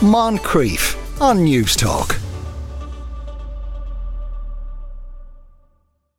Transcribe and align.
Moncrieff 0.00 0.94
on 1.22 1.42
News 1.44 1.74
Talk. 1.74 2.16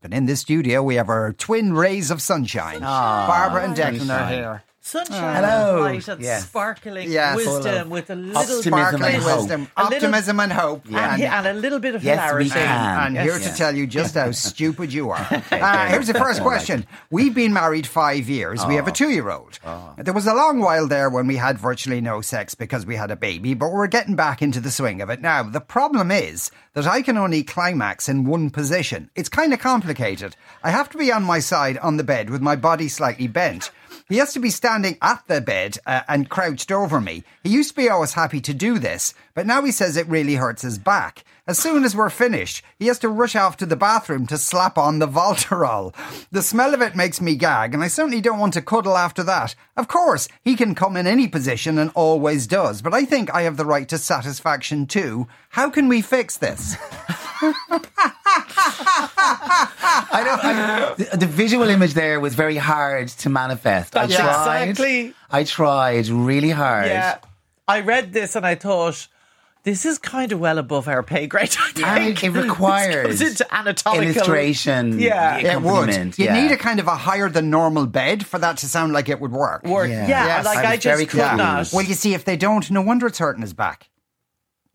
And 0.01 0.13
in 0.13 0.25
the 0.25 0.35
studio, 0.35 0.81
we 0.81 0.95
have 0.95 1.09
our 1.09 1.33
twin 1.33 1.73
rays 1.73 2.09
of 2.09 2.21
sunshine. 2.21 2.79
Ah, 2.81 3.27
Barbara 3.27 3.65
and 3.67 3.75
Declan 3.75 4.09
are 4.09 4.29
here. 4.29 4.63
Sunshine, 4.87 5.43
Hello. 5.43 5.81
light 5.81 6.07
and 6.07 6.21
Yes. 6.21 6.43
sparkling 6.45 7.11
Yes. 7.11 7.35
wisdom 7.35 7.89
with 7.89 8.09
a 8.09 8.15
little 8.15 8.33
bit 8.63 8.67
of 8.67 8.73
optimism 8.73 8.73
Sparkling 8.73 9.15
and 9.15 9.25
wisdom, 9.25 9.67
optimism 9.75 10.39
and 10.39 10.53
hope. 10.53 10.85
and, 10.85 10.95
And, 10.95 11.23
and 11.23 11.47
a 11.47 11.53
little 11.53 11.79
bit 11.79 11.93
of 11.95 12.03
Yes, 12.05 12.19
hilarity. 12.21 12.51
and 12.55 13.15
Yes. 13.15 13.23
here 13.25 13.39
to 13.51 13.57
tell 13.57 13.75
you 13.75 13.85
just 13.85 14.15
how 14.15 14.31
stupid 14.47 14.93
you 14.93 15.09
are. 15.11 15.27
Uh, 15.51 15.87
here's 15.87 16.07
the 16.07 16.13
first 16.13 16.41
question. 16.41 16.85
We've 17.09 17.33
been 17.33 17.51
married 17.51 17.85
five 17.85 18.29
years. 18.29 18.65
We 18.65 18.75
have 18.75 18.87
a 18.87 18.91
two 18.91 19.09
year 19.09 19.29
old. 19.29 19.59
There 19.97 20.13
was 20.13 20.25
a 20.27 20.33
long 20.33 20.59
while 20.61 20.87
there 20.87 21.09
when 21.09 21.27
we 21.27 21.35
had 21.35 21.57
virtually 21.57 21.99
no 21.99 22.21
sex 22.21 22.55
because 22.55 22.85
we 22.85 22.95
had 22.95 23.11
a 23.11 23.15
baby, 23.17 23.53
but 23.55 23.71
we're 23.73 23.87
getting 23.87 24.15
back 24.15 24.41
into 24.41 24.61
the 24.61 24.71
swing 24.71 25.01
of 25.01 25.09
it 25.09 25.19
now. 25.21 25.43
The 25.43 25.59
problem 25.59 26.11
is 26.11 26.49
that 26.75 26.87
I 26.87 27.01
can 27.01 27.17
only 27.17 27.43
climax 27.43 28.07
in 28.07 28.23
one 28.23 28.49
position. 28.51 29.09
It's 29.15 29.29
kind 29.29 29.51
of 29.53 29.59
complicated. 29.59 30.35
I 30.63 30.69
have 30.71 30.89
to 30.91 30.97
be 30.97 31.11
on 31.11 31.23
my 31.23 31.39
side 31.39 31.77
on 31.79 31.97
the 31.97 32.03
bed 32.05 32.29
with 32.29 32.41
my 32.41 32.55
body 32.55 32.87
slightly 32.87 33.27
bent. 33.27 33.69
He 34.09 34.17
has 34.17 34.31
to 34.33 34.39
be 34.39 34.49
standing 34.49 34.97
at 35.01 35.23
the 35.27 35.41
bed 35.41 35.77
uh, 35.85 36.01
and 36.07 36.29
crouched 36.29 36.71
over 36.71 37.01
me. 37.01 37.23
He 37.43 37.49
used 37.49 37.71
to 37.71 37.75
be 37.75 37.89
always 37.89 38.13
happy 38.13 38.39
to 38.41 38.53
do 38.53 38.79
this, 38.79 39.13
but 39.33 39.45
now 39.45 39.63
he 39.63 39.71
says 39.71 39.97
it 39.97 40.07
really 40.07 40.35
hurts 40.35 40.61
his 40.61 40.77
back. 40.77 41.25
As 41.45 41.57
soon 41.57 41.83
as 41.83 41.95
we're 41.95 42.09
finished, 42.09 42.63
he 42.77 42.87
has 42.87 42.99
to 42.99 43.09
rush 43.09 43.35
off 43.35 43.57
to 43.57 43.65
the 43.65 43.75
bathroom 43.75 44.25
to 44.27 44.37
slap 44.37 44.77
on 44.77 44.99
the 44.99 45.07
Voltarol. 45.07 45.93
The 46.31 46.41
smell 46.41 46.73
of 46.73 46.81
it 46.81 46.95
makes 46.95 47.21
me 47.21 47.35
gag, 47.35 47.73
and 47.73 47.83
I 47.83 47.87
certainly 47.87 48.21
don't 48.21 48.39
want 48.39 48.53
to 48.53 48.61
cuddle 48.61 48.97
after 48.97 49.23
that. 49.23 49.55
Of 49.75 49.87
course, 49.87 50.27
he 50.41 50.55
can 50.55 50.75
come 50.75 50.97
in 50.97 51.07
any 51.07 51.27
position 51.27 51.77
and 51.77 51.91
always 51.93 52.47
does, 52.47 52.81
but 52.81 52.93
I 52.93 53.05
think 53.05 53.33
I 53.33 53.41
have 53.43 53.57
the 53.57 53.65
right 53.65 53.87
to 53.89 53.97
satisfaction 53.97 54.87
too. 54.87 55.27
How 55.49 55.69
can 55.69 55.87
we 55.87 56.01
fix 56.01 56.37
this? 56.37 56.75
I 60.09 60.23
don't. 60.25 60.45
I, 60.45 60.93
the, 61.11 61.17
the 61.17 61.25
visual 61.27 61.67
image 61.69 61.93
there 61.93 62.19
was 62.19 62.35
very 62.35 62.57
hard 62.57 63.07
to 63.09 63.29
manifest. 63.29 63.93
That's 63.93 64.13
I 64.15 64.17
tried. 64.17 64.69
exactly- 64.69 65.13
I 65.29 65.43
tried 65.43 66.07
really 66.07 66.49
hard. 66.51 66.87
Yeah. 66.87 67.17
I 67.67 67.81
read 67.81 68.13
this 68.13 68.35
and 68.37 68.45
I 68.45 68.55
thought, 68.55 69.07
this 69.63 69.85
is 69.85 69.97
kind 69.97 70.31
of 70.31 70.39
well 70.39 70.57
above 70.57 70.87
our 70.87 71.03
pay 71.03 71.27
grade. 71.27 71.53
I 71.59 71.71
And 71.97 72.17
think. 72.17 72.23
it 72.35 72.39
requires 72.39 73.19
This 73.19 73.19
goes 73.19 73.41
into 73.41 73.53
anatomical 73.53 74.07
illustration. 74.07 74.99
Yeah. 74.99 75.37
It 75.37 75.61
would. 75.61 76.17
You 76.17 76.25
yeah. 76.25 76.41
need 76.41 76.51
a 76.51 76.57
kind 76.57 76.79
of 76.79 76.87
a 76.87 76.95
higher 76.95 77.29
than 77.29 77.49
normal 77.49 77.85
bed 77.85 78.25
for 78.25 78.39
that 78.39 78.57
to 78.57 78.67
sound 78.67 78.93
like 78.93 79.09
it 79.09 79.19
would 79.19 79.33
work. 79.33 79.65
Work. 79.65 79.89
Yeah. 79.89 80.07
Yeah, 80.07 80.25
Yes, 80.27 80.45
like 80.45 80.59
I 80.59 80.73
I, 80.73 80.77
very 80.77 81.03
just 81.05 81.09
could 81.11 81.37
not. 81.37 81.69
Well, 81.73 81.83
you 81.85 81.93
see, 81.95 82.13
if 82.13 82.23
they 82.23 82.37
don't, 82.37 82.69
no 82.71 82.81
wonder 82.81 83.05
it's 83.07 83.17
hurting 83.19 83.41
his 83.41 83.53
back. 83.53 83.89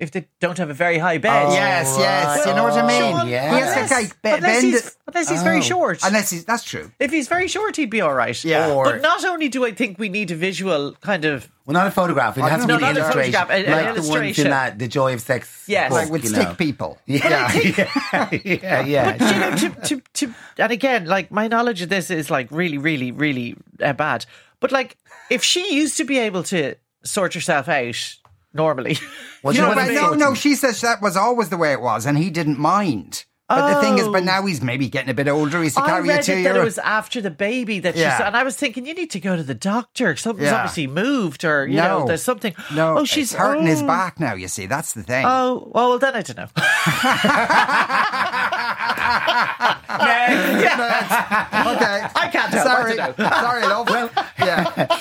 If 0.02 0.10
they 0.10 0.26
don't 0.40 0.58
have 0.58 0.68
a 0.68 0.74
very 0.74 0.98
high 0.98 1.18
bed. 1.18 1.46
Oh, 1.46 1.52
yes, 1.52 1.94
yes, 1.98 2.44
you 2.46 2.54
know 2.54 2.64
what 2.64 2.72
I 2.74 2.86
mean. 2.86 3.16
Sean, 3.16 3.28
yeah. 3.28 3.50
He 3.54 3.60
has 3.60 3.72
to 3.74 3.80
Unless, 3.80 3.90
like, 3.92 4.22
be- 4.22 4.28
unless 4.30 4.42
bend 4.60 4.64
he's, 4.72 4.96
unless 5.06 5.28
he's 5.30 5.42
very 5.42 5.58
Oh. 5.58 5.62
short. 5.62 5.98
Unless 6.04 6.30
he's, 6.30 6.44
that's 6.44 6.64
true. 6.64 6.90
if 6.98 7.10
he's 7.12 7.28
very 7.28 7.46
short, 7.48 7.76
he'd 7.76 7.90
be 7.90 8.00
all 8.00 8.12
right. 8.14 8.42
Yeah. 8.44 8.70
Or- 8.72 8.84
but 8.84 9.00
not 9.02 9.24
only 9.24 9.48
do 9.48 9.64
I 9.64 9.72
think 9.72 9.98
we 9.98 10.08
need 10.08 10.30
a 10.30 10.34
visual 10.34 10.92
kind 11.00 11.24
of 11.24 11.48
Well, 11.66 11.74
not 11.74 11.86
a 11.86 11.90
photograph. 11.92 12.36
It 12.36 12.40
has 12.42 12.62
to 12.62 12.66
be 12.66 12.74
an 12.74 12.80
Not 12.80 12.96
a 12.96 13.00
illustration, 13.00 13.32
photograph, 13.32 13.50
an- 13.50 13.64
an 13.66 13.70
like 13.72 13.84
the 13.94 14.00
ones 14.00 14.08
illustration. 14.08 14.44
in 14.46 14.50
that 14.50 14.78
the 14.80 14.88
Joy 14.88 15.14
of 15.14 15.20
Sex. 15.20 15.64
Yes. 15.68 15.90
book, 15.90 15.98
Like 16.02 16.10
with 16.10 16.24
you 16.24 16.30
stick 16.30 16.48
know. 16.48 16.54
people. 16.54 16.98
Yeah, 17.06 17.52
yeah, 17.54 18.28
yeah, 18.42 18.80
yeah. 18.84 19.16
But 19.16 19.34
you 19.34 19.40
know, 19.40 19.56
to, 19.56 19.80
to, 19.88 20.02
to, 20.26 20.34
and 20.58 20.72
again, 20.72 21.06
like 21.06 21.30
my 21.30 21.46
knowledge 21.48 21.80
of 21.82 21.88
this 21.88 22.10
is 22.10 22.28
like 22.30 22.48
really, 22.50 22.78
really, 22.78 23.12
really 23.12 23.56
uh, 23.80 23.92
bad. 23.92 24.26
But 24.60 24.72
like, 24.72 24.96
if 25.30 25.42
she 25.44 25.74
used 25.74 25.96
to 25.98 26.04
be 26.04 26.18
able 26.18 26.42
to 26.44 26.74
sort 27.04 27.34
herself 27.34 27.68
out 27.68 28.16
normally, 28.54 28.98
Well, 29.42 29.54
You 29.54 29.62
know, 29.62 29.68
wasn't 29.68 29.94
but 29.94 29.94
no, 29.94 30.14
no, 30.28 30.34
she 30.34 30.54
says 30.54 30.80
that 30.82 31.00
was 31.02 31.16
always 31.16 31.48
the 31.48 31.56
way 31.56 31.72
it 31.72 31.80
was, 31.80 32.06
and 32.06 32.16
he 32.18 32.30
didn't 32.30 32.58
mind. 32.58 33.24
But 33.48 33.74
the 33.74 33.80
thing 33.82 33.98
is, 33.98 34.08
but 34.08 34.22
Oh. 34.22 34.24
now 34.24 34.46
he's 34.46 34.62
maybe 34.62 34.88
getting 34.88 35.10
a 35.10 35.14
bit 35.14 35.28
older. 35.28 35.62
He's 35.62 35.74
to 35.74 35.82
carry 35.82 36.08
a 36.08 36.12
read 36.14 36.22
two 36.22 36.32
it 36.32 36.38
year 36.40 36.52
that 36.54 36.60
it 36.60 36.64
was 36.64 36.78
after 36.78 37.20
the 37.20 37.30
baby 37.30 37.80
that 37.80 37.96
she 37.96 38.00
Yeah. 38.00 38.16
said, 38.16 38.28
and 38.28 38.36
I 38.36 38.44
was 38.44 38.56
thinking, 38.56 38.86
you 38.86 38.94
need 38.94 39.10
to 39.10 39.20
go 39.20 39.36
to 39.36 39.42
the 39.42 39.52
doctor. 39.54 40.16
Something's 40.16 40.46
Yeah. 40.48 40.56
obviously 40.56 40.86
moved, 40.86 41.44
or 41.44 41.66
you 41.66 41.76
No. 41.76 42.00
know, 42.00 42.06
there's 42.06 42.22
something. 42.22 42.54
No, 42.72 42.98
oh, 43.00 43.04
she's 43.04 43.32
it's 43.32 43.38
hurting 43.38 43.66
his 43.66 43.82
oh. 43.82 43.86
back 43.86 44.18
now. 44.18 44.32
You 44.34 44.48
see, 44.48 44.64
that's 44.64 44.94
the 44.94 45.02
thing. 45.02 45.26
Oh, 45.28 45.70
well, 45.74 45.98
then 45.98 46.14
I 46.14 46.22
don't 46.22 46.38
know. 46.38 46.48
okay, 50.72 52.06
I 52.14 52.28
can't 52.32 52.52
help. 52.52 52.66
sorry, 52.66 52.98
I 52.98 53.06
don't 53.06 53.18
know. 53.18 53.28
sorry, 53.28 53.62
love. 53.66 53.88
Well, 53.88 54.10
yeah. 54.38 54.98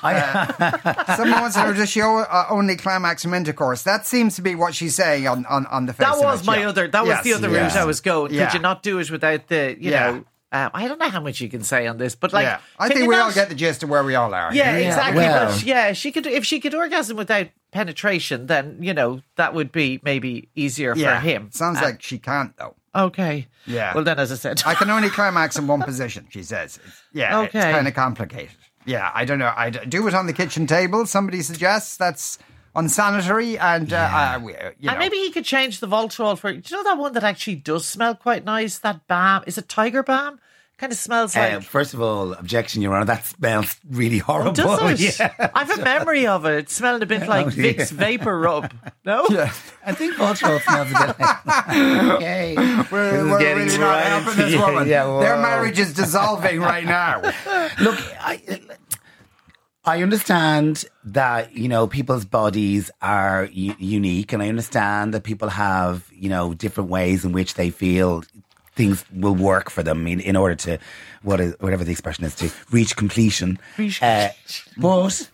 Someone 0.00 1.40
wants 1.40 1.56
her 1.56 1.74
to 1.74 1.86
show 1.86 2.18
uh, 2.18 2.46
only 2.50 2.76
climax 2.76 3.24
and 3.24 3.34
intercourse. 3.34 3.82
That 3.82 4.06
seems 4.06 4.36
to 4.36 4.42
be 4.42 4.54
what 4.54 4.74
she's 4.74 4.94
saying 4.94 5.26
on, 5.26 5.46
on, 5.46 5.66
on 5.66 5.86
the 5.86 5.92
face 5.92 6.06
That 6.06 6.16
of 6.18 6.22
was 6.24 6.42
it, 6.42 6.46
my 6.46 6.58
yeah. 6.60 6.68
other. 6.68 6.88
That 6.88 7.06
was 7.06 7.22
the 7.22 7.34
other 7.34 7.50
yeah. 7.50 7.62
route 7.62 7.76
I 7.76 7.84
was 7.84 8.00
going. 8.00 8.32
Yeah. 8.32 8.46
Could 8.46 8.54
you 8.54 8.60
not 8.60 8.82
do 8.82 8.98
it 8.98 9.10
without 9.10 9.48
the? 9.48 9.76
You 9.78 9.90
Yeah. 9.90 10.10
know, 10.10 10.24
um, 10.52 10.70
I 10.74 10.86
don't 10.86 10.98
know 11.00 11.08
how 11.08 11.20
much 11.20 11.40
you 11.40 11.48
can 11.48 11.62
say 11.64 11.86
on 11.86 11.98
this, 11.98 12.14
but 12.14 12.32
like, 12.32 12.44
yeah, 12.44 12.60
I 12.78 12.88
think 12.88 13.00
you 13.00 13.06
we 13.08 13.16
all 13.16 13.32
get 13.32 13.48
the 13.48 13.54
gist 13.54 13.82
of 13.82 13.88
where 13.88 14.04
we 14.04 14.14
all 14.14 14.32
are. 14.32 14.54
Yeah, 14.54 14.76
exactly. 14.76 15.16
Well- 15.24 15.46
but 15.52 15.62
yeah, 15.64 15.92
she 15.92 16.12
could. 16.12 16.26
If 16.26 16.44
she 16.44 16.60
could 16.60 16.74
orgasm 16.74 17.16
without 17.16 17.48
penetration, 17.72 18.46
then 18.46 18.78
you 18.80 18.94
know 18.94 19.22
that 19.34 19.54
would 19.54 19.72
be 19.72 20.00
maybe 20.04 20.48
easier 20.54 20.94
yeah. 20.96 21.16
for 21.20 21.26
him. 21.26 21.50
Sounds 21.52 21.78
Uh, 21.78 21.86
like 21.86 22.02
she 22.02 22.18
can't 22.18 22.56
though. 22.56 22.74
okay. 22.94 23.48
Yeah. 23.66 23.92
Well, 23.94 24.04
then, 24.04 24.18
as 24.20 24.30
I 24.30 24.36
said, 24.36 24.62
I 24.64 24.74
can 24.74 24.88
only 24.88 25.08
climax 25.18 25.56
in 25.58 25.66
one 25.66 25.82
position, 25.82 26.28
she 26.30 26.44
says. 26.44 26.78
It's, 26.86 27.02
yeah, 27.12 27.42
it's 27.42 27.54
Okay. 27.54 27.72
kind 27.72 27.88
of 27.88 27.94
complicated. 27.94 28.54
Yeah, 28.86 29.10
I 29.14 29.24
don't 29.24 29.38
know. 29.38 29.52
I 29.54 29.70
do 29.70 30.06
it 30.08 30.14
on 30.14 30.26
the 30.26 30.32
kitchen 30.32 30.66
table. 30.66 31.04
Somebody 31.06 31.42
suggests 31.42 31.96
that's 31.96 32.38
unsanitary, 32.74 33.58
and 33.58 33.92
uh, 33.92 33.96
uh, 33.96 34.40
we- 34.42 34.54
uh, 34.56 34.70
you 34.78 34.86
know. 34.86 34.92
and 34.92 34.98
maybe 34.98 35.16
he 35.16 35.30
could 35.32 35.44
change 35.44 35.80
the 35.80 35.88
Voltarol 35.88 36.38
for. 36.38 36.52
Do 36.52 36.62
you 36.64 36.76
know 36.76 36.84
that 36.84 36.98
one 36.98 37.12
that 37.14 37.24
actually 37.24 37.56
does 37.56 37.84
smell 37.86 38.14
quite 38.14 38.44
nice? 38.44 38.78
That 38.78 39.06
balm 39.08 39.42
is 39.46 39.58
it 39.58 39.68
Tiger 39.68 40.02
Balm? 40.02 40.38
Kind 40.78 40.92
of 40.92 40.98
smells 40.98 41.34
like. 41.34 41.52
Uh, 41.54 41.60
first 41.60 41.94
of 41.94 42.02
all, 42.02 42.34
objection, 42.34 42.82
Your 42.82 42.94
Honour. 42.94 43.06
That 43.06 43.24
smells 43.24 43.76
really 43.88 44.18
horrible. 44.18 44.52
does 44.52 45.00
it? 45.00 45.18
Yeah. 45.18 45.50
I 45.54 45.64
have 45.64 45.78
a 45.78 45.82
memory 45.82 46.26
of 46.26 46.44
it. 46.44 46.54
It 46.58 46.70
smelled 46.70 47.02
a 47.02 47.06
bit 47.06 47.26
like 47.28 47.46
Oh, 47.46 47.50
dear. 47.50 47.72
Vicks 47.74 47.90
Vapor 47.90 48.38
Rub. 48.38 48.70
No. 49.04 49.24
Yeah. 49.30 49.52
I 49.86 49.92
think 49.92 50.16
Voltarol 50.16 50.60
smells 50.60 50.88
a 50.90 51.06
bit 51.06 51.18
like. 51.18 52.16
okay. 52.16 52.54
We're, 52.90 53.30
we're 53.30 53.38
getting 53.38 53.64
really 53.66 53.78
not 53.78 53.86
right 53.88 54.04
helping 54.06 54.30
into- 54.32 54.42
this 54.42 54.54
yeah, 54.54 54.66
woman. 54.66 54.88
yeah, 54.88 55.18
Their 55.20 55.36
marriage 55.36 55.78
is 55.78 55.94
dissolving 55.94 56.60
right 56.60 56.84
now. 56.84 57.22
Look, 57.80 57.98
I, 58.20 58.60
I 59.84 60.02
understand 60.02 60.84
that 61.04 61.54
you 61.56 61.68
know 61.68 61.86
people's 61.86 62.24
bodies 62.24 62.90
are 63.00 63.48
u- 63.52 63.76
unique, 63.78 64.32
and 64.32 64.42
I 64.42 64.48
understand 64.48 65.14
that 65.14 65.22
people 65.22 65.48
have 65.50 66.10
you 66.12 66.28
know 66.28 66.52
different 66.54 66.90
ways 66.90 67.24
in 67.24 67.30
which 67.32 67.54
they 67.54 67.70
feel 67.70 68.24
things 68.76 69.04
will 69.12 69.34
work 69.34 69.70
for 69.70 69.82
them 69.82 70.06
in, 70.06 70.20
in 70.20 70.36
order 70.36 70.54
to 70.54 70.78
what 71.22 71.40
is 71.40 71.54
whatever 71.60 71.82
the 71.82 71.90
expression 71.92 72.24
is 72.24 72.34
to 72.36 72.50
reach 72.70 72.94
completion. 72.96 73.58
Reach 73.78 74.00
Uh, 74.02 74.28
but. 74.76 75.28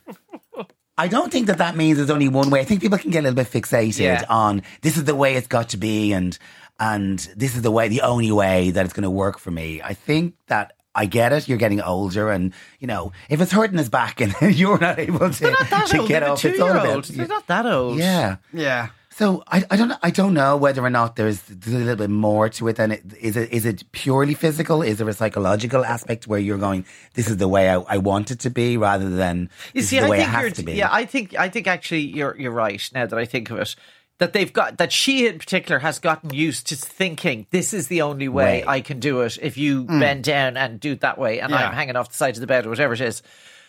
I 0.98 1.08
don't 1.08 1.32
think 1.32 1.46
that 1.46 1.58
that 1.58 1.74
means 1.74 1.96
there's 1.96 2.10
only 2.10 2.28
one 2.28 2.50
way. 2.50 2.60
I 2.60 2.64
think 2.64 2.80
people 2.82 2.98
can 2.98 3.10
get 3.10 3.20
a 3.20 3.22
little 3.30 3.36
bit 3.36 3.50
fixated 3.50 3.98
Yeah. 4.00 4.24
on 4.28 4.62
this 4.82 4.96
is 4.96 5.04
the 5.04 5.14
way 5.14 5.34
it's 5.34 5.46
got 5.48 5.70
to 5.70 5.76
be, 5.78 6.12
and 6.12 6.38
and 6.78 7.18
this 7.36 7.56
is 7.56 7.62
the 7.62 7.70
way, 7.70 7.88
the 7.88 8.02
only 8.02 8.30
way 8.30 8.70
that 8.70 8.84
it's 8.84 8.92
going 8.94 9.02
to 9.04 9.10
work 9.10 9.38
for 9.38 9.50
me. 9.50 9.80
I 9.82 9.94
think 9.94 10.34
that 10.48 10.74
I 10.94 11.06
get 11.06 11.32
it. 11.32 11.48
You're 11.48 11.58
getting 11.58 11.80
older, 11.80 12.30
and 12.30 12.52
you 12.78 12.86
know 12.86 13.10
if 13.30 13.40
it's 13.40 13.52
hurting 13.52 13.78
his 13.78 13.88
back 13.88 14.20
and 14.20 14.34
you're 14.58 14.78
not 14.78 14.98
able 14.98 15.30
to, 15.30 15.50
not 15.50 15.88
to 15.88 15.98
old. 15.98 16.08
get 16.08 16.20
They're 16.20 16.28
a 16.28 16.32
up, 16.34 16.44
it's 16.44 16.60
all 16.60 16.70
about 16.70 16.82
two-year-old. 17.04 17.04
They're 17.06 17.26
not 17.26 17.46
that 17.46 17.66
old. 17.66 17.98
yeah. 17.98 18.36
Yeah. 18.52 18.88
So 19.14 19.44
I, 19.46 19.62
I 19.70 19.76
don't 19.76 19.92
I 20.02 20.10
don't 20.10 20.32
know 20.32 20.56
whether 20.56 20.82
or 20.82 20.88
not 20.90 21.16
there's, 21.16 21.42
there's 21.42 21.74
a 21.74 21.78
little 21.78 21.96
bit 21.96 22.10
more 22.10 22.48
to 22.48 22.68
it 22.68 22.76
than 22.76 22.92
it 22.92 23.02
is 23.20 23.36
it 23.36 23.52
is 23.52 23.66
it 23.66 23.84
purely 23.92 24.34
physical? 24.34 24.80
Is 24.82 24.98
there 24.98 25.08
a 25.08 25.12
psychological 25.12 25.84
aspect 25.84 26.26
where 26.26 26.38
you're 26.40 26.58
going, 26.58 26.86
this 27.14 27.28
is 27.28 27.36
the 27.36 27.48
way 27.48 27.68
I, 27.68 27.76
I 27.80 27.98
want 27.98 28.30
it 28.30 28.40
to 28.40 28.50
be 28.50 28.76
rather 28.76 29.10
than 29.10 29.50
You 29.74 29.82
see, 29.82 29.98
I 29.98 30.08
way 30.08 30.20
it 30.22 30.26
think 30.26 30.40
you're. 30.40 30.50
to 30.50 30.62
be? 30.62 30.72
Yeah, 30.72 30.88
I 30.90 31.04
think 31.04 31.38
I 31.38 31.48
think 31.50 31.66
actually 31.66 32.00
you're 32.00 32.34
you're 32.40 32.52
right. 32.52 32.82
Now 32.94 33.04
that 33.06 33.18
I 33.18 33.26
think 33.26 33.50
of 33.50 33.58
it, 33.58 33.76
that 34.18 34.32
they've 34.32 34.52
got 34.52 34.78
that 34.78 34.92
she 34.92 35.26
in 35.26 35.38
particular 35.38 35.80
has 35.80 35.98
gotten 35.98 36.32
used 36.32 36.66
to 36.68 36.76
thinking 36.76 37.46
this 37.50 37.74
is 37.74 37.88
the 37.88 38.00
only 38.02 38.28
way, 38.28 38.62
Way. 38.62 38.64
I 38.66 38.80
can 38.80 38.98
do 38.98 39.20
it. 39.22 39.36
If 39.42 39.58
you 39.58 39.84
mm. 39.84 40.00
bend 40.00 40.24
down 40.24 40.56
and 40.56 40.80
do 40.80 40.92
it 40.92 41.00
that 41.00 41.18
way, 41.18 41.40
and 41.40 41.50
Yeah. 41.50 41.68
I'm 41.68 41.74
hanging 41.74 41.96
off 41.96 42.08
the 42.08 42.14
side 42.16 42.34
of 42.36 42.40
the 42.40 42.46
bed 42.46 42.64
or 42.64 42.70
whatever 42.70 42.94
it 42.94 43.00
is, 43.02 43.22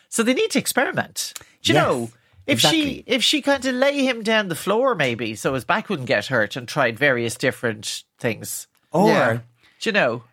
so 0.07 0.23
they 0.23 0.33
need 0.33 0.51
to 0.51 0.59
experiment. 0.59 1.33
Do 1.63 1.73
you 1.73 1.79
Yes, 1.79 1.85
know? 1.85 2.09
If 2.45 2.59
she 2.59 3.03
if 3.07 3.23
she 3.23 3.41
kind 3.41 3.65
of 3.65 3.75
lay 3.75 4.05
him 4.05 4.21
down 4.23 4.49
the 4.49 4.55
floor 4.55 4.95
maybe 4.95 5.35
so 5.35 5.53
his 5.53 5.65
back 5.65 5.89
wouldn't 5.89 6.07
get 6.07 6.27
hurt 6.27 6.55
and 6.55 6.67
tried 6.67 6.99
various 6.99 7.35
different 7.35 8.03
things. 8.19 8.67
or 8.91 9.07
Yeah. 9.07 9.33
Do 9.79 9.89
you 9.89 9.91
know? 9.91 10.23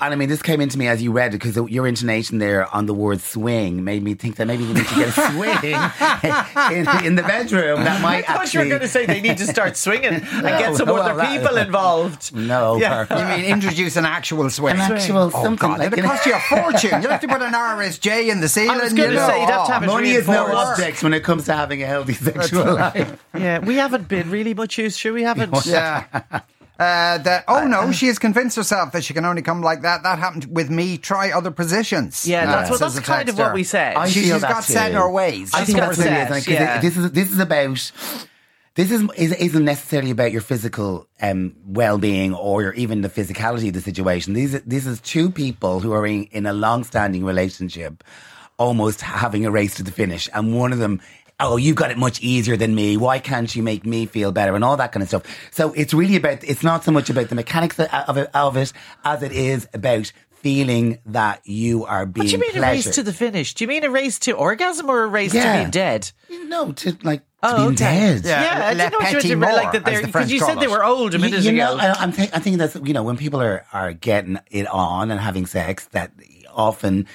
And 0.00 0.14
I 0.14 0.16
mean, 0.16 0.28
this 0.28 0.42
came 0.42 0.60
into 0.60 0.78
me 0.78 0.86
as 0.86 1.02
you 1.02 1.10
read 1.10 1.34
it 1.34 1.42
because 1.42 1.56
your 1.68 1.84
intonation 1.84 2.38
there 2.38 2.72
on 2.72 2.86
the 2.86 2.94
word 2.94 3.20
swing 3.20 3.82
made 3.82 4.00
me 4.00 4.14
think 4.14 4.36
that 4.36 4.46
maybe 4.46 4.64
we 4.64 4.74
need 4.74 4.86
to 4.86 4.94
get 4.94 5.08
a 5.08 5.12
swing 5.12 5.48
in, 7.02 7.04
in 7.04 7.14
the 7.16 7.24
bedroom. 7.26 7.82
That 7.82 8.00
might. 8.00 8.08
I 8.08 8.18
might 8.18 8.26
thought 8.26 8.40
actually. 8.42 8.68
you 8.68 8.74
were 8.74 8.78
going 8.78 8.82
to 8.82 8.88
say 8.88 9.06
they 9.06 9.20
need 9.20 9.38
to 9.38 9.46
start 9.48 9.76
swinging 9.76 10.14
and 10.14 10.22
get 10.30 10.76
some 10.76 10.86
well, 10.86 11.02
other 11.02 11.16
that- 11.16 11.40
people 11.42 11.56
involved. 11.66 12.32
No, 12.32 12.76
Yeah. 12.76 13.06
perfect. 13.06 13.20
You 13.20 13.26
mean 13.42 13.44
introduce 13.52 13.96
an 13.96 14.04
actual 14.06 14.48
swing? 14.50 14.74
An 14.76 14.80
actual 14.92 15.32
Oh, 15.34 15.42
something 15.42 15.68
God, 15.68 15.78
like 15.80 15.92
it'll 15.92 16.04
cost 16.10 16.26
you 16.26 16.34
a 16.36 16.38
fortune. 16.38 17.02
You'll 17.02 17.10
have 17.10 17.20
to 17.22 17.26
put 17.26 17.42
an 17.42 17.52
RSJ 17.52 18.28
in 18.30 18.40
the 18.40 18.48
ceiling. 18.48 18.70
I 18.70 18.84
was 18.84 18.92
gonna 18.92 19.08
you 19.08 19.14
know. 19.16 19.26
say, 19.26 19.40
you'd 19.40 19.50
have 19.50 19.66
to 19.66 19.72
have 19.72 19.84
Money 19.86 20.10
is 20.12 20.28
no 20.28 20.46
object 20.56 21.02
when 21.02 21.12
it 21.12 21.24
comes 21.24 21.46
to 21.46 21.54
having 21.54 21.82
a 21.82 21.86
healthy 21.86 22.12
sexual 22.14 22.72
life. 22.74 23.20
Yeah, 23.34 23.58
we 23.58 23.74
haven't 23.74 24.06
been 24.06 24.30
really 24.30 24.54
much 24.54 24.78
use, 24.78 24.96
sure 24.96 25.12
we 25.12 25.24
haven't. 25.24 25.66
Yeah. 25.66 26.04
Uh, 26.78 27.18
that, 27.18 27.44
oh 27.48 27.66
no, 27.66 27.90
she 27.90 28.06
has 28.06 28.20
convinced 28.20 28.54
herself 28.56 28.92
that 28.92 29.02
she 29.02 29.12
can 29.12 29.24
only 29.24 29.42
come 29.42 29.62
like 29.62 29.82
that. 29.82 30.04
That 30.04 30.18
happened 30.20 30.46
with 30.54 30.70
me. 30.70 30.96
Try 30.96 31.32
other 31.32 31.50
positions. 31.50 32.24
Yeah, 32.24 32.46
that's 32.46 32.70
Uh, 32.70 32.72
what 32.74 32.80
that's 32.80 32.94
the 32.94 33.00
kind 33.02 33.28
of 33.28 33.36
what 33.36 33.52
we 33.52 33.64
said. 33.64 33.96
I 33.96 34.08
She- 34.08 34.20
feel 34.20 34.34
she's 34.34 34.42
that 34.42 34.50
got 34.52 34.62
set 34.64 34.90
in 34.92 34.96
her 34.96 35.10
ways. 35.10 35.50
I 35.54 35.64
think 35.64 35.78
that's 35.78 35.98
what 35.98 36.06
it 36.06 36.10
saying. 36.10 36.24
is. 36.26 36.30
like, 36.30 36.44
'cause 36.44 36.54
yeah. 36.54 36.80
This 36.80 36.96
is 36.96 37.10
this 37.10 37.32
is 37.32 37.38
about. 37.40 37.90
This 38.76 38.92
is, 38.92 39.02
is 39.16 39.32
isn't 39.32 39.64
necessarily 39.64 40.12
about 40.12 40.30
your 40.30 40.40
physical 40.40 41.08
um, 41.20 41.56
well-being 41.66 42.32
or 42.32 42.62
your, 42.62 42.72
even 42.74 43.00
the 43.00 43.08
physicality 43.08 43.66
of 43.66 43.74
the 43.74 43.80
situation. 43.80 44.34
These 44.34 44.52
this 44.62 44.86
is 44.86 45.00
two 45.00 45.30
people 45.32 45.80
who 45.80 45.90
are 45.90 46.06
in, 46.06 46.24
in 46.30 46.46
a 46.46 46.52
long-standing 46.52 47.24
relationship, 47.24 48.04
almost 48.56 49.00
having 49.00 49.44
a 49.44 49.50
race 49.50 49.74
to 49.76 49.82
the 49.82 49.90
finish, 49.90 50.28
and 50.32 50.56
one 50.56 50.72
of 50.72 50.78
them. 50.78 51.00
Oh, 51.40 51.56
you've 51.56 51.76
got 51.76 51.90
it 51.92 51.98
much 51.98 52.20
easier 52.20 52.56
than 52.56 52.74
me. 52.74 52.96
Why 52.96 53.20
can't 53.20 53.54
you 53.54 53.62
make 53.62 53.86
me 53.86 54.06
feel 54.06 54.32
better 54.32 54.56
and 54.56 54.64
all 54.64 54.76
that 54.76 54.90
kind 54.90 55.02
of 55.02 55.08
stuff? 55.08 55.22
So 55.52 55.72
it's 55.74 55.94
really 55.94 56.16
about, 56.16 56.42
it's 56.42 56.64
not 56.64 56.82
so 56.82 56.90
much 56.90 57.10
about 57.10 57.28
the 57.28 57.36
mechanics 57.36 57.78
of 57.78 58.16
it, 58.18 58.30
of 58.34 58.56
it 58.56 58.72
as 59.04 59.22
it 59.22 59.30
is 59.32 59.68
about 59.72 60.10
feeling 60.32 60.98
that 61.06 61.40
you 61.46 61.84
are 61.84 62.06
being 62.06 62.24
What 62.24 62.30
do 62.30 62.32
you 62.36 62.38
mean 62.40 62.56
a 62.58 62.60
race 62.60 62.90
to 62.94 63.02
the 63.02 63.12
finish? 63.12 63.54
Do 63.54 63.64
you 63.64 63.68
mean 63.68 63.84
a 63.84 63.90
race 63.90 64.18
to 64.20 64.32
orgasm 64.32 64.88
or 64.88 65.02
a 65.04 65.06
race 65.06 65.32
Yeah. 65.34 65.52
to 65.52 65.58
being 65.58 65.70
dead? 65.70 66.10
No, 66.46 66.72
to 66.72 66.96
like 67.02 67.20
to 67.20 67.24
Oh, 67.42 67.56
being 67.56 67.68
okay. 67.68 67.76
dead. 67.76 68.24
Yeah. 68.24 68.42
Yeah, 68.42 68.66
I 68.66 68.74
didn't 68.74 68.92
know 68.92 68.98
what 68.98 69.10
you 69.12 69.18
petit 69.20 69.34
meant. 69.36 69.52
Like 69.56 69.62
mort, 69.64 69.72
that 69.74 69.84
they're 69.84 69.98
because 70.00 70.10
French 70.12 70.30
you 70.32 70.38
said 70.40 70.54
call 70.54 70.60
they 70.60 70.66
were 70.68 70.84
old 70.84 71.14
a 71.14 71.18
You, 71.18 71.24
minute 71.24 71.42
you 71.42 71.50
ago. 71.50 71.76
know, 71.76 71.78
I, 71.78 71.92
I'm 71.92 72.12
th- 72.12 72.30
I 72.32 72.38
think 72.40 72.58
that's 72.58 72.74
you 72.84 72.94
know 72.94 73.02
when 73.04 73.16
people 73.16 73.40
are 73.40 73.64
are 73.72 73.92
getting 73.92 74.38
it 74.50 74.66
on 74.68 75.10
and 75.12 75.20
having 75.20 75.46
sex 75.46 75.86
that 75.92 76.10
often. 76.52 77.06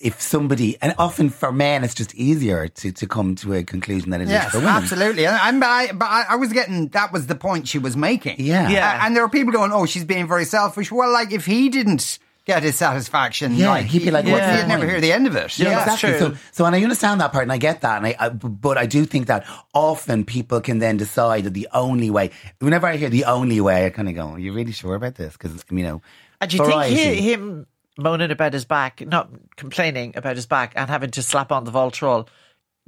If 0.00 0.20
somebody, 0.20 0.76
and 0.80 0.94
often 0.96 1.28
for 1.28 1.50
men, 1.50 1.82
it's 1.82 1.94
just 1.94 2.14
easier 2.14 2.68
to, 2.68 2.92
to 2.92 3.06
come 3.06 3.34
to 3.36 3.54
a 3.54 3.64
conclusion 3.64 4.10
than 4.10 4.20
it 4.20 4.24
is 4.26 4.30
Yes, 4.30 4.50
for 4.52 4.58
women. 4.58 4.74
absolutely. 4.74 5.26
And, 5.26 5.36
and 5.42 5.60
but 5.60 5.66
I, 5.68 5.92
but 5.92 6.04
I, 6.06 6.24
I 6.30 6.36
was 6.36 6.52
getting 6.52 6.88
that 6.88 7.12
was 7.12 7.26
the 7.26 7.34
point 7.34 7.66
she 7.66 7.78
was 7.80 7.96
making. 7.96 8.36
Yeah. 8.38 8.68
Yeah. 8.70 8.88
Uh, 9.02 9.06
and 9.06 9.16
there 9.16 9.24
are 9.24 9.28
people 9.28 9.52
going, 9.52 9.72
"Oh, 9.72 9.86
she's 9.86 10.04
being 10.04 10.28
very 10.28 10.44
selfish." 10.44 10.92
Well, 10.92 11.10
like 11.12 11.32
if 11.32 11.46
he 11.46 11.68
didn't 11.68 12.20
get 12.46 12.62
his 12.62 12.76
satisfaction, 12.76 13.54
Yeah, 13.54 13.70
like, 13.70 13.86
he'd 13.86 14.04
be 14.04 14.10
like, 14.10 14.24
he, 14.24 14.32
what's 14.32 14.46
would 14.46 14.54
the 14.54 14.62
he'd 14.62 14.68
never 14.68 14.86
hear 14.88 15.00
the 15.02 15.12
end 15.12 15.26
of 15.26 15.36
it. 15.36 15.58
Yeah, 15.58 15.68
Yeah, 15.70 15.84
that's 15.84 16.02
exactly. 16.02 16.18
true. 16.28 16.36
So, 16.36 16.42
so, 16.52 16.64
and 16.64 16.74
I 16.74 16.82
understand 16.82 17.20
that 17.20 17.30
part, 17.30 17.42
and 17.42 17.52
I 17.52 17.58
get 17.58 17.82
that, 17.82 17.98
and 17.98 18.06
I, 18.06 18.16
I, 18.18 18.28
but 18.30 18.78
I 18.78 18.86
do 18.86 19.04
think 19.04 19.26
that 19.26 19.44
often 19.74 20.24
people 20.24 20.60
can 20.62 20.78
then 20.78 20.96
decide 20.96 21.44
that 21.44 21.52
the 21.54 21.68
only 21.74 22.08
way. 22.10 22.30
Whenever 22.60 22.86
I 22.86 22.96
hear 22.96 23.10
the 23.10 23.24
only 23.24 23.60
way, 23.60 23.84
I 23.84 23.90
kind 23.90 24.08
of 24.08 24.14
go, 24.14 24.28
"Are 24.28 24.38
you 24.38 24.52
really 24.54 24.72
sure 24.72 24.94
about 24.94 25.16
this?" 25.16 25.32
Because 25.34 25.54
it's, 25.56 25.64
you 25.70 25.82
know, 25.82 26.00
And 26.40 26.50
do 26.50 26.56
you 26.56 26.64
think 26.64 26.84
he, 26.96 27.32
him 27.32 27.66
moaning 27.98 28.30
about 28.30 28.52
his 28.52 28.64
back, 28.64 29.00
not 29.06 29.28
complaining 29.56 30.12
about 30.16 30.36
his 30.36 30.46
back, 30.46 30.72
and 30.76 30.88
having 30.88 31.10
to 31.10 31.22
slap 31.22 31.52
on 31.52 31.64
the 31.64 31.72
Voltarol? 31.72 32.26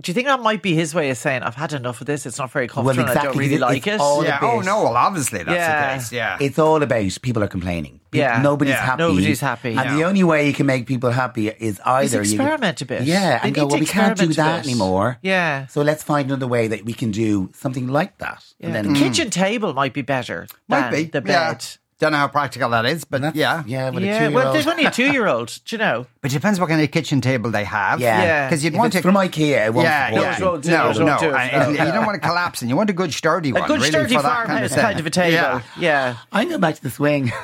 Do 0.01 0.09
you 0.09 0.15
think 0.15 0.29
that 0.29 0.41
might 0.41 0.63
be 0.63 0.75
his 0.75 0.95
way 0.95 1.11
of 1.11 1.19
saying, 1.19 1.43
"I've 1.43 1.57
had 1.57 1.75
enough 1.75 2.01
of 2.01 2.07
this. 2.07 2.25
It's 2.25 2.39
not 2.39 2.51
very 2.51 2.69
comfortable. 2.69 3.01
and 3.03 3.11
I 3.11 3.13
don't 3.13 3.17
exactly, 3.23 3.39
really 3.39 3.55
it's 3.57 3.61
like 3.61 3.87
it." 3.87 4.01
yeah. 4.01 4.39
a 4.41 4.47
Oh 4.47 4.61
no. 4.61 4.85
Well, 4.85 4.97
obviously 4.97 5.41
that's 5.43 5.51
Yeah. 5.55 5.93
the 5.93 5.99
case. 5.99 6.11
Yeah. 6.13 6.39
It's 6.41 6.59
all 6.59 6.83
about 6.83 7.19
people 7.21 7.45
are 7.45 7.49
complaining. 7.49 8.01
Pe- 8.11 8.21
Yeah. 8.21 8.41
nobody's 8.41 8.73
Yeah. 8.77 8.87
happy. 8.87 9.03
Nobody's 9.03 9.41
happy. 9.41 9.69
and 9.77 9.91
Yeah. 9.91 9.95
the 9.97 10.05
only 10.05 10.25
way 10.25 10.47
you 10.47 10.55
can 10.55 10.65
make 10.65 10.87
people 10.87 11.11
happy 11.11 11.49
is 11.49 11.83
either 11.85 12.23
you 12.23 12.33
experiment 12.33 12.81
a 12.81 12.87
bit. 12.87 13.03
Yeah, 13.03 13.41
They 13.41 13.49
and 13.49 13.55
go. 13.55 13.67
Well, 13.67 13.79
we 13.79 13.85
can't 13.85 14.17
do 14.17 14.29
that 14.29 14.65
anymore. 14.65 15.19
Yeah. 15.21 15.67
So 15.67 15.83
let's 15.83 16.03
find 16.03 16.29
another 16.31 16.47
way 16.47 16.67
that 16.69 16.87
we 16.87 16.95
can 16.95 17.11
do 17.11 17.51
something 17.55 17.87
like 17.87 18.17
that. 18.19 18.43
Yeah, 18.59 18.67
And 18.69 18.75
then 18.75 18.85
the 18.95 18.99
mm. 18.99 19.03
kitchen 19.03 19.29
table 19.29 19.75
might 19.75 19.93
be 19.93 20.01
better 20.01 20.47
Might 20.67 20.91
than 20.93 20.93
be 20.93 21.05
the 21.11 21.23
Yeah. 21.27 21.53
Bed. 22.01 22.07
Don't 22.07 22.13
know 22.13 22.19
how 22.19 22.29
practical 22.29 22.71
that 22.71 22.87
is, 22.87 23.05
but 23.05 23.21
that's- 23.21 23.39
yeah. 23.39 23.63
yeah. 23.67 23.91
With 23.91 24.03
a 24.03 24.07
Yeah, 24.07 24.29
well, 24.29 24.53
there's 24.53 24.65
two-year-old. 24.65 24.79
only 24.79 24.85
a 24.87 24.91
two-year-old. 24.91 25.59
do 25.67 25.77
you 25.77 25.79
know? 25.79 26.07
But 26.23 26.31
it 26.33 26.35
depends 26.35 26.59
what 26.61 26.69
kind 26.69 26.83
of 26.83 26.91
kitchen 26.91 27.21
table 27.21 27.51
they 27.51 27.65
have. 27.65 28.01
Yeah. 28.01 28.23
Yeah. 28.23 28.47
Because 28.49 28.63
you'd 28.65 28.75
If 28.75 28.79
want 28.79 28.95
it's 28.95 29.03
to 29.03 29.09
from 29.09 29.15
IKEA, 29.17 29.67
it 29.67 29.75
won't 29.75 29.85
Yeah, 29.87 30.09
support 30.09 30.23
yeah. 30.23 30.31
Those 30.33 30.39
you. 30.41 30.47
won't 30.47 30.63
do 30.65 30.71
no, 30.71 30.87
those 30.89 30.99
no, 30.99 31.05
won't 31.07 31.21
do 31.21 31.29
it. 31.31 31.35
and 31.35 31.77
No. 31.77 31.85
you 31.87 31.93
don't 31.93 32.07
want 32.07 32.21
to 32.23 32.29
collapse, 32.29 32.61
and 32.63 32.69
you 32.71 32.77
want 32.77 32.91
a 32.91 32.93
good 32.93 33.13
sturdy 33.15 33.51
A 33.51 33.55
one. 33.55 33.67
good 33.67 33.79
really, 33.79 33.91
sturdy 33.91 34.15
for 34.17 34.23
that 34.23 34.47
kind 34.47 34.49
farmhouse 34.49 34.71
of 34.71 34.75
thing. 34.77 34.83
kind 34.85 35.01
of 35.01 35.07
a 35.07 35.11
table. 35.11 35.33
Yeah. 35.33 35.63
Yeah. 35.79 36.17
I 36.33 36.45
go 36.45 36.59
back 36.59 36.75
to 36.77 36.83
the 36.83 36.91
swing. 36.91 37.33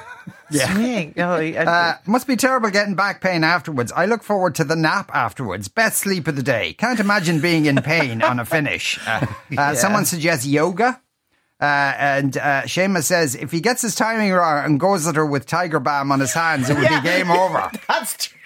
Swing. 0.50 1.14
Oh, 1.18 1.34
I- 1.34 1.52
Uh, 1.54 1.94
must 2.06 2.26
be 2.26 2.36
terrible 2.36 2.70
getting 2.70 2.94
back 2.94 3.20
pain 3.20 3.42
afterwards. 3.44 3.92
I 3.96 4.06
look 4.06 4.22
forward 4.22 4.54
to 4.56 4.64
the 4.64 4.76
nap 4.76 5.10
afterwards. 5.14 5.68
Best 5.68 5.98
sleep 5.98 6.28
of 6.28 6.36
the 6.36 6.42
day. 6.42 6.72
Can't 6.74 7.00
imagine 7.00 7.40
being 7.40 7.66
in 7.66 7.76
pain 7.82 8.22
on 8.22 8.38
a 8.38 8.44
finish. 8.44 8.98
Uh, 9.06 9.26
uh, 9.58 9.74
Someone 9.82 10.04
suggests 10.04 10.46
yoga. 10.46 11.00
Uh, 11.60 11.64
and 11.64 12.36
uh, 12.36 12.62
Seamus 12.62 13.04
says 13.04 13.34
if 13.34 13.50
he 13.50 13.60
gets 13.60 13.80
his 13.82 13.94
timing 13.94 14.32
wrong 14.32 14.64
and 14.64 14.78
goes 14.78 15.06
at 15.06 15.16
her 15.16 15.24
with 15.24 15.46
Tiger 15.46 15.80
Balm 15.80 16.12
on 16.12 16.20
his 16.20 16.32
hands, 16.34 16.68
it 16.68 16.74
would 16.74 16.82
Yeah. 16.84 17.00
be 17.00 17.06
game 17.08 17.30
over. 17.30 17.70
That's 17.88 18.16
true. 18.26 18.38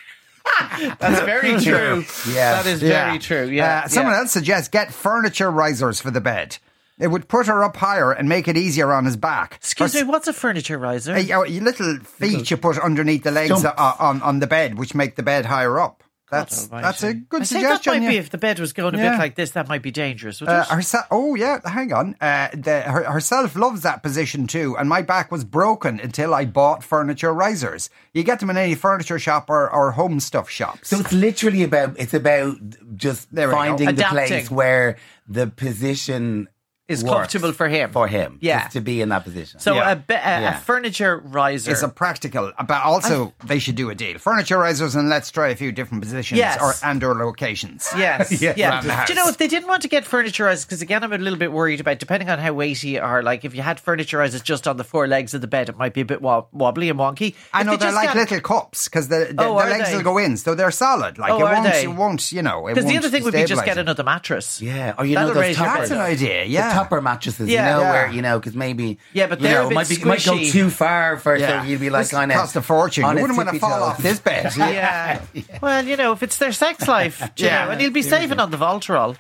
That's 0.99 1.21
very 1.21 1.61
true. 1.61 2.05
Yeah. 2.29 2.63
That 2.63 2.67
is 2.67 2.81
very 2.81 3.19
true. 3.19 3.47
Yeah. 3.47 3.83
Uh, 3.85 3.89
someone 3.89 4.13
yeah. 4.15 4.21
else 4.21 4.33
suggests 4.33 4.69
get 4.69 4.93
furniture 4.93 5.51
risers 5.51 6.01
for 6.01 6.11
the 6.11 6.21
bed. 6.21 6.59
It 6.99 7.09
would 7.09 7.29
put 7.29 7.47
her 7.47 7.65
up 7.65 7.77
higher 7.77 8.13
and 8.13 8.29
make 8.29 8.47
it 8.47 8.57
easier 8.57 8.93
on 8.93 9.07
his 9.07 9.17
back. 9.17 9.55
Excuse 9.57 9.95
Or 9.97 10.05
me, 10.05 10.11
what's 10.11 10.29
a 10.29 10.33
furniture 10.35 10.77
riser? 10.79 11.15
Uh, 11.15 11.19
your 11.19 11.47
little 11.49 11.99
feet 12.01 12.51
you 12.51 12.57
put 12.59 12.79
underneath 12.79 13.23
the 13.23 13.31
legs 13.31 13.59
Stumps. 13.59 13.81
uh, 13.81 13.95
on, 13.99 14.21
on 14.23 14.39
the 14.41 14.47
bed, 14.47 14.79
which 14.79 14.95
make 14.95 15.17
the 15.17 15.23
bed 15.23 15.47
higher 15.47 15.81
up. 15.81 16.05
That's 16.31 16.65
Almighty. 16.71 16.83
that's 16.83 17.03
a 17.03 17.15
good 17.15 17.43
I 17.43 17.45
think 17.45 17.63
suggestion. 17.63 17.93
that 17.95 18.01
might 18.03 18.09
be 18.09 18.17
if 18.19 18.31
the 18.31 18.39
bed 18.39 18.59
was 18.61 18.73
going 18.73 18.95
a 18.95 18.99
Yeah. 18.99 19.11
bit 19.13 19.19
like 19.19 19.35
this, 19.35 19.51
that 19.53 19.69
might 19.69 19.83
be 19.83 19.91
dangerous. 19.91 20.41
Uh, 20.41 20.65
it? 20.71 20.73
herse- 20.75 20.95
oh 21.11 21.35
yeah, 21.35 21.59
hang 21.69 21.93
on. 21.93 22.17
Uh, 22.21 22.49
the, 22.55 22.83
her, 22.83 23.05
herself 23.05 23.57
loves 23.57 23.83
that 23.83 24.03
position 24.03 24.47
too, 24.47 24.77
and 24.79 24.89
my 24.89 25.03
back 25.03 25.31
was 25.33 25.45
broken 25.45 25.99
until 26.01 26.33
I 26.35 26.45
bought 26.45 26.85
furniture 26.85 27.33
risers. 27.35 27.91
You 28.15 28.23
get 28.23 28.41
them 28.41 28.51
in 28.51 28.57
any 28.57 28.75
furniture 28.75 29.19
shop 29.19 29.51
or, 29.51 29.69
or 29.71 29.93
home 29.93 30.21
stuff 30.21 30.49
shops. 30.49 30.89
So 30.91 31.01
it's 31.01 31.13
literally 31.13 31.63
about 31.63 31.99
it's 31.99 32.15
about 32.15 32.57
just 32.97 33.35
There 33.35 33.51
finding 33.51 33.95
the 33.95 34.05
place 34.05 34.51
where 34.51 34.97
the 35.29 35.47
position 35.49 36.49
Is 36.91 37.03
comfortable 37.03 37.53
for 37.53 37.69
him. 37.69 37.91
For 37.93 38.07
him, 38.09 38.39
Yeah. 38.41 38.69
to 38.69 38.81
be 38.81 39.01
in 39.01 39.09
that 39.11 39.25
position. 39.25 39.61
so 39.61 39.75
yeah. 39.75 39.93
a, 39.93 39.97
be- 39.97 40.15
a, 40.15 40.17
Yeah. 40.19 40.57
a 40.59 40.61
furniture 40.61 41.19
riser. 41.19 41.71
is 41.71 41.83
a 41.83 41.89
practical, 41.89 42.53
but 42.67 42.83
also 42.83 43.33
they 43.45 43.59
should 43.59 43.77
do 43.77 43.91
a 43.91 43.95
deal. 43.95 44.19
Furniture 44.19 44.59
risers, 44.59 44.95
and 44.97 45.09
let's 45.09 45.31
try 45.31 45.49
a 45.49 45.57
few 45.57 45.73
different 45.73 46.03
positions 46.03 46.39
Yes. 46.39 46.59
or 46.61 46.75
and 46.87 47.03
or 47.05 47.15
locations. 47.15 47.89
Yes, 47.97 48.43
Yeah, 48.43 48.55
yeah. 48.57 49.05
Do 49.07 49.13
you 49.13 49.17
know 49.19 49.29
if 49.29 49.39
they 49.39 49.49
didn't 49.49 49.69
want 49.69 49.83
to 49.83 49.89
get 49.89 50.05
furniture 50.05 50.45
risers, 50.45 50.65
Because 50.65 50.83
again, 50.83 51.05
I'm 51.05 51.13
a 51.13 51.19
little 51.19 51.39
bit 51.39 51.53
worried 51.53 51.81
about 51.81 51.99
depending 51.99 52.29
on 52.29 52.39
how 52.39 52.53
weighty 52.53 52.89
you 52.91 53.01
are. 53.01 53.23
Like 53.23 53.45
if 53.45 53.55
you 53.55 53.63
had 53.63 53.79
furniture 53.81 54.19
risers 54.19 54.43
just 54.43 54.67
on 54.67 54.77
the 54.77 54.85
four 54.85 55.07
legs 55.07 55.35
of 55.35 55.41
the 55.41 55.47
bed, 55.47 55.69
it 55.69 55.77
might 55.79 55.95
be 55.95 56.01
a 56.01 56.05
bit 56.05 56.21
wob- 56.21 56.49
wobbly 56.53 56.89
and 56.91 56.99
wonky. 56.99 57.35
I 57.53 57.63
know 57.63 57.73
they 57.73 57.87
they're 57.87 57.93
like 57.95 58.09
got- 58.09 58.17
little 58.17 58.41
cups 58.41 58.89
because 58.89 59.09
the, 59.09 59.33
the, 59.33 59.45
Oh, 59.45 59.59
the 59.63 59.71
legs 59.71 59.91
they? 59.91 59.97
will 59.97 60.03
go 60.05 60.19
in, 60.19 60.37
so 60.37 60.55
they're 60.55 60.71
solid. 60.71 61.19
Like 61.19 61.33
Oh, 61.33 61.39
it 61.39 61.43
are 61.43 61.55
won't, 61.63 61.75
it 61.75 61.87
won't, 61.89 62.33
you 62.33 62.43
know. 62.43 62.67
Because 62.67 62.85
the 62.87 62.97
other 62.97 63.09
thing 63.11 63.23
would 63.25 63.33
be 63.35 63.45
just 63.45 63.65
get 63.65 63.79
another 63.79 64.03
mattress. 64.05 64.61
yeah, 64.61 64.95
or 64.99 65.05
you 65.05 65.15
That'll 65.15 65.29
know 65.31 65.35
those 65.35 65.41
raise 65.43 65.59
your 65.59 65.67
toppers. 65.67 65.89
That's 65.89 66.01
an 66.01 66.07
idea. 66.07 66.45
Yeah, 66.45 66.80
topper 66.83 67.01
mattresses, 67.01 67.49
Yeah. 67.49 67.67
you 67.67 67.73
know, 67.77 67.81
Yeah. 67.83 67.91
where 67.93 68.11
you 68.11 68.23
know, 68.23 68.39
because 68.39 68.55
maybe 68.55 68.99
Yeah, 69.13 69.27
but 69.27 69.41
you 69.41 69.49
they're 69.49 69.61
know, 69.61 69.67
a 69.67 69.69
bit 69.69 69.75
might 69.75 69.89
be 69.89 70.05
might 70.05 70.25
go 70.25 70.39
too 70.39 70.71
far 70.71 71.17
for 71.19 71.37
Yeah. 71.37 71.63
so 71.63 71.69
you'd 71.69 71.81
be 71.81 71.91
like 71.91 72.03
This 72.05 72.11
kind 72.13 72.31
of 72.31 72.37
cost 72.39 72.57
a 72.57 72.63
fortune. 72.63 73.05
You 73.05 73.21
wouldn't 73.23 73.37
want 73.37 73.51
to 73.51 73.59
fall 73.59 73.83
off 73.83 73.99
this 73.99 74.19
bed. 74.21 74.53
Yeah. 74.59 75.21
Well, 75.61 75.85
you 75.85 75.97
know, 75.97 76.13
if 76.13 76.23
it's 76.23 76.37
their 76.39 76.53
sex 76.53 76.87
life, 76.97 77.23
do 77.37 77.45
Yeah. 77.45 77.65
know, 77.67 77.71
and 77.73 77.81
you'll 77.83 77.93
be 77.93 78.03
saving 78.03 78.39
on 78.41 78.51
the 78.51 78.57
Voltarol. 78.57 79.17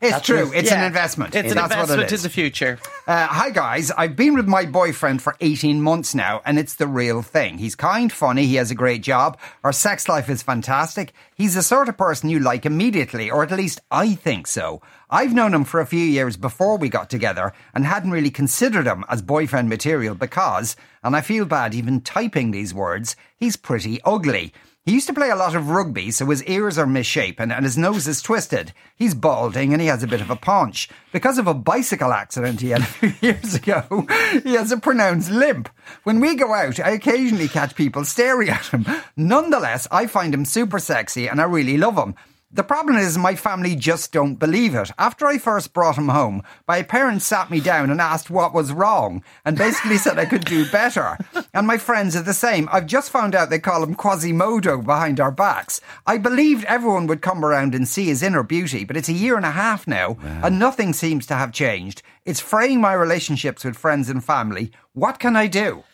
It's 0.00 0.20
true. 0.24 0.52
It's 0.54 0.70
an 0.70 0.84
investment. 0.84 1.34
It's 1.34 1.50
an 1.50 1.56
That's 1.56 1.72
investment 1.72 2.02
it 2.02 2.08
in 2.10 2.14
is. 2.14 2.22
the 2.22 2.28
future. 2.30 2.78
Uh, 3.08 3.26
hi 3.26 3.50
guys, 3.50 3.90
I've 3.90 4.14
been 4.14 4.34
with 4.34 4.46
my 4.46 4.64
boyfriend 4.64 5.20
for 5.20 5.34
18 5.40 5.82
months 5.82 6.14
now 6.14 6.40
and 6.44 6.56
it's 6.56 6.76
the 6.76 6.86
real 6.86 7.20
thing. 7.20 7.58
He's 7.58 7.74
kind, 7.74 8.12
funny, 8.12 8.46
he 8.46 8.54
has 8.56 8.70
a 8.70 8.76
great 8.76 9.02
job. 9.02 9.36
Our 9.64 9.72
sex 9.72 10.08
life 10.08 10.28
is 10.30 10.40
fantastic. 10.40 11.12
He's 11.34 11.54
the 11.56 11.62
sort 11.64 11.88
of 11.88 11.96
person 11.96 12.28
you 12.30 12.38
like 12.38 12.64
immediately, 12.64 13.28
or 13.28 13.42
at 13.42 13.50
least 13.50 13.80
I 13.90 14.14
think 14.14 14.46
so. 14.46 14.82
I've 15.10 15.32
known 15.32 15.54
him 15.54 15.64
for 15.64 15.80
a 15.80 15.86
few 15.86 16.04
years 16.04 16.36
before 16.36 16.76
we 16.76 16.90
got 16.90 17.08
together 17.08 17.54
and 17.74 17.86
hadn't 17.86 18.10
really 18.10 18.30
considered 18.30 18.86
him 18.86 19.06
as 19.08 19.22
boyfriend 19.22 19.70
material 19.70 20.14
because, 20.14 20.76
and 21.02 21.16
I 21.16 21.22
feel 21.22 21.46
bad 21.46 21.74
even 21.74 22.02
typing 22.02 22.50
these 22.50 22.74
words, 22.74 23.16
he's 23.34 23.56
pretty 23.56 24.00
ugly. 24.04 24.52
He 24.84 24.92
used 24.92 25.06
to 25.06 25.14
play 25.14 25.30
a 25.30 25.36
lot 25.36 25.54
of 25.54 25.70
rugby, 25.70 26.10
so 26.10 26.26
his 26.26 26.44
ears 26.44 26.78
are 26.78 26.86
misshapen 26.86 27.50
and 27.50 27.64
his 27.64 27.78
nose 27.78 28.06
is 28.06 28.20
twisted. 28.20 28.72
He's 28.96 29.14
balding 29.14 29.72
and 29.72 29.80
he 29.80 29.88
has 29.88 30.02
a 30.02 30.06
bit 30.06 30.20
of 30.20 30.30
a 30.30 30.36
paunch. 30.36 30.90
Because 31.10 31.38
of 31.38 31.46
a 31.46 31.54
bicycle 31.54 32.12
accident 32.12 32.60
he 32.60 32.70
had 32.70 32.80
a 32.82 32.84
few 32.84 33.12
years 33.20 33.54
ago, 33.54 34.06
he 34.42 34.54
has 34.54 34.72
a 34.72 34.78
pronounced 34.78 35.30
limp. 35.30 35.70
When 36.04 36.20
we 36.20 36.34
go 36.34 36.52
out, 36.52 36.80
I 36.80 36.90
occasionally 36.90 37.48
catch 37.48 37.74
people 37.74 38.04
staring 38.04 38.50
at 38.50 38.66
him. 38.66 38.86
Nonetheless, 39.16 39.88
I 39.90 40.06
find 40.06 40.34
him 40.34 40.44
super 40.44 40.78
sexy 40.78 41.28
and 41.28 41.40
I 41.40 41.44
really 41.44 41.78
love 41.78 41.96
him. 41.96 42.14
The 42.50 42.64
problem 42.64 42.96
is 42.96 43.18
my 43.18 43.34
family 43.34 43.76
just 43.76 44.10
don't 44.10 44.36
believe 44.36 44.74
it. 44.74 44.90
After 44.98 45.26
I 45.26 45.36
first 45.36 45.74
brought 45.74 45.98
him 45.98 46.08
home, 46.08 46.42
my 46.66 46.82
parents 46.82 47.26
sat 47.26 47.50
me 47.50 47.60
down 47.60 47.90
and 47.90 48.00
asked 48.00 48.30
what 48.30 48.54
was 48.54 48.72
wrong 48.72 49.22
and 49.44 49.58
basically 49.58 49.98
said 49.98 50.18
I 50.18 50.24
could 50.24 50.46
do 50.46 50.66
better. 50.70 51.18
And 51.52 51.66
my 51.66 51.76
friends 51.76 52.16
are 52.16 52.22
the 52.22 52.32
same. 52.32 52.66
I've 52.72 52.86
just 52.86 53.10
found 53.10 53.34
out 53.34 53.50
they 53.50 53.58
call 53.58 53.82
him 53.82 53.94
Quasimodo 53.94 54.80
behind 54.80 55.20
our 55.20 55.30
backs. 55.30 55.82
I 56.06 56.16
believed 56.16 56.64
everyone 56.64 57.06
would 57.08 57.20
come 57.20 57.44
around 57.44 57.74
and 57.74 57.86
see 57.86 58.06
his 58.06 58.22
inner 58.22 58.42
beauty, 58.42 58.84
but 58.84 58.96
it's 58.96 59.10
a 59.10 59.12
year 59.12 59.36
and 59.36 59.44
a 59.44 59.50
half 59.50 59.86
now 59.86 60.16
and 60.42 60.58
nothing 60.58 60.94
seems 60.94 61.26
to 61.26 61.34
have 61.34 61.52
changed. 61.52 62.02
It's 62.24 62.40
fraying 62.40 62.80
my 62.80 62.94
relationships 62.94 63.62
with 63.62 63.76
friends 63.76 64.08
and 64.08 64.24
family. 64.24 64.72
What 64.94 65.18
can 65.18 65.36
I 65.36 65.48
do? 65.48 65.84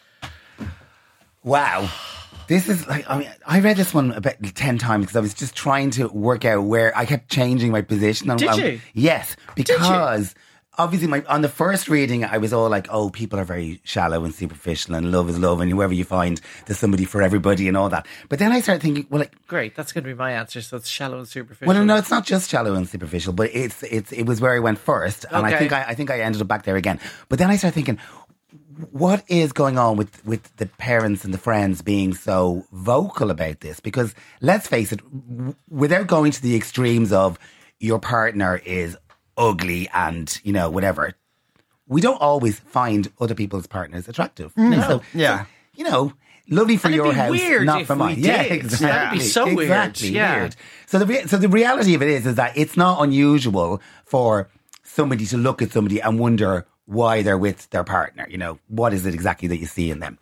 Wow. 1.42 1.90
This 2.48 2.68
is 2.68 2.86
like, 2.86 3.08
I 3.08 3.18
mean, 3.18 3.30
I 3.46 3.60
read 3.60 3.76
this 3.76 3.94
one 3.94 4.12
about 4.12 4.34
10 4.42 4.78
times 4.78 5.06
because 5.06 5.16
I 5.16 5.20
was 5.20 5.34
just 5.34 5.54
trying 5.54 5.90
to 5.92 6.08
work 6.08 6.44
out 6.44 6.62
where 6.64 6.96
I 6.96 7.06
kept 7.06 7.30
changing 7.30 7.70
my 7.72 7.82
position. 7.82 8.28
on- 8.30 8.36
Did 8.36 8.56
you? 8.56 8.80
Yes, 8.92 9.36
because 9.54 10.34
obviously 10.76 11.06
my, 11.08 11.22
on 11.28 11.40
the 11.40 11.48
first 11.48 11.88
reading, 11.88 12.24
I 12.24 12.38
was 12.38 12.52
all 12.52 12.68
like, 12.68 12.88
oh, 12.90 13.08
people 13.08 13.38
are 13.38 13.44
very 13.44 13.80
shallow 13.84 14.24
and 14.24 14.34
superficial 14.34 14.94
and 14.96 15.12
love 15.12 15.28
is 15.30 15.38
love 15.38 15.60
and 15.60 15.70
whoever 15.70 15.94
you 15.94 16.04
find, 16.04 16.40
there's 16.66 16.78
somebody 16.78 17.04
for 17.04 17.22
everybody 17.22 17.68
and 17.68 17.76
all 17.76 17.88
that. 17.90 18.06
But 18.28 18.40
then 18.40 18.50
I 18.52 18.60
started 18.60 18.82
thinking, 18.82 19.06
well, 19.08 19.20
like, 19.20 19.32
Great, 19.46 19.76
that's 19.76 19.92
going 19.92 20.02
to 20.04 20.08
be 20.10 20.14
my 20.14 20.32
answer. 20.32 20.60
So 20.62 20.76
it's 20.76 20.88
shallow 20.88 21.18
and 21.18 21.28
superficial. 21.28 21.68
well, 21.68 21.78
no, 21.78 21.84
no, 21.84 21.96
it's 21.96 22.10
not 22.10 22.26
just 22.26 22.50
shallow 22.50 22.74
and 22.74 22.88
superficial, 22.88 23.32
but 23.32 23.50
it's 23.54 23.82
it's 23.84 24.10
it 24.10 24.24
was 24.24 24.40
where 24.40 24.52
I 24.52 24.58
went 24.58 24.78
first, 24.78 25.24
and 25.30 25.46
I 25.46 25.56
think 25.56 25.72
I, 25.72 25.84
I 25.84 25.94
think 25.94 26.10
I 26.10 26.20
ended 26.20 26.42
up 26.42 26.48
back 26.48 26.64
there 26.64 26.76
again. 26.76 26.98
But 27.28 27.38
then 27.38 27.50
I 27.50 27.56
started 27.56 27.74
thinking, 27.74 27.98
what 28.90 29.25
is 29.28 29.52
going 29.52 29.78
on 29.78 29.97
with 29.97 30.25
with 30.25 30.54
the 30.57 30.66
parents 30.66 31.25
and 31.25 31.33
the 31.35 31.38
friends 31.38 31.83
being 31.83 32.14
so 32.14 32.64
vocal 32.73 33.31
about 33.31 33.61
this? 33.61 33.81
Because 33.81 34.14
let's 34.40 34.66
face 34.66 34.93
it, 34.93 35.00
w- 35.28 35.54
without 35.69 36.07
going 36.07 36.33
to 36.33 36.43
the 36.43 36.57
extremes 36.57 37.12
of 37.12 37.38
your 37.81 37.99
partner 37.99 38.61
is 38.64 38.97
ugly 39.37 39.88
and 39.93 40.40
you 40.45 40.52
know 40.52 40.71
whatever, 40.71 41.14
we 41.87 42.00
don't 42.00 42.21
always 42.21 42.59
find 42.61 43.11
other 43.21 43.35
people's 43.35 43.66
partners 43.66 44.09
attractive. 44.09 44.54
Mm. 44.54 44.75
And 44.75 44.83
so, 44.85 45.02
Yeah. 45.12 45.43
so, 45.45 45.47
you 45.76 45.85
know. 45.85 46.12
Lovely 46.47 46.76
for 46.76 46.90
your 46.90 47.11
house, 47.14 47.40
not 47.62 47.87
for 47.87 47.97
mine. 47.97 48.16
Yeah, 48.19 48.43
exactly. 48.43 48.87
That'd 48.87 49.19
be 49.19 49.25
so 49.25 49.54
weird. 49.54 49.99
Yeah. 50.02 50.37
weird. 50.40 50.57
So 50.85 50.99
the 50.99 51.07
re- 51.07 51.26
so 51.26 51.38
the 51.38 51.49
reality 51.49 51.95
of 51.95 52.02
it 52.02 52.09
is 52.11 52.26
is 52.26 52.35
that 52.35 52.52
it's 52.59 52.76
not 52.76 53.02
unusual 53.02 53.81
for 54.04 54.50
somebody 54.83 55.25
to 55.25 55.38
look 55.38 55.62
at 55.62 55.73
somebody 55.73 56.02
and 56.02 56.19
wonder 56.21 56.66
why 56.87 57.23
they're 57.23 57.38
with 57.38 57.69
their 57.71 57.85
partner. 57.85 58.26
You 58.31 58.38
know, 58.38 58.59
what 58.69 58.93
is 58.93 59.07
it 59.07 59.14
exactly 59.14 59.49
that 59.49 59.59
you 59.59 59.67
see 59.67 59.91
in 59.91 60.00
them? 60.00 60.19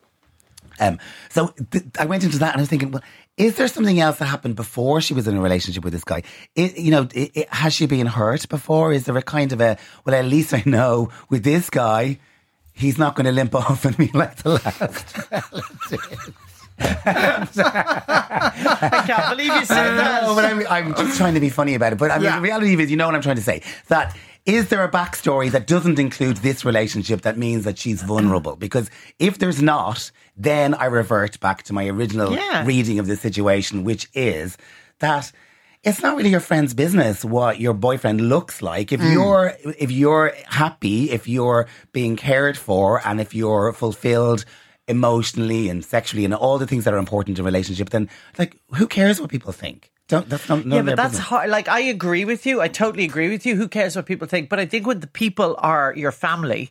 Um, 0.80 0.98
so 1.28 1.48
th- 1.70 1.84
I 1.98 2.06
went 2.06 2.24
into 2.24 2.38
that 2.38 2.52
and 2.52 2.60
I 2.60 2.62
was 2.62 2.68
thinking, 2.68 2.90
well, 2.92 3.02
is 3.36 3.56
there 3.56 3.68
something 3.68 4.00
else 4.00 4.18
that 4.18 4.26
happened 4.26 4.56
before 4.56 5.00
she 5.00 5.12
was 5.14 5.28
in 5.28 5.36
a 5.36 5.40
relationship 5.40 5.84
with 5.84 5.92
this 5.92 6.04
guy? 6.04 6.22
It, 6.54 6.78
you 6.78 6.90
know, 6.90 7.08
it, 7.14 7.30
it, 7.34 7.48
has 7.52 7.72
she 7.74 7.86
been 7.86 8.06
hurt 8.06 8.48
before? 8.48 8.92
Is 8.92 9.04
there 9.04 9.16
a 9.16 9.22
kind 9.22 9.52
of 9.52 9.60
a 9.60 9.76
well? 10.04 10.14
At 10.14 10.24
least 10.24 10.52
I 10.54 10.62
know 10.66 11.10
with 11.28 11.44
this 11.44 11.68
guy, 11.70 12.18
he's 12.72 12.98
not 12.98 13.14
going 13.16 13.26
to 13.26 13.32
limp 13.32 13.54
off 13.62 13.84
and 13.84 13.96
be 13.96 14.08
like 14.14 14.36
the 14.36 14.50
last. 14.50 16.32
I 17.72 19.04
can't 19.06 19.30
believe 19.30 19.54
you 19.54 19.64
said 19.64 19.96
that. 19.96 20.22
No, 20.22 20.34
but 20.34 20.44
I'm, 20.44 20.66
I'm 20.68 20.94
just 20.94 21.16
trying 21.16 21.34
to 21.34 21.40
be 21.40 21.48
funny 21.50 21.74
about 21.74 21.92
it. 21.92 21.98
But 21.98 22.10
I 22.10 22.16
mean, 22.16 22.24
Yeah. 22.24 22.36
the 22.36 22.42
reality 22.42 22.82
is, 22.82 22.90
you 22.90 22.96
know 22.96 23.06
what 23.06 23.14
I'm 23.14 23.22
trying 23.22 23.36
to 23.36 23.42
say. 23.42 23.62
That 23.88 24.16
is 24.44 24.68
there 24.68 24.82
a 24.82 24.90
backstory 24.90 25.50
that 25.52 25.66
doesn't 25.66 25.98
include 25.98 26.38
this 26.38 26.64
relationship 26.64 27.22
that 27.22 27.38
means 27.38 27.64
that 27.64 27.78
she's 27.78 28.02
vulnerable? 28.02 28.56
Because 28.56 28.90
if 29.18 29.38
there's 29.38 29.62
not, 29.62 30.10
then 30.36 30.74
I 30.74 30.86
revert 30.86 31.38
back 31.40 31.62
to 31.64 31.72
my 31.72 31.86
original 31.86 32.34
Yeah. 32.34 32.64
reading 32.66 32.98
of 32.98 33.06
the 33.06 33.16
situation, 33.16 33.84
which 33.84 34.08
is 34.14 34.56
that 34.98 35.30
it's 35.84 36.02
not 36.02 36.16
really 36.16 36.30
your 36.30 36.40
friend's 36.40 36.74
business 36.74 37.24
what 37.24 37.60
your 37.60 37.74
boyfriend 37.74 38.20
looks 38.20 38.62
like. 38.62 38.92
If 38.92 39.00
mm. 39.00 39.12
you're 39.12 39.54
if 39.78 39.90
you're 39.90 40.32
happy, 40.46 41.10
if 41.10 41.28
you're 41.28 41.66
being 41.92 42.16
cared 42.16 42.56
for, 42.56 43.00
and 43.06 43.20
if 43.20 43.34
you're 43.34 43.72
fulfilled 43.72 44.44
emotionally 44.92 45.68
and 45.68 45.84
sexually 45.84 46.24
and 46.24 46.32
all 46.34 46.58
the 46.58 46.66
things 46.66 46.84
that 46.84 46.94
are 46.94 46.98
important 46.98 47.38
in 47.38 47.42
a 47.44 47.46
relationship, 47.52 47.90
then 47.90 48.08
like 48.38 48.56
who 48.78 48.86
cares 48.86 49.20
what 49.20 49.30
people 49.30 49.52
think? 49.52 49.90
Don't 50.08 50.28
that's 50.28 50.48
not 50.48 50.64
Yeah, 50.66 50.82
but 50.82 50.96
that's 50.96 51.12
business. 51.14 51.26
hard. 51.26 51.50
Like, 51.50 51.68
I 51.68 51.80
agree 51.80 52.24
with 52.24 52.44
you. 52.46 52.60
I 52.60 52.68
totally 52.68 53.04
agree 53.04 53.30
with 53.30 53.46
you. 53.46 53.56
Who 53.56 53.68
cares 53.68 53.96
what 53.96 54.06
people 54.06 54.28
think? 54.28 54.48
But 54.48 54.60
I 54.60 54.66
think 54.66 54.86
when 54.86 55.00
the 55.00 55.06
people 55.06 55.56
are 55.58 55.94
your 55.96 56.12
family 56.12 56.70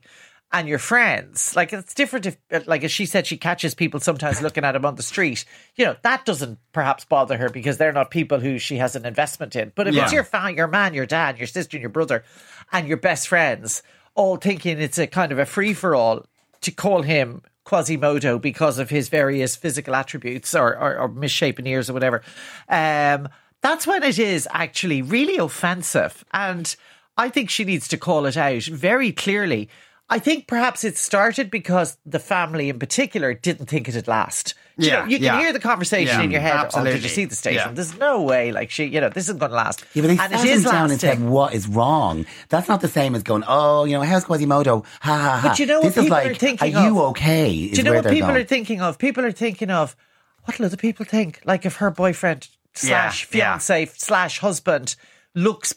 and 0.51 0.68
your 0.68 0.80
friends, 0.80 1.56
like, 1.56 1.72
it's 1.72 1.94
different 1.94 2.25
if, 2.25 2.38
uh, 2.51 2.60
like, 2.68 2.84
as 2.84 2.92
she 2.92 3.06
said, 3.06 3.25
she 3.25 3.38
catches 3.38 3.74
people 3.74 4.01
sometimes 4.01 4.42
looking 4.42 4.66
at 4.66 4.75
him 4.75 4.86
on 4.86 4.96
the 4.96 5.01
street. 5.01 5.46
You 5.78 5.86
know, 5.86 5.96
that 6.04 6.25
doesn't 6.25 6.60
perhaps 6.74 7.06
bother 7.06 7.38
her 7.38 7.50
because 7.50 7.78
they're 7.78 7.94
not 7.94 8.12
people 8.12 8.40
who 8.42 8.60
she 8.60 8.78
has 8.78 8.98
an 8.98 9.06
investment 9.06 9.56
in. 9.56 9.72
But 9.75 9.88
if 9.88 9.96
it's 9.96 10.13
your 10.13 10.25
fa- 10.25 10.54
your 10.56 10.68
man, 10.68 10.94
your 10.94 11.06
dad, 11.08 11.38
your 11.38 11.48
sister, 11.48 11.78
and 11.78 11.82
your 11.82 11.90
brother, 11.90 12.25
and 12.72 12.86
your 12.86 12.98
best 12.98 13.30
friends, 13.30 13.82
all 14.13 14.36
thinking 14.36 14.78
it's 14.80 14.98
a 14.98 15.08
kind 15.08 15.32
of 15.32 15.40
a 15.40 15.46
free 15.46 15.74
for 15.74 15.96
all 15.96 16.25
to 16.62 16.72
call 16.72 17.01
him 17.01 17.42
Quasimodo 17.72 18.38
because 18.38 18.80
of 18.80 18.90
his 18.90 19.08
various 19.08 19.56
physical 19.56 19.96
attributes 19.96 20.54
or, 20.54 20.78
or, 20.78 20.98
or 20.98 21.08
misshapen 21.08 21.66
ears 21.66 21.90
or 21.90 21.94
whatever. 21.94 22.22
Um, 22.68 23.30
that's 23.62 23.88
when 23.88 24.04
it 24.04 24.20
is 24.20 24.46
actually 24.51 25.01
really 25.01 25.38
offensive. 25.38 26.25
And 26.34 26.75
I 27.18 27.30
think 27.30 27.50
she 27.50 27.63
needs 27.63 27.88
to 27.88 27.98
call 27.98 28.25
it 28.25 28.36
out 28.36 28.63
very 28.63 29.13
clearly. 29.13 29.70
I 30.12 30.20
think 30.20 30.46
perhaps 30.46 30.84
it 30.84 30.98
started 30.98 31.50
because 31.50 31.98
the 32.06 32.20
family 32.20 32.68
in 32.70 32.77
particular 32.80 33.34
didn't 33.34 33.68
think 33.68 33.88
it'd 33.88 34.08
last. 34.08 34.53
Do 34.77 34.86
you, 34.86 34.91
Yeah, 34.91 35.00
know, 35.00 35.06
you 35.08 35.18
can 35.18 35.24
yeah. 35.25 35.39
hear 35.39 35.53
the 35.53 35.60
conversation 35.60 36.18
Yeah, 36.20 36.24
in 36.25 36.32
your 36.32 36.41
head. 36.41 36.70
Oh, 36.74 36.84
did 36.84 37.01
you 37.01 37.10
see 37.10 37.25
the 37.25 37.36
station? 37.36 37.70
Yeah. 37.70 37.74
There's 37.74 37.98
no 37.98 38.22
way, 38.22 38.51
like 38.51 38.72
she, 38.72 38.86
you 38.86 39.00
know, 39.00 39.10
this 39.10 39.25
isn't 39.25 39.38
going 39.39 39.51
to 39.51 39.56
last. 39.56 39.86
Yeah, 39.94 40.01
but 40.03 40.08
they 40.10 40.18
and 40.18 40.32
sat 40.34 40.46
it 40.46 40.50
is 40.51 40.65
him 40.65 40.72
down 40.72 40.91
and 40.91 41.00
said, 41.00 41.08
lasting. 41.20 41.30
"What 41.30 41.53
is 41.53 41.68
wrong?" 41.68 42.25
That's 42.50 42.68
not 42.68 42.82
the 42.82 42.88
same 42.89 43.15
as 43.15 43.24
going, 43.24 43.44
"Oh, 43.48 43.86
you 43.86 43.94
know, 43.98 44.01
how's 44.01 44.25
Quasimodo?" 44.25 44.84
Ha 45.01 45.18
ha 45.18 45.38
ha. 45.41 45.48
But 45.50 45.60
you 45.60 45.65
know 45.65 45.80
what 45.80 45.94
this 45.94 45.98
is 45.98 46.03
people 46.03 46.18
are 46.18 46.24
like, 46.25 46.38
thinking 46.38 46.75
Are 46.75 46.84
you 46.86 47.00
of? 47.00 47.10
okay? 47.12 47.70
Do 47.70 47.77
you 47.77 47.84
know 47.84 47.94
what 47.94 48.03
people 48.10 48.30
going. 48.30 48.41
are 48.41 48.46
thinking 48.46 48.82
of? 48.82 48.98
People 48.98 49.24
are 49.25 49.32
thinking 49.32 49.72
of 49.72 49.96
what 50.44 50.58
will 50.60 50.65
other 50.65 50.77
people 50.77 51.06
think? 51.06 51.39
Like 51.46 51.65
if 51.65 51.75
her 51.77 51.89
boyfriend 51.91 52.50
slash 52.74 53.27
Yeah, 53.32 53.38
yeah. 53.38 53.58
fiance 53.60 53.86
slash 53.98 54.39
husband 54.39 54.96
looks 55.36 55.74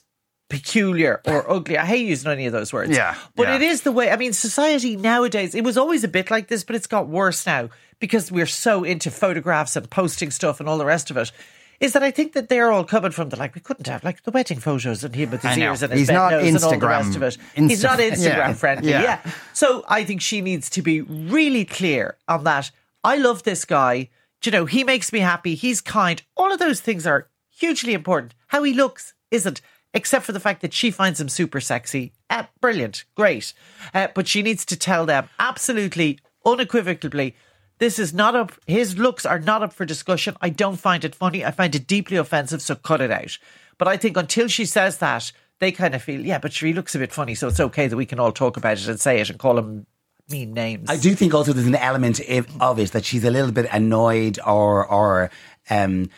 peculiar 0.54 1.20
or 1.26 1.50
ugly. 1.50 1.76
I 1.78 1.84
hate 1.84 2.06
using 2.06 2.30
any 2.30 2.46
of 2.46 2.52
those 2.52 2.73
words. 2.73 2.96
Yeah, 2.96 3.14
But 3.37 3.49
yeah. 3.49 3.56
it 3.56 3.62
is 3.62 3.82
the 3.82 3.92
way 3.92 4.11
I 4.11 4.16
mean 4.16 4.32
society 4.32 4.96
nowadays, 4.96 5.54
it 5.54 5.64
was 5.64 5.76
always 5.76 6.04
a 6.04 6.08
bit 6.08 6.30
like 6.30 6.49
this, 6.49 6.64
but 6.64 6.76
it's 6.76 6.87
got 6.87 7.08
worse 7.08 7.46
now 7.46 7.68
because 8.00 8.30
we're 8.32 8.46
so 8.46 8.84
into 8.84 9.11
photographs 9.11 9.76
and 9.76 9.88
posting 9.90 10.30
stuff 10.30 10.61
and 10.61 10.68
all 10.68 10.78
the 10.78 10.87
rest 10.87 11.11
of 11.11 11.16
it. 11.16 11.32
Is 11.80 11.92
that 11.92 12.04
I 12.04 12.12
think 12.12 12.34
that 12.34 12.49
they're 12.49 12.70
all 12.70 12.84
coming 12.84 13.11
from 13.11 13.28
the 13.30 13.37
like 13.37 13.54
we 13.54 13.61
couldn't 13.61 13.88
have 13.88 14.04
like 14.04 14.23
the 14.23 14.30
wedding 14.30 14.61
photos 14.61 15.02
and 15.02 15.14
him 15.14 15.30
with 15.32 15.42
his 15.42 15.58
ears 15.58 15.82
and 15.82 15.92
his 15.92 16.02
He's 16.02 16.08
bent 16.08 16.30
nose 16.30 16.54
and 16.54 16.64
all 16.64 16.78
the 16.78 16.87
rest 16.87 17.16
of 17.16 17.23
it. 17.25 17.37
He's 17.54 17.82
not 17.82 17.99
Instagram 17.99 18.23
Yeah. 18.23 18.52
friendly. 18.52 18.90
Yeah. 18.90 19.02
yeah. 19.02 19.32
So 19.52 19.84
I 19.88 20.04
think 20.04 20.23
she 20.23 20.40
needs 20.40 20.70
to 20.70 20.82
be 20.82 21.00
really 21.00 21.64
clear 21.64 22.16
on 22.28 22.44
that. 22.44 22.70
I 23.02 23.16
love 23.16 23.42
this 23.42 23.64
guy. 23.64 24.08
Do 24.40 24.50
You 24.50 24.52
know, 24.52 24.64
he 24.66 24.84
makes 24.84 25.12
me 25.12 25.18
happy. 25.18 25.56
He's 25.56 25.80
kind. 25.80 26.23
All 26.37 26.52
of 26.52 26.58
those 26.61 26.80
things 26.80 27.06
are 27.06 27.28
hugely 27.50 27.92
important. 27.92 28.34
How 28.49 28.62
he 28.62 28.73
looks 28.73 29.12
isn't, 29.32 29.61
except 29.94 30.26
for 30.26 30.32
the 30.32 30.40
fact 30.40 30.60
that 30.60 30.74
she 30.74 30.90
finds 30.90 31.20
him 31.20 31.28
super 31.28 31.60
sexy. 31.60 32.12
Uh, 32.28 32.44
brilliant. 32.60 33.04
Great. 33.14 33.54
Uh, 33.94 34.08
but 34.14 34.28
she 34.28 34.42
needs 34.42 34.64
to 34.66 34.76
tell 34.76 35.06
them 35.06 35.28
absolutely, 35.38 36.18
unequivocally, 36.44 37.34
this 37.78 37.98
is 37.98 38.12
not 38.12 38.36
up, 38.36 38.52
his 38.66 38.98
looks 38.98 39.24
are 39.24 39.38
not 39.38 39.62
up 39.62 39.72
for 39.72 39.84
discussion. 39.84 40.36
I 40.40 40.50
don't 40.50 40.76
find 40.76 41.04
it 41.04 41.14
funny. 41.14 41.44
I 41.44 41.50
find 41.50 41.74
it 41.74 41.86
deeply 41.86 42.16
offensive, 42.16 42.62
so 42.62 42.74
cut 42.74 43.00
it 43.00 43.10
out. 43.10 43.38
But 43.78 43.88
I 43.88 43.96
think 43.96 44.16
until 44.16 44.48
she 44.48 44.64
says 44.64 44.98
that, 44.98 45.32
they 45.60 45.72
kind 45.72 45.94
of 45.94 46.02
feel, 46.02 46.20
yeah, 46.20 46.38
but 46.38 46.52
sure, 46.52 46.66
he 46.66 46.72
looks 46.72 46.94
a 46.94 46.98
bit 46.98 47.12
funny, 47.12 47.34
so 47.34 47.48
it's 47.48 47.60
okay 47.60 47.86
that 47.86 47.96
we 47.96 48.06
can 48.06 48.20
all 48.20 48.32
talk 48.32 48.56
about 48.56 48.78
it 48.78 48.88
and 48.88 49.00
say 49.00 49.20
it 49.20 49.30
and 49.30 49.38
call 49.38 49.58
him 49.58 49.86
mean 50.28 50.52
names. 50.52 50.88
I 50.90 50.96
do 50.96 51.14
think 51.14 51.34
also 51.34 51.52
there's 51.52 51.66
an 51.66 51.76
element 51.76 52.20
of 52.20 52.78
it 52.78 52.92
that 52.92 53.04
she's 53.04 53.24
a 53.24 53.30
little 53.30 53.52
bit 53.52 53.66
annoyed 53.70 54.38
or 54.44 54.86
or 54.86 55.30
um, 55.70 56.10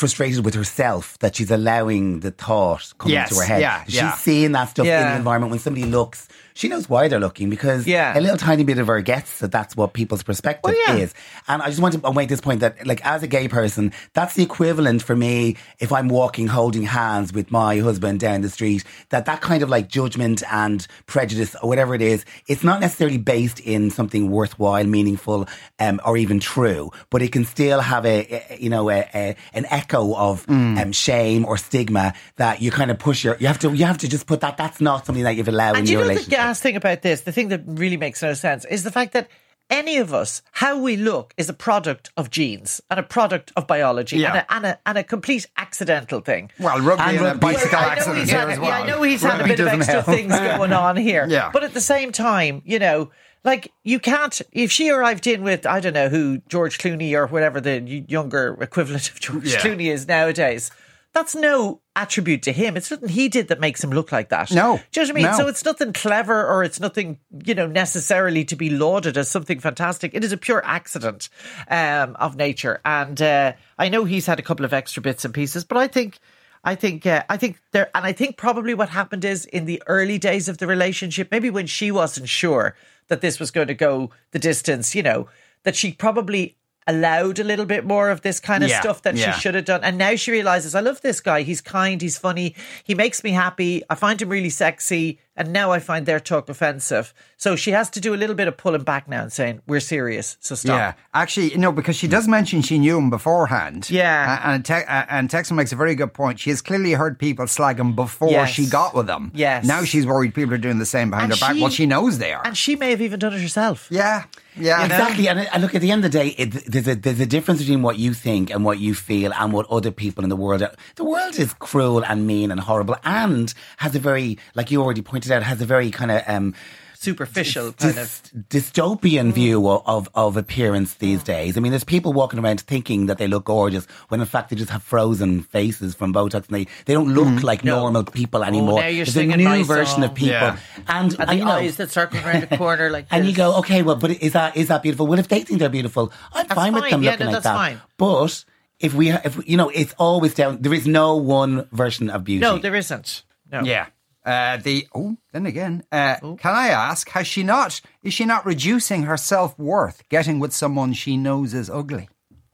frustrated 0.00 0.44
with 0.44 0.54
herself 0.54 1.18
that 1.20 1.36
she's 1.36 1.50
allowing 1.50 2.20
the 2.20 2.30
thought 2.30 2.92
come 2.98 3.12
Yes, 3.12 3.30
into 3.30 3.40
her 3.42 3.46
head. 3.46 3.60
yeah, 3.60 3.84
she's 3.84 3.94
yeah. 3.96 4.14
seeing 4.14 4.52
that 4.52 4.70
stuff 4.70 4.86
in 4.86 5.08
the 5.10 5.16
environment 5.16 5.50
when 5.50 5.60
somebody 5.60 5.86
looks. 5.86 6.26
She 6.60 6.68
knows 6.68 6.90
why 6.90 7.08
they're 7.08 7.18
looking 7.18 7.48
because 7.48 7.86
Yeah. 7.86 8.12
a 8.18 8.20
little 8.20 8.36
tiny 8.36 8.64
bit 8.64 8.76
of 8.78 8.86
her 8.88 9.00
gets 9.00 9.38
that 9.38 9.50
that's 9.50 9.74
what 9.78 9.94
people's 9.94 10.22
perspective 10.22 10.74
Well, 10.86 10.96
yeah. 10.98 11.04
is. 11.04 11.14
And 11.48 11.62
I 11.62 11.68
just 11.70 11.80
want 11.80 11.94
to 11.94 12.12
make 12.12 12.28
this 12.28 12.42
point 12.42 12.60
that, 12.60 12.86
like, 12.86 13.00
as 13.02 13.22
a 13.22 13.26
gay 13.26 13.48
person, 13.48 13.92
that's 14.12 14.34
the 14.34 14.42
equivalent 14.42 15.02
for 15.02 15.16
me 15.16 15.56
if 15.78 15.90
I'm 15.90 16.08
walking 16.08 16.48
holding 16.48 16.82
hands 16.82 17.32
with 17.32 17.50
my 17.50 17.78
husband 17.78 18.20
down 18.20 18.42
the 18.42 18.50
street. 18.50 18.84
That 19.08 19.24
that 19.24 19.40
kind 19.40 19.62
of 19.62 19.70
like 19.70 19.88
judgment 19.88 20.42
and 20.52 20.86
prejudice 21.06 21.56
or 21.62 21.66
whatever 21.70 21.94
it 21.94 22.02
is, 22.02 22.26
it's 22.46 22.62
not 22.62 22.80
necessarily 22.80 23.16
based 23.16 23.60
in 23.60 23.90
something 23.90 24.30
worthwhile, 24.30 24.84
meaningful, 24.84 25.48
um, 25.78 25.98
or 26.04 26.18
even 26.18 26.40
true, 26.40 26.90
but 27.08 27.22
it 27.22 27.32
can 27.32 27.46
still 27.46 27.80
have 27.80 28.04
a, 28.04 28.44
a 28.50 28.58
you 28.60 28.68
know 28.68 28.90
a, 28.90 29.08
a, 29.14 29.34
an 29.54 29.64
echo 29.70 30.14
of 30.14 30.44
um, 30.50 30.92
shame 30.92 31.46
or 31.46 31.56
stigma 31.56 32.12
that 32.36 32.60
you 32.60 32.70
kind 32.70 32.90
of 32.90 32.98
push 32.98 33.24
your. 33.24 33.38
You 33.40 33.46
have 33.46 33.60
to 33.60 33.72
you 33.72 33.86
have 33.86 33.96
to 34.04 34.08
just 34.10 34.26
put 34.26 34.42
that. 34.42 34.58
That's 34.58 34.82
not 34.82 35.06
something 35.06 35.24
that 35.24 35.36
you've 35.36 35.48
allowed 35.48 35.70
in 35.70 35.76
And 35.78 35.86
do 35.86 35.92
you 35.92 35.98
your 36.00 36.08
relationship. 36.08 36.49
Gas 36.50 36.60
thing 36.60 36.76
about 36.76 37.02
this? 37.02 37.22
The 37.22 37.32
thing 37.32 37.48
that 37.48 37.62
really 37.66 37.96
makes 37.96 38.22
no 38.22 38.34
sense 38.34 38.64
is 38.64 38.82
the 38.82 38.90
fact 38.90 39.12
that 39.12 39.28
any 39.70 39.98
of 39.98 40.12
us, 40.12 40.42
how 40.50 40.80
we 40.82 40.96
look 40.96 41.32
is 41.36 41.48
a 41.48 41.52
product 41.52 42.10
of 42.16 42.28
genes 42.28 42.80
and 42.90 42.98
a 42.98 43.04
product 43.04 43.52
of 43.56 43.68
biology 43.68 44.16
Yeah. 44.18 44.30
and, 44.30 44.38
a, 44.38 44.52
and, 44.54 44.66
a, 44.66 44.78
and 44.84 44.98
a 44.98 45.04
complete 45.04 45.46
accidental 45.56 46.20
thing. 46.20 46.50
Well, 46.58 46.80
rugby 46.80 47.04
And 47.04 47.18
and, 47.18 47.26
a 47.26 47.34
bicycle 47.38 47.78
know 47.80 47.86
accident 47.86 48.18
he's 48.18 48.30
here 48.30 48.38
had, 48.40 48.48
as 48.50 48.58
yeah. 48.58 48.64
I 48.80 48.86
know 48.86 49.02
he's 49.02 49.22
had 49.22 49.40
a 49.40 49.44
bit 49.44 49.60
of 49.60 49.68
extra 49.68 50.02
help. 50.02 50.06
things 50.06 50.32
going 50.56 50.72
on 50.72 50.96
here. 50.96 51.24
Yeah. 51.28 51.50
But 51.52 51.62
at 51.62 51.72
the 51.72 51.80
same 51.80 52.10
time, 52.10 52.62
you 52.64 52.80
know, 52.80 53.12
like 53.44 53.72
you 53.84 54.00
can't, 54.00 54.42
if 54.50 54.72
she 54.72 54.90
arrived 54.90 55.28
in 55.28 55.44
with, 55.44 55.64
I 55.66 55.78
don't 55.78 55.94
know 55.94 56.08
who, 56.08 56.38
George 56.48 56.78
Clooney 56.78 57.12
or 57.14 57.28
whatever 57.28 57.60
the 57.60 57.80
younger 58.08 58.56
equivalent 58.60 59.08
of 59.10 59.20
George 59.20 59.44
Yeah. 59.52 59.58
Clooney 59.60 59.86
is 59.92 60.08
nowadays, 60.08 60.72
that's 61.12 61.34
no 61.34 61.80
attribute 61.96 62.42
to 62.44 62.52
him. 62.52 62.76
It's 62.76 62.90
nothing 62.90 63.08
he 63.08 63.28
did 63.28 63.48
that 63.48 63.60
makes 63.60 63.82
him 63.82 63.90
look 63.90 64.12
like 64.12 64.28
that. 64.28 64.50
No. 64.52 64.80
Do 64.92 65.00
you 65.00 65.06
know 65.06 65.08
what 65.08 65.10
I 65.10 65.12
mean? 65.12 65.32
No. 65.32 65.38
So 65.38 65.48
it's 65.48 65.64
nothing 65.64 65.92
clever 65.92 66.46
or 66.46 66.62
it's 66.62 66.78
nothing, 66.78 67.18
you 67.44 67.54
know, 67.54 67.66
necessarily 67.66 68.44
to 68.44 68.56
be 68.56 68.70
lauded 68.70 69.16
as 69.16 69.28
something 69.28 69.58
fantastic. 69.58 70.14
It 70.14 70.22
is 70.22 70.32
a 70.32 70.36
pure 70.36 70.64
accident 70.64 71.28
um, 71.68 72.16
of 72.18 72.36
nature. 72.36 72.80
And 72.84 73.20
uh, 73.20 73.54
I 73.78 73.88
know 73.88 74.04
he's 74.04 74.26
had 74.26 74.38
a 74.38 74.42
couple 74.42 74.64
of 74.64 74.72
extra 74.72 75.02
bits 75.02 75.24
and 75.24 75.34
pieces, 75.34 75.64
but 75.64 75.78
I 75.78 75.88
think. 75.88 76.18
I 76.62 76.74
think, 76.74 77.06
uh, 77.06 77.22
I 77.30 77.38
think 77.38 77.58
there, 77.72 77.88
and 77.94 78.04
I 78.04 78.12
think 78.12 78.36
probably 78.36 78.74
what 78.74 78.90
happened 78.90 79.24
is 79.24 79.46
in 79.46 79.64
the 79.64 79.82
early 79.86 80.18
days 80.18 80.46
of 80.46 80.58
the 80.58 80.66
relationship, 80.66 81.28
maybe 81.30 81.48
when 81.48 81.66
she 81.66 81.90
wasn't 81.90 82.28
sure 82.28 82.76
that 83.08 83.22
this 83.22 83.40
was 83.40 83.50
going 83.50 83.68
to 83.68 83.74
go 83.74 84.10
the 84.32 84.38
distance, 84.38 84.94
you 84.94 85.02
know, 85.02 85.26
that 85.62 85.74
she 85.74 85.92
probably 85.92 86.58
allowed 86.86 87.38
a 87.38 87.44
little 87.44 87.66
bit 87.66 87.84
more 87.84 88.10
of 88.10 88.22
this 88.22 88.40
kind 88.40 88.64
of 88.64 88.70
Yeah, 88.70 88.80
stuff 88.80 89.02
that 89.02 89.14
yeah. 89.16 89.32
she 89.32 89.40
should 89.40 89.54
have 89.54 89.64
done. 89.64 89.82
And 89.84 89.98
now 89.98 90.14
she 90.16 90.30
realizes, 90.30 90.74
I 90.74 90.80
love 90.80 91.00
this 91.02 91.20
guy. 91.20 91.42
He's 91.42 91.60
kind. 91.60 92.00
He's 92.00 92.18
funny. 92.18 92.54
He 92.84 92.94
makes 92.94 93.22
me 93.22 93.30
happy. 93.30 93.82
I 93.88 93.94
find 93.94 94.20
him 94.20 94.28
really 94.28 94.50
sexy. 94.50 95.18
And 95.40 95.54
now 95.54 95.72
I 95.72 95.78
find 95.78 96.04
their 96.04 96.20
talk 96.20 96.50
offensive. 96.50 97.14
So 97.38 97.56
she 97.56 97.70
has 97.70 97.88
to 97.90 98.00
do 98.00 98.12
a 98.12 98.18
little 98.22 98.36
bit 98.36 98.46
of 98.46 98.58
pulling 98.58 98.82
back 98.82 99.08
now 99.08 99.22
and 99.22 99.32
saying, 99.32 99.62
we're 99.66 99.80
serious. 99.80 100.36
So 100.40 100.54
stop. 100.54 100.76
Yeah, 100.76 100.92
actually, 101.14 101.56
no, 101.56 101.72
because 101.72 101.96
she 101.96 102.06
does 102.08 102.28
mention 102.28 102.60
she 102.60 102.78
knew 102.78 102.98
him 102.98 103.08
beforehand. 103.08 103.88
Yeah. 103.88 104.38
And 104.44 104.62
te- 104.62 104.74
uh, 104.74 105.06
and 105.08 105.30
Texan 105.30 105.56
makes 105.56 105.72
a 105.72 105.76
very 105.76 105.94
good 105.94 106.12
point. 106.12 106.38
She 106.40 106.50
has 106.50 106.60
clearly 106.60 106.92
heard 106.92 107.18
people 107.18 107.46
slag 107.46 107.80
him 107.80 107.94
before 107.96 108.30
Yes. 108.30 108.50
she 108.50 108.66
got 108.66 108.94
with 108.94 109.08
him. 109.08 109.32
Yes. 109.34 109.64
Now 109.64 109.82
she's 109.84 110.04
worried 110.06 110.34
people 110.34 110.52
are 110.52 110.58
doing 110.58 110.78
the 110.78 110.84
same 110.84 111.08
behind 111.08 111.32
And 111.32 111.40
her 111.40 111.46
back. 111.46 111.56
she- 111.56 111.62
well, 111.62 111.70
she 111.70 111.86
knows 111.86 112.18
they 112.18 112.34
are. 112.34 112.46
And 112.46 112.54
she 112.54 112.76
may 112.76 112.90
have 112.90 113.00
even 113.00 113.18
done 113.18 113.32
it 113.32 113.40
herself. 113.40 113.88
yeah, 113.90 114.24
yeah, 114.58 114.84
Exactly, 114.84 115.26
and, 115.28 115.38
and 115.40 115.62
look 115.62 115.74
at 115.74 115.80
the 115.80 115.90
end 115.92 116.04
of 116.04 116.10
the 116.12 116.18
day, 116.18 116.28
it, 116.36 116.50
there's 116.66 116.88
a 116.88 116.96
there's 116.96 117.20
a 117.20 117.24
difference 117.24 117.60
between 117.60 117.82
what 117.82 117.98
you 117.98 118.12
think 118.12 118.50
and 118.50 118.64
what 118.64 118.78
you 118.80 118.94
feel 118.94 119.32
and 119.32 119.52
what 119.54 119.64
other 119.70 119.92
people 119.92 120.24
in 120.24 120.28
the 120.28 120.36
world. 120.36 120.60
Are. 120.60 120.72
The 120.96 121.04
world 121.04 121.38
is 121.38 121.54
cruel 121.54 122.04
and 122.04 122.26
mean 122.26 122.50
and 122.50 122.60
horrible, 122.60 122.96
and 123.04 123.54
has 123.78 123.94
a 123.94 124.00
very, 124.00 124.36
like 124.56 124.70
you 124.72 124.82
already 124.82 125.00
pointed 125.02 125.29
out, 125.30 125.42
has 125.42 125.60
a 125.60 125.66
very 125.66 125.90
kind 125.90 126.10
of 126.10 126.22
um, 126.26 126.54
Superficial 126.94 127.72
kind 127.72 127.96
of. 127.96 128.06
dys- 128.06 128.44
dystopian 128.50 129.32
view 129.32 129.66
of, 129.70 129.82
of 129.86 130.08
of 130.14 130.36
appearance 130.36 130.94
these 130.94 131.22
days. 131.22 131.56
I 131.56 131.60
mean, 131.60 131.72
there's 131.72 131.82
people 131.82 132.12
walking 132.12 132.38
around 132.38 132.60
thinking 132.60 133.06
that 133.06 133.16
they 133.16 133.26
look 133.26 133.44
gorgeous 133.46 133.86
when 134.08 134.20
in 134.20 134.26
fact 134.26 134.50
they 134.50 134.56
just 134.56 134.68
have 134.70 134.82
frozen 134.82 135.40
faces 135.42 135.94
from 135.94 136.12
Botox 136.12 136.34
and 136.34 136.48
they, 136.48 136.66
they 136.84 136.92
don't 136.92 137.14
look 137.14 137.42
like 137.42 137.64
No. 137.64 137.80
normal 137.80 138.04
people 138.04 138.44
anymore. 138.44 138.80
now 138.80 138.86
you're 138.88 139.06
there's 139.06 139.16
a 139.16 139.34
new 139.34 139.44
my 139.48 139.62
version 139.62 140.02
of 140.02 140.12
people, 140.14 140.32
Yeah. 140.34 140.58
and, 140.88 141.18
And 141.18 141.30
the 141.30 141.36
you 141.36 141.44
know, 141.46 141.52
eyes 141.52 141.78
that 141.78 141.90
circle 141.90 142.20
around 142.20 142.42
the 142.50 142.56
corner 142.58 142.90
like 142.90 143.06
and 143.10 143.24
you 143.26 143.32
go, 143.34 143.56
okay, 143.60 143.80
well, 143.80 143.96
but 143.96 144.10
is 144.10 144.34
that 144.34 144.58
is 144.58 144.68
that 144.68 144.82
beautiful? 144.82 145.06
Well, 145.06 145.18
if 145.18 145.28
they 145.28 145.40
think 145.40 145.58
they're 145.60 145.70
beautiful, 145.70 146.12
I'm 146.34 146.46
That's 146.48 146.54
fine 146.54 146.74
with 146.74 146.82
fine. 146.82 146.90
them 146.90 147.02
Yeah, 147.02 147.12
looking 147.12 147.26
no, 147.28 147.32
like 147.32 147.42
that's 147.42 147.44
that. 147.44 147.54
fine. 147.54 147.80
But 147.96 148.44
if 148.78 148.92
we, 148.92 149.08
if 149.10 149.48
you 149.48 149.56
know, 149.56 149.70
it's 149.70 149.94
always 149.98 150.34
down. 150.34 150.60
There 150.60 150.74
is 150.74 150.86
no 150.86 151.16
one 151.16 151.66
version 151.72 152.10
of 152.10 152.24
beauty. 152.24 152.40
No, 152.42 152.58
there 152.58 152.74
isn't. 152.74 153.22
No. 153.50 153.62
yeah. 153.62 153.86
Uh, 154.24 154.58
the 154.58 154.86
oh, 154.94 155.16
then 155.32 155.46
again, 155.46 155.82
uh, 155.90 156.16
Oh. 156.22 156.36
can 156.36 156.54
I 156.54 156.68
ask? 156.68 157.08
Has 157.10 157.26
she 157.26 157.42
not? 157.42 157.80
Is 158.02 158.12
she 158.14 158.24
not 158.26 158.44
reducing 158.44 159.04
her 159.04 159.16
self 159.16 159.58
worth 159.58 160.02
getting 160.10 160.38
with 160.38 160.52
someone 160.52 160.92
she 160.92 161.16
knows 161.16 161.54
is 161.54 161.70
ugly? 161.70 162.08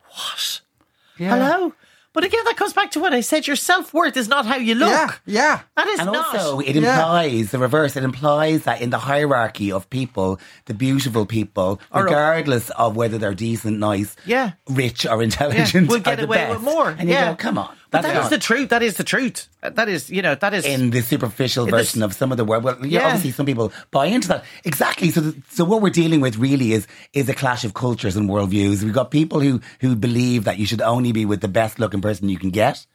What? 0.08 0.61
Yeah. 1.18 1.30
Hello? 1.37 1.73
But 2.12 2.25
again, 2.25 2.40
that 2.46 2.56
comes 2.56 2.73
back 2.73 2.92
to 2.92 3.00
what 3.00 3.12
I 3.12 3.20
said. 3.20 3.46
Your 3.46 3.56
self 3.56 3.92
worth 3.92 4.16
is 4.16 4.26
not 4.26 4.46
how 4.46 4.56
you 4.56 4.75
look. 4.75 4.88
Yeah, 4.90 5.11
yeah. 5.26 5.61
That 5.76 5.87
is 5.88 5.99
and 6.00 6.12
not. 6.12 6.35
also, 6.35 6.61
it 6.61 6.75
Yeah. 6.75 6.96
implies 6.96 7.50
the 7.50 7.58
reverse. 7.58 7.94
It 7.94 8.04
implies 8.04 8.62
that 8.62 8.80
in 8.80 8.88
the 8.88 8.99
hierarchy 9.00 9.70
of 9.70 9.90
people, 9.90 10.40
the 10.64 10.73
beautiful 10.73 11.26
people, 11.26 11.78
Or- 11.92 12.04
regardless 12.04 12.70
of 12.70 12.96
whether 12.96 13.18
they're 13.18 13.35
decent, 13.35 13.78
nice, 13.80 14.16
Yeah. 14.25 14.52
rich, 14.66 15.04
or 15.04 15.18
Yeah, 15.18 15.25
intelligent, 15.25 15.88
will 15.88 15.96
are 15.96 16.00
get 16.00 16.16
the 16.18 16.25
away 16.25 16.37
best. 16.38 16.52
with 16.54 16.62
more. 16.62 16.88
And 16.90 17.06
you 17.11 17.14
yeah. 17.14 17.30
go, 17.32 17.37
come 17.37 17.58
on, 17.58 17.76
But 17.90 18.02
that's 18.02 18.12
that 18.14 18.16
is 18.19 18.25
not- 18.25 18.31
the 18.31 18.38
truth. 18.38 18.69
That 18.71 18.83
is 18.83 18.97
the 18.97 19.05
truth. 19.05 19.49
That 19.62 19.88
is, 19.88 20.11
you 20.11 20.21
know, 20.23 20.35
that 20.35 20.52
is. 20.55 20.64
in 20.64 20.90
the 20.90 21.02
superficial 21.02 21.66
version 21.66 22.02
of 22.02 22.12
some 22.14 22.31
of 22.33 22.37
the 22.38 22.45
world. 22.45 22.64
Well, 22.64 22.76
yeah, 22.85 23.00
Yeah. 23.00 23.07
obviously 23.07 23.31
some 23.33 23.47
people 23.47 23.73
buy 23.90 24.07
into 24.07 24.28
that. 24.28 24.45
Exactly. 24.64 25.11
So, 25.11 25.21
the, 25.21 25.43
so 25.50 25.64
what 25.64 25.83
we're 25.83 25.90
dealing 25.90 26.21
with 26.21 26.37
really 26.37 26.73
is 26.73 26.87
is 27.12 27.28
a 27.28 27.35
clash 27.35 27.64
of 27.64 27.75
cultures 27.75 28.16
and 28.16 28.28
worldviews. 28.28 28.83
We've 28.83 28.93
got 28.93 29.11
people 29.11 29.40
who 29.40 29.61
who 29.81 29.95
believe 29.97 30.45
that 30.45 30.59
you 30.59 30.66
should 30.66 30.83
only 30.83 31.12
be 31.12 31.25
with 31.25 31.40
the 31.40 31.49
best 31.49 31.78
looking 31.78 32.00
person 32.00 32.28
you 32.28 32.38
can 32.38 32.50
get. 32.50 32.87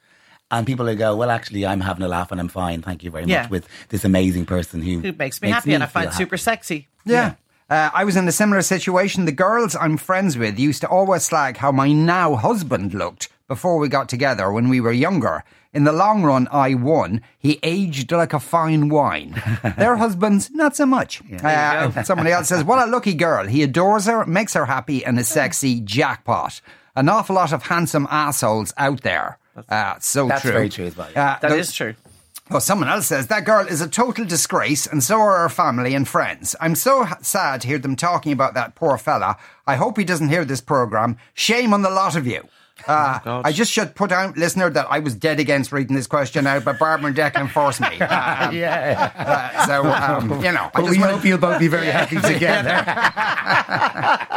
And 0.50 0.66
people 0.66 0.84
who 0.86 0.94
go, 0.94 1.16
well, 1.16 1.30
actually, 1.30 1.64
I'm 1.64 1.80
having 1.80 2.02
a 2.02 2.08
laugh 2.08 2.30
and 2.30 2.38
I'm 2.38 2.48
fine. 2.48 2.82
Thank 2.82 3.02
you 3.02 3.10
very 3.10 3.24
Yeah. 3.24 3.42
much 3.42 3.50
with 3.50 3.68
this 3.88 4.04
amazing 4.04 4.44
person 4.44 4.82
who, 4.82 4.98
who 5.00 5.12
makes 5.12 5.40
me 5.40 5.48
happy 5.48 5.72
and 5.72 5.82
I 5.82 5.86
find 5.86 6.10
feel 6.10 6.18
super 6.18 6.36
sexy. 6.36 6.88
Yeah. 7.06 7.34
Uh, 7.70 7.88
I 7.94 8.04
was 8.04 8.16
in 8.16 8.28
a 8.28 8.32
similar 8.32 8.60
situation. 8.60 9.24
The 9.24 9.32
girls 9.32 9.74
I'm 9.74 9.96
friends 9.96 10.36
with 10.36 10.58
used 10.58 10.82
to 10.82 10.88
always 10.88 11.22
slag 11.22 11.56
how 11.56 11.72
my 11.72 11.90
now 11.92 12.34
husband 12.34 12.92
looked 12.92 13.30
before 13.54 13.76
we 13.78 13.86
got 13.88 14.08
together 14.08 14.50
when 14.50 14.70
we 14.70 14.80
were 14.80 14.92
younger. 15.06 15.44
In 15.74 15.84
the 15.84 15.92
long 15.92 16.22
run, 16.22 16.48
I 16.50 16.72
won. 16.74 17.20
He 17.38 17.58
aged 17.62 18.10
like 18.12 18.32
a 18.32 18.40
fine 18.40 18.88
wine. 18.88 19.30
Their 19.76 19.96
husbands, 19.96 20.50
not 20.52 20.74
so 20.74 20.86
much. 20.86 21.22
Uh, 21.42 22.02
somebody 22.02 22.30
else 22.32 22.48
says, 22.48 22.64
What 22.64 22.86
a 22.86 22.90
lucky 22.90 23.12
girl. 23.14 23.46
He 23.46 23.62
adores 23.62 24.06
her, 24.06 24.24
makes 24.24 24.54
her 24.54 24.64
happy, 24.66 25.04
and 25.04 25.18
a 25.18 25.24
sexy 25.24 25.80
jackpot. 25.80 26.60
An 26.96 27.08
awful 27.10 27.36
lot 27.36 27.52
of 27.52 27.64
handsome 27.64 28.06
assholes 28.10 28.72
out 28.78 29.02
there. 29.02 29.38
Uh, 29.68 29.96
so 29.98 30.22
true. 30.22 30.28
That's 30.28 30.42
true. 30.42 30.52
very 30.52 30.68
true 30.70 30.86
as 30.86 30.96
well. 30.96 31.08
Uh, 31.14 31.38
That 31.40 31.52
is 31.52 31.72
true. 31.74 31.94
well, 32.50 32.60
someone 32.60 32.88
else 32.88 33.06
says 33.06 33.26
that 33.26 33.44
girl 33.44 33.66
is 33.66 33.80
a 33.82 33.88
total 33.88 34.24
disgrace, 34.24 34.86
and 34.86 35.02
so 35.02 35.18
are 35.20 35.42
her 35.42 35.48
family 35.50 35.94
and 35.94 36.06
friends. 36.08 36.56
I'm 36.60 36.74
so 36.74 37.06
sad 37.20 37.60
to 37.62 37.68
hear 37.68 37.78
them 37.78 37.96
talking 37.96 38.32
about 38.32 38.54
that 38.54 38.74
poor 38.74 38.96
fella. 38.98 39.36
I 39.66 39.76
hope 39.76 39.96
he 39.98 40.04
doesn't 40.04 40.28
hear 40.30 40.44
this 40.46 40.60
program. 40.62 41.16
Shame 41.34 41.72
on 41.74 41.82
the 41.82 41.90
lot 41.90 42.16
of 42.16 42.26
you. 42.26 42.42
Uh, 42.86 43.18
God. 43.20 43.46
I 43.46 43.52
just 43.52 43.72
should 43.72 43.94
put 43.94 44.12
out, 44.12 44.36
listener, 44.36 44.70
that 44.70 44.86
I 44.90 44.98
was 45.00 45.14
dead 45.14 45.40
against 45.40 45.72
reading 45.72 45.96
this 45.96 46.06
question 46.06 46.46
out, 46.46 46.64
but 46.64 46.78
Barbara 46.78 47.08
and 47.08 47.16
Declan 47.16 47.50
forced 47.50 47.80
me. 47.80 47.88
Um, 48.00 48.54
Yeah. 48.54 49.10
uh, 49.16 49.66
so, 49.66 49.86
um, 49.86 50.30
you 50.44 50.52
know, 50.52 50.64
I 50.64 50.70
But 50.74 50.80
just 50.86 50.90
we 50.90 50.96
hope 50.98 51.24
you'll 51.24 51.38
both 51.38 51.58
be 51.58 51.68
very 51.68 51.86
happy 51.86 52.16
together. 52.20 52.84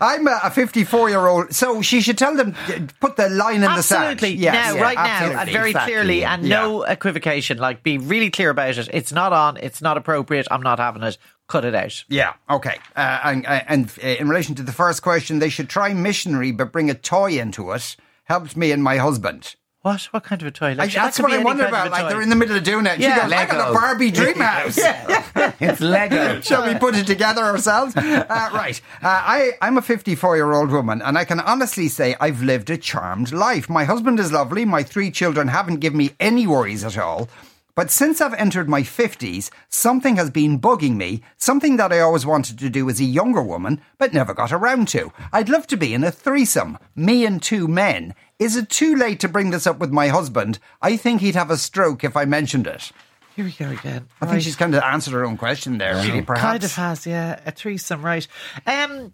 I'm 0.00 0.26
a 0.26 0.50
54 0.50 1.10
year 1.10 1.26
old, 1.26 1.54
so 1.54 1.82
she 1.82 2.00
should 2.00 2.18
tell 2.18 2.34
them, 2.36 2.54
uh, 2.68 2.80
put 3.00 3.16
the 3.16 3.28
line 3.28 3.56
in 3.56 3.60
the 3.62 3.82
sand. 3.82 4.12
Absolutely. 4.12 4.42
Yes, 4.42 4.54
now, 4.54 4.74
yeah, 4.76 4.82
right 4.82 4.96
now, 4.96 5.04
absolutely. 5.04 5.40
and 5.42 5.50
very 5.50 5.70
exactly. 5.70 5.92
clearly, 5.92 6.24
and 6.24 6.44
Yeah. 6.44 6.60
no 6.62 6.82
equivocation. 6.82 7.58
Like, 7.58 7.82
be 7.82 7.98
really 7.98 8.30
clear 8.30 8.50
about 8.50 8.76
it. 8.78 8.88
It's 8.92 9.12
not 9.12 9.32
on. 9.32 9.56
It's 9.58 9.82
not 9.82 9.96
appropriate. 9.96 10.46
I'm 10.50 10.62
not 10.62 10.78
having 10.78 11.02
it. 11.02 11.18
Cut 11.46 11.64
it 11.64 11.74
out. 11.74 12.04
Yeah, 12.08 12.34
okay. 12.48 12.78
Uh, 12.96 13.20
and, 13.24 13.46
uh, 13.46 13.60
and 13.68 13.92
uh, 14.02 14.06
in 14.06 14.28
relation 14.28 14.54
to 14.56 14.62
the 14.62 14.72
first 14.72 15.02
question, 15.02 15.38
they 15.38 15.50
should 15.50 15.68
try 15.68 15.92
missionary 15.92 16.52
but 16.52 16.72
bring 16.72 16.90
a 16.90 16.94
toy 16.94 17.38
into 17.38 17.70
it. 17.72 17.96
Helped 18.24 18.56
me 18.56 18.72
and 18.72 18.82
my 18.82 18.96
husband. 18.96 19.54
What? 19.82 20.04
What 20.04 20.24
kind 20.24 20.40
of 20.40 20.48
a 20.48 20.50
toy? 20.50 20.68
I, 20.68 20.72
Like, 20.72 20.92
that 20.94 21.04
that's 21.04 21.20
what 21.20 21.30
I 21.30 21.42
wonder 21.42 21.66
about. 21.66 21.90
Like 21.90 22.08
they're 22.08 22.22
in 22.22 22.30
the 22.30 22.36
middle 22.36 22.56
of 22.56 22.64
doing 22.64 22.86
it. 22.86 22.98
Yeah, 22.98 23.16
she 23.16 23.20
goes, 23.20 23.32
I 23.32 23.44
got 23.44 23.70
a 23.70 23.74
Barbie 23.74 24.10
dream 24.18 24.36
house. 24.36 24.78
it's 25.60 25.82
Lego. 25.82 26.40
Shall 26.40 26.66
we 26.66 26.78
put 26.78 26.96
it 26.96 27.06
together 27.06 27.42
ourselves? 27.42 27.94
Uh, 27.94 28.24
right. 28.54 28.80
Uh, 29.02 29.08
I, 29.08 29.50
I'm 29.60 29.76
a 29.76 29.82
54 29.82 30.36
year 30.36 30.50
old 30.54 30.70
woman, 30.70 31.02
and 31.02 31.18
I 31.18 31.26
can 31.26 31.38
honestly 31.38 31.88
say 31.88 32.16
I've 32.18 32.42
lived 32.42 32.70
a 32.70 32.78
charmed 32.78 33.30
life. 33.32 33.68
My 33.68 33.84
husband 33.84 34.18
is 34.18 34.32
lovely. 34.32 34.64
My 34.64 34.82
three 34.82 35.10
children 35.10 35.48
haven't 35.48 35.80
given 35.80 35.98
me 35.98 36.12
any 36.18 36.46
worries 36.46 36.82
at 36.82 36.96
all. 36.96 37.28
But 37.74 37.90
since 37.90 38.20
I've 38.20 38.34
entered 38.34 38.68
my 38.68 38.82
50s, 38.82 39.50
something 39.68 40.16
has 40.16 40.30
been 40.30 40.60
bugging 40.60 40.96
me, 40.96 41.22
something 41.36 41.76
that 41.76 41.92
I 41.92 41.98
always 41.98 42.24
wanted 42.24 42.58
to 42.60 42.70
do 42.70 42.88
as 42.88 43.00
a 43.00 43.04
younger 43.04 43.42
woman, 43.42 43.80
but 43.98 44.14
never 44.14 44.32
got 44.32 44.52
around 44.52 44.86
to. 44.88 45.12
I'd 45.32 45.48
love 45.48 45.66
to 45.68 45.76
be 45.76 45.92
in 45.92 46.04
a 46.04 46.12
threesome, 46.12 46.78
me 46.94 47.26
and 47.26 47.42
two 47.42 47.66
men. 47.66 48.14
Is 48.38 48.56
it 48.56 48.68
too 48.68 48.94
late 48.94 49.18
to 49.20 49.28
bring 49.28 49.50
this 49.50 49.66
up 49.66 49.78
with 49.78 49.90
my 49.90 50.08
husband? 50.08 50.60
I 50.80 50.96
think 50.96 51.20
he'd 51.20 51.34
have 51.34 51.50
a 51.50 51.56
stroke 51.56 52.04
if 52.04 52.16
I 52.16 52.24
mentioned 52.24 52.68
it. 52.68 52.92
Here 53.34 53.44
we 53.44 53.50
go 53.50 53.70
again. 53.70 54.06
I 54.20 54.26
think 54.26 54.42
she's 54.42 54.54
kind 54.54 54.76
of 54.76 54.82
answered 54.84 55.12
her 55.12 55.24
own 55.24 55.36
question 55.36 55.78
there, 55.78 55.96
really, 55.96 56.22
perhaps. 56.22 56.44
Kind 56.44 56.64
of 56.64 56.74
has, 56.76 57.06
yeah, 57.06 57.40
a 57.44 57.50
threesome, 57.50 58.02
right? 58.02 58.26
Um, 58.64 59.12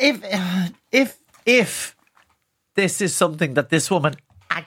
if 0.00 0.22
if 0.92 1.18
if 1.44 1.96
this 2.76 3.00
is 3.00 3.16
something 3.16 3.54
that 3.54 3.70
this 3.70 3.90
woman 3.90 4.14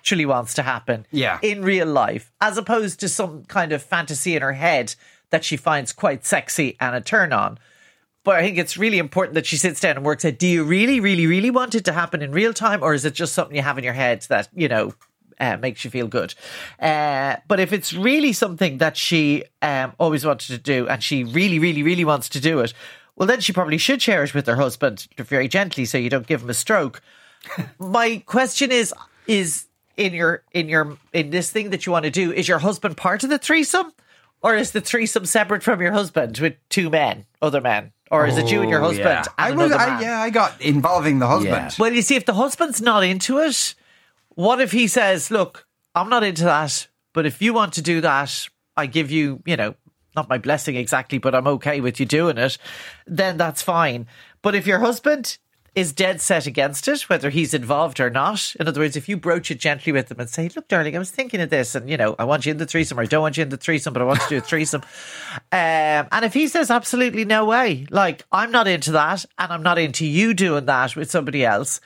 actually 0.01 0.25
wants 0.25 0.55
to 0.55 0.63
happen, 0.63 1.05
Yeah. 1.11 1.37
in 1.43 1.61
real 1.61 1.85
life, 1.85 2.31
as 2.41 2.57
opposed 2.57 2.99
to 3.01 3.07
some 3.07 3.43
kind 3.45 3.71
of 3.71 3.83
fantasy 3.83 4.35
in 4.35 4.41
her 4.41 4.53
head 4.53 4.95
that 5.29 5.43
she 5.45 5.55
finds 5.57 5.93
quite 5.93 6.25
sexy 6.25 6.75
and 6.79 6.95
a 6.95 7.01
turn 7.01 7.31
on. 7.31 7.59
But 8.23 8.35
I 8.37 8.41
think 8.41 8.57
it's 8.57 8.77
really 8.77 8.97
important 8.97 9.35
that 9.35 9.45
she 9.45 9.57
sits 9.57 9.79
down 9.79 9.97
and 9.97 10.03
works 10.05 10.25
out: 10.25 10.39
Do 10.39 10.47
you 10.47 10.63
really, 10.63 10.99
really, 10.99 11.27
really 11.27 11.51
want 11.51 11.75
it 11.75 11.85
to 11.85 11.91
happen 11.93 12.23
in 12.23 12.31
real 12.31 12.51
time, 12.53 12.81
or 12.81 12.95
is 12.95 13.05
it 13.05 13.13
just 13.13 13.33
something 13.35 13.55
you 13.55 13.61
have 13.61 13.77
in 13.77 13.83
your 13.83 13.93
head 13.93 14.25
that 14.29 14.49
you 14.55 14.67
know 14.67 14.93
uh, 15.39 15.57
makes 15.57 15.85
you 15.85 15.91
feel 15.91 16.07
good? 16.07 16.33
Uh, 16.79 17.35
but 17.47 17.59
if 17.59 17.71
it's 17.71 17.93
really 17.93 18.33
something 18.33 18.79
that 18.79 18.97
she 18.97 19.43
um, 19.61 19.93
always 19.99 20.25
wanted 20.25 20.47
to 20.47 20.57
do, 20.57 20.87
and 20.87 21.03
she 21.03 21.23
really, 21.23 21.59
really, 21.59 21.83
really 21.83 22.05
wants 22.05 22.27
to 22.29 22.39
do 22.39 22.59
it, 22.59 22.73
well, 23.15 23.27
then 23.27 23.39
she 23.39 23.53
probably 23.53 23.77
should 23.77 24.01
share 24.01 24.23
it 24.23 24.33
with 24.33 24.47
her 24.47 24.55
husband 24.55 25.07
very 25.17 25.47
gently 25.47 25.85
so 25.85 25.99
you 25.99 26.09
don't 26.09 26.25
give 26.27 26.41
him 26.41 26.49
a 26.49 26.55
stroke. 26.55 27.01
My 27.79 28.21
question 28.25 28.71
is, 28.71 28.93
is 29.25 29.65
in 30.05 30.13
your 30.13 30.43
in 30.51 30.69
your 30.69 30.97
in 31.13 31.29
this 31.29 31.51
thing 31.51 31.69
that 31.71 31.85
you 31.85 31.91
want 31.91 32.05
to 32.05 32.11
do, 32.11 32.31
is 32.31 32.47
your 32.47 32.59
husband 32.59 32.97
part 32.97 33.23
of 33.23 33.29
the 33.29 33.37
threesome? 33.37 33.91
Or 34.43 34.55
is 34.55 34.71
the 34.71 34.81
threesome 34.81 35.25
separate 35.25 35.61
from 35.61 35.81
your 35.81 35.91
husband 35.91 36.39
with 36.39 36.55
two 36.69 36.89
men, 36.89 37.25
other 37.43 37.61
men? 37.61 37.91
Or 38.09 38.25
is 38.25 38.37
it 38.39 38.51
you 38.51 38.61
and 38.61 38.69
your 38.71 38.81
Oh, 38.81 38.87
husband? 38.87 39.05
yeah. 39.07 39.23
And 39.37 39.53
I 39.53 39.63
was, 39.63 39.71
I, 39.71 40.01
yeah, 40.01 40.19
I 40.19 40.31
got 40.31 40.59
involving 40.59 41.19
the 41.19 41.27
husband. 41.27 41.53
Yeah. 41.53 41.69
Well, 41.77 41.93
you 41.93 42.01
see, 42.01 42.15
if 42.15 42.25
the 42.25 42.33
husband's 42.33 42.81
not 42.81 43.03
into 43.03 43.37
it, 43.37 43.75
what 44.29 44.59
if 44.59 44.71
he 44.71 44.87
says, 44.87 45.29
"Look, 45.29 45.67
I'm 45.93 46.09
not 46.09 46.23
into 46.23 46.43
that, 46.45 46.87
but 47.13 47.25
if 47.27 47.39
you 47.41 47.53
want 47.53 47.73
to 47.73 47.81
do 47.83 48.01
that, 48.01 48.47
I 48.75 48.87
give 48.87 49.11
you, 49.11 49.43
you 49.45 49.55
know, 49.55 49.75
not 50.15 50.27
my 50.27 50.39
blessing 50.39 50.75
exactly, 50.75 51.19
but 51.19 51.35
I'm 51.35 51.47
okay 51.47 51.79
with 51.79 51.99
you 51.99 52.07
doing 52.07 52.39
it." 52.39 52.57
Then 53.05 53.37
that's 53.37 53.61
fine. 53.61 54.07
But 54.41 54.55
if 54.55 54.65
your 54.65 54.79
husband 54.79 55.37
is 55.73 55.93
dead 55.93 56.19
set 56.19 56.45
against 56.47 56.87
it, 56.87 57.03
whether 57.03 57.29
he's 57.29 57.53
involved 57.53 57.99
or 57.99 58.09
not, 58.09 58.55
in 58.59 58.67
other 58.67 58.81
words, 58.81 58.97
if 58.97 59.07
you 59.07 59.15
broach 59.15 59.49
it 59.51 59.59
gently 59.59 59.93
with 59.93 60.11
him 60.11 60.19
and 60.19 60.29
say, 60.29 60.49
"Look, 60.55 60.67
darling, 60.67 60.95
I 60.95 60.99
was 60.99 61.11
thinking 61.11 61.39
of 61.39 61.49
this, 61.49 61.75
and 61.75 61.89
you 61.89 61.97
know, 61.97 62.15
I 62.19 62.25
want 62.25 62.45
you 62.45 62.51
in 62.51 62.57
the 62.57 62.65
threesome, 62.65 62.99
or 62.99 63.03
I 63.03 63.05
don't 63.05 63.21
want 63.21 63.37
you 63.37 63.43
in 63.43 63.49
the 63.49 63.57
threesome, 63.57 63.93
but 63.93 64.01
I 64.01 64.05
want 64.05 64.21
to 64.21 64.29
do 64.29 64.37
a 64.37 64.41
threesome," 64.41 64.81
um, 65.51 66.07
and 66.11 66.25
if 66.25 66.33
he 66.33 66.47
says, 66.47 66.69
"Absolutely 66.69 67.25
no 67.25 67.45
way," 67.45 67.87
like 67.89 68.23
I'm 68.31 68.51
not 68.51 68.67
into 68.67 68.91
that, 68.91 69.25
and 69.37 69.51
I'm 69.51 69.63
not 69.63 69.79
into 69.79 70.05
you 70.05 70.33
doing 70.33 70.65
that 70.65 70.95
with 70.95 71.09
somebody 71.09 71.45
else 71.45 71.79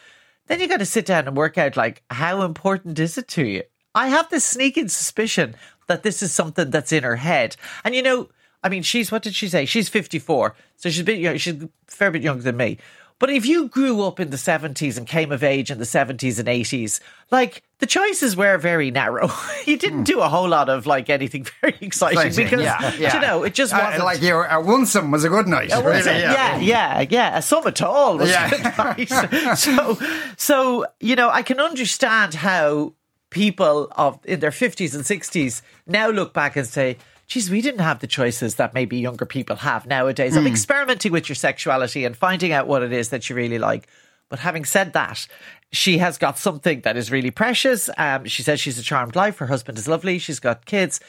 then 0.47 0.59
you 0.59 0.67
got 0.67 0.77
to 0.77 0.85
sit 0.85 1.05
down 1.05 1.27
and 1.27 1.35
work 1.35 1.57
out 1.57 1.75
like 1.75 2.03
how 2.09 2.43
important 2.43 2.99
is 2.99 3.17
it 3.17 3.27
to 3.29 3.45
you? 3.45 3.63
I 3.93 4.09
have 4.09 4.29
this 4.29 4.45
sneaking 4.45 4.89
suspicion 4.89 5.55
that 5.87 6.03
this 6.03 6.21
is 6.21 6.31
something 6.31 6.69
that's 6.69 6.91
in 6.91 7.03
her 7.03 7.15
head. 7.15 7.55
And 7.83 7.95
you 7.95 8.01
know 8.01 8.29
i 8.63 8.69
mean 8.69 8.81
she's 8.81 9.11
what 9.11 9.23
did 9.23 9.35
she 9.35 9.47
say? 9.47 9.65
She's 9.65 9.89
54 9.89 10.55
so 10.75 10.89
she's 10.89 11.01
a 11.01 11.03
bit 11.03 11.19
you 11.19 11.29
know, 11.29 11.37
she's 11.37 11.61
a 11.61 11.69
fair 11.87 12.11
bit 12.11 12.23
younger 12.23 12.43
than 12.43 12.57
me 12.57 12.77
but 13.19 13.29
if 13.29 13.45
you 13.45 13.69
grew 13.69 14.01
up 14.01 14.19
in 14.19 14.29
the 14.29 14.37
70s 14.37 14.97
and 14.97 15.07
came 15.07 15.31
of 15.31 15.41
age 15.43 15.71
in 15.71 15.77
the 15.77 15.85
70s 15.85 16.37
and 16.39 16.47
80s 16.47 16.99
like 17.31 17.63
the 17.79 17.85
choices 17.85 18.35
were 18.35 18.57
very 18.57 18.91
narrow 18.91 19.29
you 19.65 19.77
didn't 19.77 20.03
do 20.03 20.19
a 20.21 20.27
whole 20.29 20.47
lot 20.49 20.69
of 20.69 20.85
like 20.85 21.09
anything 21.09 21.45
very 21.61 21.77
exciting 21.81 22.19
Exciting, 22.19 22.45
because 22.45 22.61
yeah, 22.61 22.93
yeah. 22.97 23.15
you 23.15 23.21
know 23.21 23.43
it 23.43 23.53
just 23.53 23.73
Uh, 23.73 23.79
wasn't 23.83 24.03
like 24.03 24.21
your 24.21 24.49
uh, 24.51 24.61
Winsome 24.61 25.11
was 25.11 25.23
a 25.23 25.29
good 25.29 25.47
night. 25.47 25.69
yeah, 25.69 25.79
really, 25.81 26.19
yeah, 26.19 26.57
yeah, 26.57 27.05
yeah. 27.09 27.37
A 27.37 27.41
sum 27.41 27.65
at 27.67 27.81
all 27.81 28.17
was 28.17 28.29
Yeah. 28.29 28.49
nice. 28.97 29.61
So, 29.63 29.97
so 30.37 30.85
you 30.99 31.15
know, 31.15 31.29
I 31.29 31.41
can 31.41 31.59
understand 31.59 32.33
how 32.33 32.93
people 33.29 33.87
of 33.97 34.19
in 34.25 34.39
their 34.39 34.51
fifties 34.51 34.95
and 34.95 35.05
sixties 35.05 35.61
now 35.87 36.09
look 36.09 36.33
back 36.33 36.55
and 36.55 36.65
say, 36.67 36.97
"Geez, 37.27 37.49
we 37.49 37.61
didn't 37.61 37.81
have 37.81 37.99
the 37.99 38.07
choices 38.07 38.55
that 38.55 38.73
maybe 38.73 38.97
younger 38.97 39.25
people 39.25 39.55
have 39.57 39.85
nowadays." 39.85 40.33
Hmm. 40.33 40.39
of 40.39 40.47
experimenting 40.47 41.11
with 41.11 41.27
your 41.29 41.35
sexuality 41.35 42.05
and 42.05 42.15
finding 42.15 42.51
out 42.51 42.67
what 42.67 42.83
it 42.83 42.91
is 42.93 43.09
that 43.09 43.29
you 43.29 43.35
really 43.35 43.59
like. 43.59 43.87
But 44.29 44.39
having 44.39 44.65
said 44.65 44.93
that, 44.93 45.27
she 45.71 45.99
has 45.99 46.17
got 46.17 46.37
something 46.39 46.81
that 46.81 46.97
is 46.97 47.11
really 47.11 47.31
precious. 47.31 47.89
Um, 47.97 48.25
she 48.25 48.41
says 48.43 48.59
she's 48.59 48.79
a 48.79 48.83
charmed 48.83 49.15
life. 49.15 49.37
Her 49.37 49.47
husband 49.47 49.77
is 49.77 49.87
lovely. 49.87 50.17
She's 50.19 50.39
got 50.39 50.65
kids. 50.65 50.99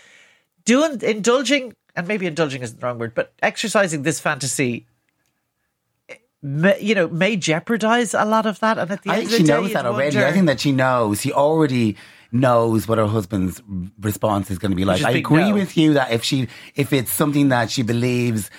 Doing 0.64 1.00
indulging, 1.02 1.74
and 1.94 2.06
maybe 2.08 2.26
indulging 2.26 2.62
isn't 2.62 2.78
the 2.80 2.86
wrong 2.86 2.98
word, 2.98 3.14
but 3.14 3.32
exercising 3.42 4.02
this 4.02 4.20
fantasy 4.20 4.86
may, 6.42 6.78
you 6.80 6.94
know, 6.94 7.08
may 7.08 7.36
jeopardize 7.36 8.14
a 8.14 8.24
lot 8.24 8.46
of 8.46 8.60
that. 8.60 8.78
And 8.78 8.90
at 8.90 9.02
the 9.02 9.10
I 9.10 9.18
end 9.20 9.28
think 9.28 9.30
of 9.32 9.36
she 9.36 9.42
the 9.42 9.48
day, 9.48 9.54
knows 9.62 9.72
that 9.72 9.86
already. 9.86 10.16
wonder- 10.16 10.28
I 10.28 10.32
think 10.32 10.46
that 10.46 10.60
she 10.60 10.72
knows. 10.72 11.20
She 11.20 11.32
already 11.32 11.96
knows 12.32 12.88
what 12.88 12.98
her 12.98 13.06
husband's 13.06 13.62
response 14.00 14.50
is 14.50 14.58
going 14.58 14.70
to 14.70 14.76
be 14.76 14.84
like. 14.84 15.02
I 15.02 15.12
agree 15.12 15.50
no. 15.50 15.54
with 15.54 15.76
you 15.76 15.94
that 15.94 16.10
if 16.12 16.24
she, 16.24 16.48
if 16.74 16.92
it's 16.92 17.10
something 17.10 17.48
that 17.48 17.70
she 17.70 17.82
believes 17.82 18.50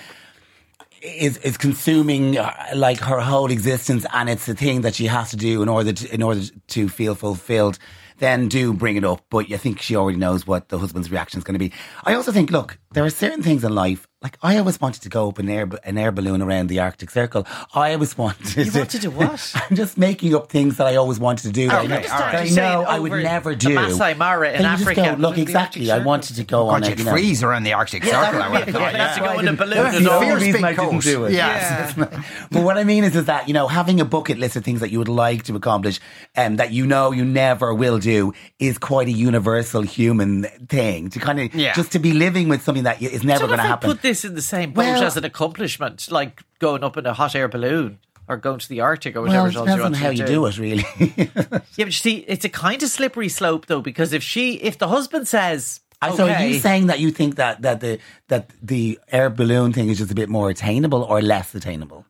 is 1.02 1.36
is 1.38 1.56
consuming 1.56 2.38
uh, 2.38 2.52
like 2.74 2.98
her 2.98 3.20
whole 3.20 3.50
existence, 3.50 4.04
and 4.12 4.28
it's 4.28 4.46
the 4.46 4.54
thing 4.54 4.82
that 4.82 4.94
she 4.94 5.06
has 5.06 5.30
to 5.30 5.36
do 5.36 5.62
in 5.62 5.68
order 5.68 5.92
to, 5.92 6.14
in 6.14 6.22
order 6.22 6.42
to 6.68 6.88
feel 6.88 7.14
fulfilled. 7.14 7.78
Then 8.18 8.48
do 8.48 8.72
bring 8.72 8.96
it 8.96 9.04
up, 9.04 9.24
but 9.30 9.52
I 9.52 9.58
think 9.58 9.80
she 9.80 9.94
already 9.94 10.18
knows 10.18 10.44
what 10.44 10.70
the 10.70 10.78
husband's 10.78 11.08
reaction 11.08 11.38
is 11.38 11.44
going 11.44 11.54
to 11.54 11.60
be. 11.60 11.72
I 12.02 12.14
also 12.14 12.32
think, 12.32 12.50
look, 12.50 12.76
there 12.90 13.04
are 13.04 13.10
certain 13.10 13.44
things 13.44 13.62
in 13.62 13.72
life. 13.72 14.07
Like 14.20 14.36
I 14.42 14.58
always 14.58 14.80
wanted 14.80 15.02
to 15.02 15.08
go 15.08 15.28
up 15.28 15.38
an 15.38 15.48
air 15.48 15.68
an 15.84 15.96
air 15.96 16.10
balloon 16.10 16.42
around 16.42 16.66
the 16.66 16.80
Arctic 16.80 17.08
Circle. 17.08 17.46
I 17.72 17.92
always 17.94 18.18
wanted. 18.18 18.56
You 18.56 18.64
to, 18.72 18.78
wanted 18.78 18.90
to 18.90 18.98
do 18.98 19.10
what? 19.12 19.52
I'm 19.70 19.76
just 19.76 19.96
making 19.96 20.34
up 20.34 20.50
things 20.50 20.76
that 20.78 20.88
I 20.88 20.96
always 20.96 21.20
wanted 21.20 21.42
to 21.44 21.52
do. 21.52 21.68
that 21.68 21.82
I 21.82 21.84
Okay, 21.84 21.88
know, 21.88 21.94
all 21.94 22.00
right. 22.18 22.32
that 22.32 22.34
I 22.34 22.44
You're 22.46 22.56
know 22.56 22.82
I 22.82 22.98
would 22.98 23.12
over 23.12 23.22
never 23.22 23.50
the 23.50 23.56
do. 23.56 23.74
Masai 23.76 24.14
Mara 24.14 24.48
in 24.54 24.62
Then 24.62 24.72
you 24.72 24.84
just 24.84 24.90
Africa 24.90 25.14
go, 25.16 25.22
look, 25.28 25.38
exactly. 25.38 25.88
I 25.92 25.98
wanted 26.00 26.34
to 26.34 26.42
go 26.42 26.66
on 26.68 26.80
God, 26.80 26.86
a, 26.88 26.90
you'd 26.90 26.98
you 26.98 27.04
know, 27.04 27.10
freeze 27.12 27.44
around 27.44 27.62
the 27.62 27.74
Arctic 27.74 28.02
Yeah, 28.04 28.24
Circle. 28.24 28.40
that 28.40 28.42
I 28.42 28.48
would 28.50 28.66
would 28.66 28.74
have 28.74 28.74
yeah, 28.74 28.90
thought. 28.90 29.22
yeah. 29.22 29.28
to 29.28 29.34
go 29.34 29.38
in 29.38 29.48
a 29.48 29.52
balloon. 29.52 29.74
That's 29.84 29.96
and 29.98 30.06
the 30.06 30.10
all. 30.10 30.20
fierce 30.20 30.42
reason 30.42 30.62
big 30.62 30.64
I 30.64 30.84
didn't 30.84 31.02
do 31.04 31.24
it. 31.26 31.32
Yes. 31.34 31.94
Yeah. 31.96 32.22
but 32.50 32.62
what 32.64 32.76
I 32.76 32.82
mean 32.82 33.04
is, 33.04 33.14
is 33.14 33.26
that 33.26 33.46
you 33.46 33.54
know 33.54 33.68
having 33.68 34.00
a 34.00 34.04
bucket 34.04 34.38
list 34.38 34.56
of 34.56 34.64
things 34.64 34.80
that 34.80 34.90
you 34.90 34.98
would 34.98 35.06
like 35.08 35.44
to 35.44 35.54
accomplish 35.54 36.00
and 36.34 36.58
that 36.58 36.72
you 36.72 36.88
know 36.88 37.12
you 37.12 37.24
never 37.24 37.72
will 37.72 38.00
do 38.00 38.32
is 38.58 38.78
quite 38.78 39.06
a 39.06 39.12
universal 39.12 39.82
human 39.82 40.42
thing. 40.68 41.08
To 41.10 41.20
kind 41.20 41.38
of 41.38 41.54
Yeah. 41.54 41.72
just 41.74 41.92
to 41.92 42.00
be 42.00 42.12
living 42.14 42.48
with 42.48 42.62
something 42.64 42.82
that 42.82 43.00
is 43.00 43.22
never 43.22 43.46
going 43.46 43.58
to 43.60 43.64
happen. 43.64 43.90
This 44.08 44.24
in 44.24 44.34
the 44.34 44.42
same 44.42 44.72
boat 44.72 44.82
Well- 44.84 45.04
as 45.04 45.16
an 45.16 45.24
accomplishment, 45.24 46.10
like 46.10 46.42
going 46.58 46.82
up 46.84 46.96
in 46.96 47.06
a 47.06 47.12
hot 47.14 47.34
air 47.34 47.48
balloon 47.48 47.98
or 48.28 48.36
going 48.36 48.58
to 48.58 48.68
the 48.68 48.80
Arctic 48.80 49.16
or 49.16 49.22
whatever. 49.22 49.48
well, 49.48 49.64
it 49.64 49.66
depends 49.66 49.84
on 49.84 49.94
how 49.94 50.10
you 50.10 50.24
do. 50.26 50.34
do 50.34 50.46
it, 50.46 50.58
really. 50.58 50.84
Yeah, 51.78 51.84
but 51.86 51.86
you 51.86 51.90
see, 51.92 52.16
it's 52.26 52.44
a 52.44 52.48
kind 52.48 52.82
of 52.82 52.88
slippery 52.90 53.28
slope 53.28 53.66
though, 53.66 53.80
because 53.80 54.12
if 54.12 54.22
she, 54.22 54.54
if 54.70 54.76
the 54.78 54.88
husband 54.88 55.26
says, 55.28 55.80
I- 56.02 56.14
So 56.14 56.28
are 56.28 56.42
you 56.44 56.58
saying 56.60 56.86
that 56.88 56.98
you 57.00 57.10
think 57.10 57.36
that, 57.36 57.62
that 57.62 57.80
the 57.80 57.98
that 58.28 58.50
the 58.62 58.98
air 59.10 59.30
balloon 59.30 59.72
thing 59.72 59.88
is 59.88 59.98
just 59.98 60.10
a 60.12 60.14
bit 60.14 60.28
more 60.28 60.48
attainable 60.50 61.02
or 61.02 61.20
less 61.22 61.54
attainable? 61.54 62.04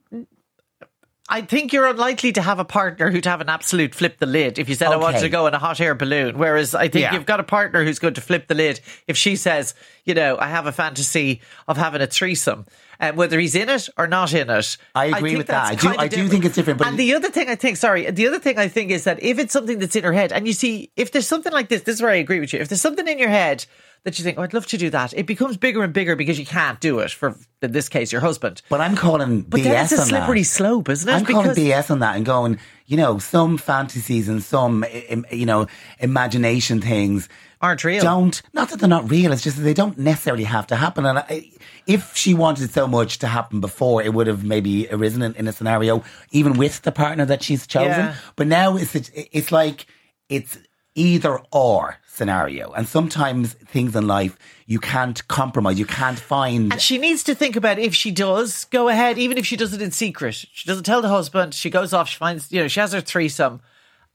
I 1.30 1.42
think 1.42 1.72
you're 1.74 1.86
unlikely 1.86 2.32
to 2.32 2.42
have 2.42 2.58
a 2.58 2.64
partner 2.64 3.10
who'd 3.10 3.26
have 3.26 3.42
an 3.42 3.50
absolute 3.50 3.94
flip 3.94 4.16
the 4.18 4.24
lid 4.26 4.58
if 4.58 4.68
you 4.68 4.74
said 4.74 4.88
I 4.88 4.96
want 4.96 5.18
to 5.18 5.28
go 5.28 5.46
in 5.46 5.52
a 5.54 5.58
hot 5.58 5.78
air 5.80 5.94
balloon. 5.94 6.38
Whereas 6.38 6.74
I 6.74 6.88
think 6.88 7.02
Yeah. 7.02 7.12
you've 7.12 7.26
got 7.26 7.38
a 7.38 7.42
partner 7.44 7.84
who's 7.84 7.98
going 7.98 8.14
to 8.14 8.20
flip 8.22 8.46
the 8.48 8.54
lid 8.54 8.80
if 9.06 9.16
she 9.16 9.36
says, 9.36 9.74
you 10.04 10.14
know, 10.14 10.38
I 10.38 10.48
have 10.48 10.66
a 10.66 10.72
fantasy 10.72 11.42
of 11.66 11.76
having 11.76 12.00
a 12.00 12.06
threesome, 12.06 12.64
and 12.98 13.14
whether 13.16 13.38
he's 13.38 13.54
in 13.54 13.68
it 13.68 13.90
or 13.98 14.06
not 14.06 14.32
in 14.32 14.48
it. 14.48 14.78
I 14.94 15.06
agree 15.06 15.30
think 15.30 15.38
with 15.38 15.46
that. 15.48 15.64
I 15.66 15.74
do- 15.74 15.94
I 15.98 16.08
do 16.08 16.28
think 16.28 16.46
it's 16.46 16.54
different, 16.54 16.78
but- 16.78 16.88
and 16.88 16.98
the 16.98 17.14
other 17.14 17.28
thing 17.30 17.50
I 17.50 17.56
think, 17.56 17.76
sorry, 17.76 18.10
the 18.10 18.26
other 18.26 18.38
thing 18.38 18.58
I 18.58 18.68
think 18.68 18.90
is 18.90 19.04
that 19.04 19.22
if 19.22 19.38
it's 19.38 19.52
something 19.52 19.78
that's 19.80 19.96
in 19.96 20.04
her 20.04 20.14
head, 20.14 20.32
and 20.32 20.46
you 20.46 20.54
see, 20.54 20.90
if 20.96 21.12
there's 21.12 21.28
something 21.28 21.52
like 21.52 21.68
this, 21.68 21.82
this 21.82 21.96
is 21.96 22.02
where 22.02 22.10
I 22.10 22.16
agree 22.16 22.40
with 22.40 22.54
you. 22.54 22.60
If 22.60 22.68
there's 22.68 22.80
something 22.80 23.06
in 23.06 23.18
your 23.18 23.28
head 23.28 23.66
that 24.08 24.18
you 24.18 24.24
think, 24.24 24.38
oh, 24.38 24.42
I'd 24.42 24.54
love 24.54 24.66
to 24.66 24.78
do 24.78 24.90
that, 24.90 25.12
it 25.14 25.26
becomes 25.26 25.56
bigger 25.56 25.82
and 25.82 25.92
bigger 25.92 26.16
because 26.16 26.38
you 26.38 26.46
can't 26.46 26.80
do 26.80 26.98
it 27.00 27.10
for, 27.10 27.36
in 27.62 27.72
this 27.72 27.88
case, 27.88 28.10
your 28.10 28.20
husband. 28.20 28.62
But 28.68 28.80
I'm 28.80 28.96
calling 28.96 29.42
But 29.42 29.60
BS 29.60 29.64
then 29.64 29.84
it's 29.84 29.92
a 29.92 29.98
slippery 29.98 30.42
slope, 30.42 30.88
isn't 30.88 31.08
it? 31.08 31.12
I'm 31.12 31.24
calling 31.24 31.50
BS 31.50 31.90
on 31.90 32.00
that 32.00 32.16
and 32.16 32.24
going, 32.24 32.58
you 32.86 32.96
know, 32.96 33.18
some 33.18 33.58
fantasies 33.58 34.28
and 34.28 34.42
some, 34.42 34.84
you 35.30 35.46
know, 35.46 35.66
imagination 36.00 36.80
things 36.80 37.28
Aren't 37.60 37.82
real. 37.82 38.02
Don't 38.02 38.40
not 38.52 38.70
that 38.70 38.78
they're 38.78 38.88
not 38.88 39.10
real. 39.10 39.32
It's 39.32 39.42
just 39.42 39.56
that 39.56 39.64
they 39.64 39.74
don't 39.74 39.98
necessarily 39.98 40.44
have 40.44 40.68
to 40.68 40.76
happen. 40.76 41.04
And 41.04 41.18
I, 41.18 41.50
if 41.86 42.14
she 42.14 42.32
wanted 42.32 42.70
so 42.70 42.86
much 42.86 43.18
to 43.18 43.26
happen 43.26 43.60
before, 43.60 44.00
it 44.00 44.14
would 44.14 44.28
have 44.28 44.44
maybe 44.44 44.88
arisen 44.88 45.22
in, 45.22 45.34
in 45.34 45.48
a 45.48 45.52
scenario 45.52 46.04
even 46.30 46.56
with 46.56 46.82
the 46.82 46.92
partner 46.92 47.24
that 47.24 47.42
she's 47.42 47.66
chosen. 47.66 47.88
Yeah. 47.90 48.14
But 48.36 48.46
now 48.46 48.76
it's 48.76 48.94
it's 48.94 49.50
like 49.50 49.86
it's 50.28 50.56
either 50.98 51.40
or 51.52 51.96
scenario. 52.06 52.72
And 52.72 52.88
sometimes 52.88 53.54
things 53.54 53.94
in 53.94 54.06
life 54.06 54.36
you 54.66 54.80
can't 54.80 55.26
compromise. 55.28 55.78
You 55.78 55.86
can't 55.86 56.18
find. 56.18 56.72
And 56.72 56.82
she 56.82 56.98
needs 56.98 57.22
to 57.24 57.34
think 57.34 57.56
about 57.56 57.78
if 57.78 57.94
she 57.94 58.10
does 58.10 58.64
go 58.66 58.88
ahead, 58.88 59.16
even 59.18 59.38
if 59.38 59.46
she 59.46 59.56
does 59.56 59.72
it 59.72 59.80
in 59.80 59.92
secret. 59.92 60.34
She 60.34 60.66
doesn't 60.66 60.84
tell 60.84 61.00
the 61.00 61.08
husband. 61.08 61.54
She 61.54 61.70
goes 61.70 61.92
off. 61.92 62.08
She 62.08 62.16
finds, 62.18 62.50
you 62.52 62.60
know, 62.60 62.68
she 62.68 62.80
has 62.80 62.92
her 62.92 63.00
threesome, 63.00 63.60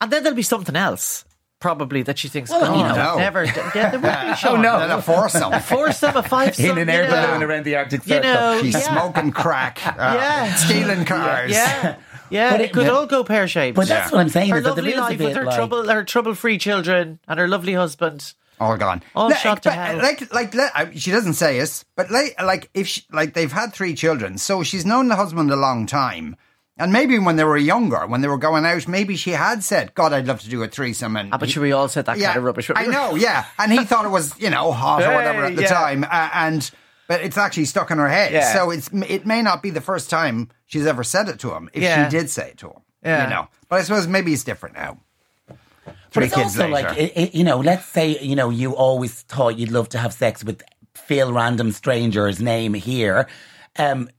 and 0.02 0.12
then 0.12 0.22
there'll 0.24 0.36
be 0.36 0.42
something 0.44 0.76
else 0.76 1.26
probably 1.60 2.04
that 2.04 2.20
she 2.20 2.28
thinks. 2.28 2.50
Well, 2.52 2.60
God, 2.60 2.76
you 2.78 2.96
know. 2.96 3.12
I've 3.14 3.18
never. 3.20 3.46
Yeah, 3.46 3.90
there 3.90 4.00
would 4.00 4.30
be. 4.30 4.36
Sean. 4.36 4.62
Then 4.62 4.92
a 4.92 5.02
foursome. 5.02 5.54
A 5.54 5.60
foursome, 5.62 6.18
a 6.18 6.22
five. 6.34 6.60
in 6.60 6.78
an 6.78 6.90
air 6.90 7.06
you 7.06 7.10
balloon 7.10 7.42
around 7.42 7.64
the 7.64 7.78
Arctic 7.78 8.06
You 8.06 8.16
Circle. 8.16 8.30
know, 8.34 8.62
She's 8.62 8.74
yeah. 8.74 8.80
smoking 8.92 9.32
crack, 9.32 9.80
uh, 9.88 9.94
Yeah. 9.98 10.54
stealing 10.56 11.06
cars. 11.06 11.52
Yeah, 11.52 11.96
yeah. 12.34 12.52
But 12.52 12.62
it, 12.62 12.64
it- 12.66 12.74
could 12.74 12.88
but- 12.88 12.94
all 12.94 13.06
go 13.06 13.24
pear 13.24 13.48
shaped. 13.48 13.76
But 13.76 13.88
that's 13.88 14.12
what 14.12 14.20
I'm 14.22 14.30
saying. 14.30 14.50
her 14.50 14.58
is 14.58 14.64
that 14.64 14.76
there 14.76 14.84
lovely 14.84 14.94
a 14.94 15.02
life 15.02 15.18
bit 15.18 15.28
with 15.28 15.38
her 15.38 15.46
like, 15.46 15.56
trouble, 15.56 15.88
her 15.90 16.04
trouble-free 16.04 16.58
children, 16.58 17.20
and 17.28 17.40
her 17.40 17.48
lovely 17.48 17.74
husband. 17.74 18.34
all 18.60 18.78
gone. 18.78 19.02
All 19.16 19.30
Like, 19.30 19.38
shot 19.40 19.64
to 19.64 19.70
but, 19.70 19.76
hell. 19.76 19.98
Like, 19.98 20.34
like, 20.34 20.54
le- 20.54 20.72
uh, 20.76 20.86
she 20.96 21.12
doesn't 21.12 21.34
say 21.34 21.60
it, 21.60 21.84
but 21.96 22.10
like, 22.12 22.36
like 22.42 22.70
if 22.74 22.88
she, 22.88 23.02
like 23.12 23.34
they've 23.34 23.52
had 23.52 23.74
three 23.74 23.94
children, 23.94 24.38
so 24.38 24.64
she's 24.64 24.86
known 24.86 25.08
the 25.08 25.16
husband 25.16 25.52
a 25.52 25.56
long 25.56 25.86
time. 25.86 26.36
And 26.76 26.92
maybe 26.92 27.20
when 27.20 27.36
they 27.36 27.44
were 27.44 27.56
younger, 27.58 28.08
when 28.08 28.22
they 28.22 28.28
were 28.28 28.40
going 28.40 28.66
out, 28.66 28.88
maybe 28.88 29.16
she 29.16 29.30
had 29.32 29.64
said, 29.64 29.94
"God, 29.94 30.12
I'd 30.12 30.26
love 30.26 30.42
to 30.42 30.50
do 30.50 30.64
a 30.64 30.68
threesome." 30.68 31.16
And 31.16 31.32
Ah, 31.32 31.38
but 31.38 31.48
he- 31.48 31.54
sure, 31.54 31.62
we 31.62 31.72
all 31.72 31.88
said 31.88 32.06
that 32.08 32.18
yeah, 32.18 32.28
kind 32.28 32.38
of 32.40 32.44
rubbish. 32.46 32.72
I 32.76 32.88
know, 32.88 33.14
yeah, 33.14 33.46
and 33.60 33.72
he 33.72 33.86
thought 33.86 34.06
it 34.06 34.10
was, 34.10 34.34
you 34.40 34.50
know, 34.50 34.72
hot 34.72 35.04
or 35.04 35.14
whatever 35.14 35.46
at 35.46 35.56
the 35.56 35.62
yeah. 35.64 35.68
time, 35.70 36.04
uh, 36.04 36.30
and 36.34 36.72
but 37.08 37.22
it's 37.22 37.38
actually 37.38 37.66
stuck 37.66 37.92
in 37.92 37.98
her 37.98 38.10
head. 38.10 38.32
Yeah. 38.34 38.54
So 38.54 38.72
it's 38.72 38.90
it 39.08 39.26
may 39.26 39.42
not 39.42 39.62
be 39.62 39.70
the 39.70 39.82
first 39.82 40.10
time 40.10 40.50
she's 40.66 40.86
ever 40.86 41.04
said 41.04 41.30
it 41.30 41.40
to 41.40 41.54
him, 41.54 41.70
if 41.74 41.84
Yeah. 41.84 42.10
she 42.10 42.18
did 42.18 42.30
say 42.30 42.50
it 42.50 42.58
to 42.60 42.68
him. 42.68 42.80
Yeah. 43.04 43.24
You 43.26 43.30
know, 43.30 43.48
but 43.70 43.80
I 43.80 43.84
suppose 43.84 44.08
maybe 44.08 44.34
it's 44.34 44.44
different 44.44 44.76
now. 44.76 44.98
But 46.14 46.24
it's 46.24 46.36
kids 46.36 46.58
also 46.60 46.68
later. 46.70 46.90
like, 46.90 46.98
it, 46.98 47.14
it- 47.18 47.36
you 47.36 47.44
know, 47.44 47.58
let's 47.60 47.86
say, 47.86 48.20
you 48.20 48.36
know, 48.36 48.50
you 48.50 48.76
always 48.76 49.22
thought 49.24 49.58
you'd 49.58 49.72
love 49.72 49.90
to 49.90 49.98
have 49.98 50.14
sex 50.14 50.44
with 50.44 50.62
fill 50.94 51.34
Random 51.34 51.72
Stranger's 51.72 52.40
name 52.40 52.74
here. 52.76 53.28
Um, 53.78 54.10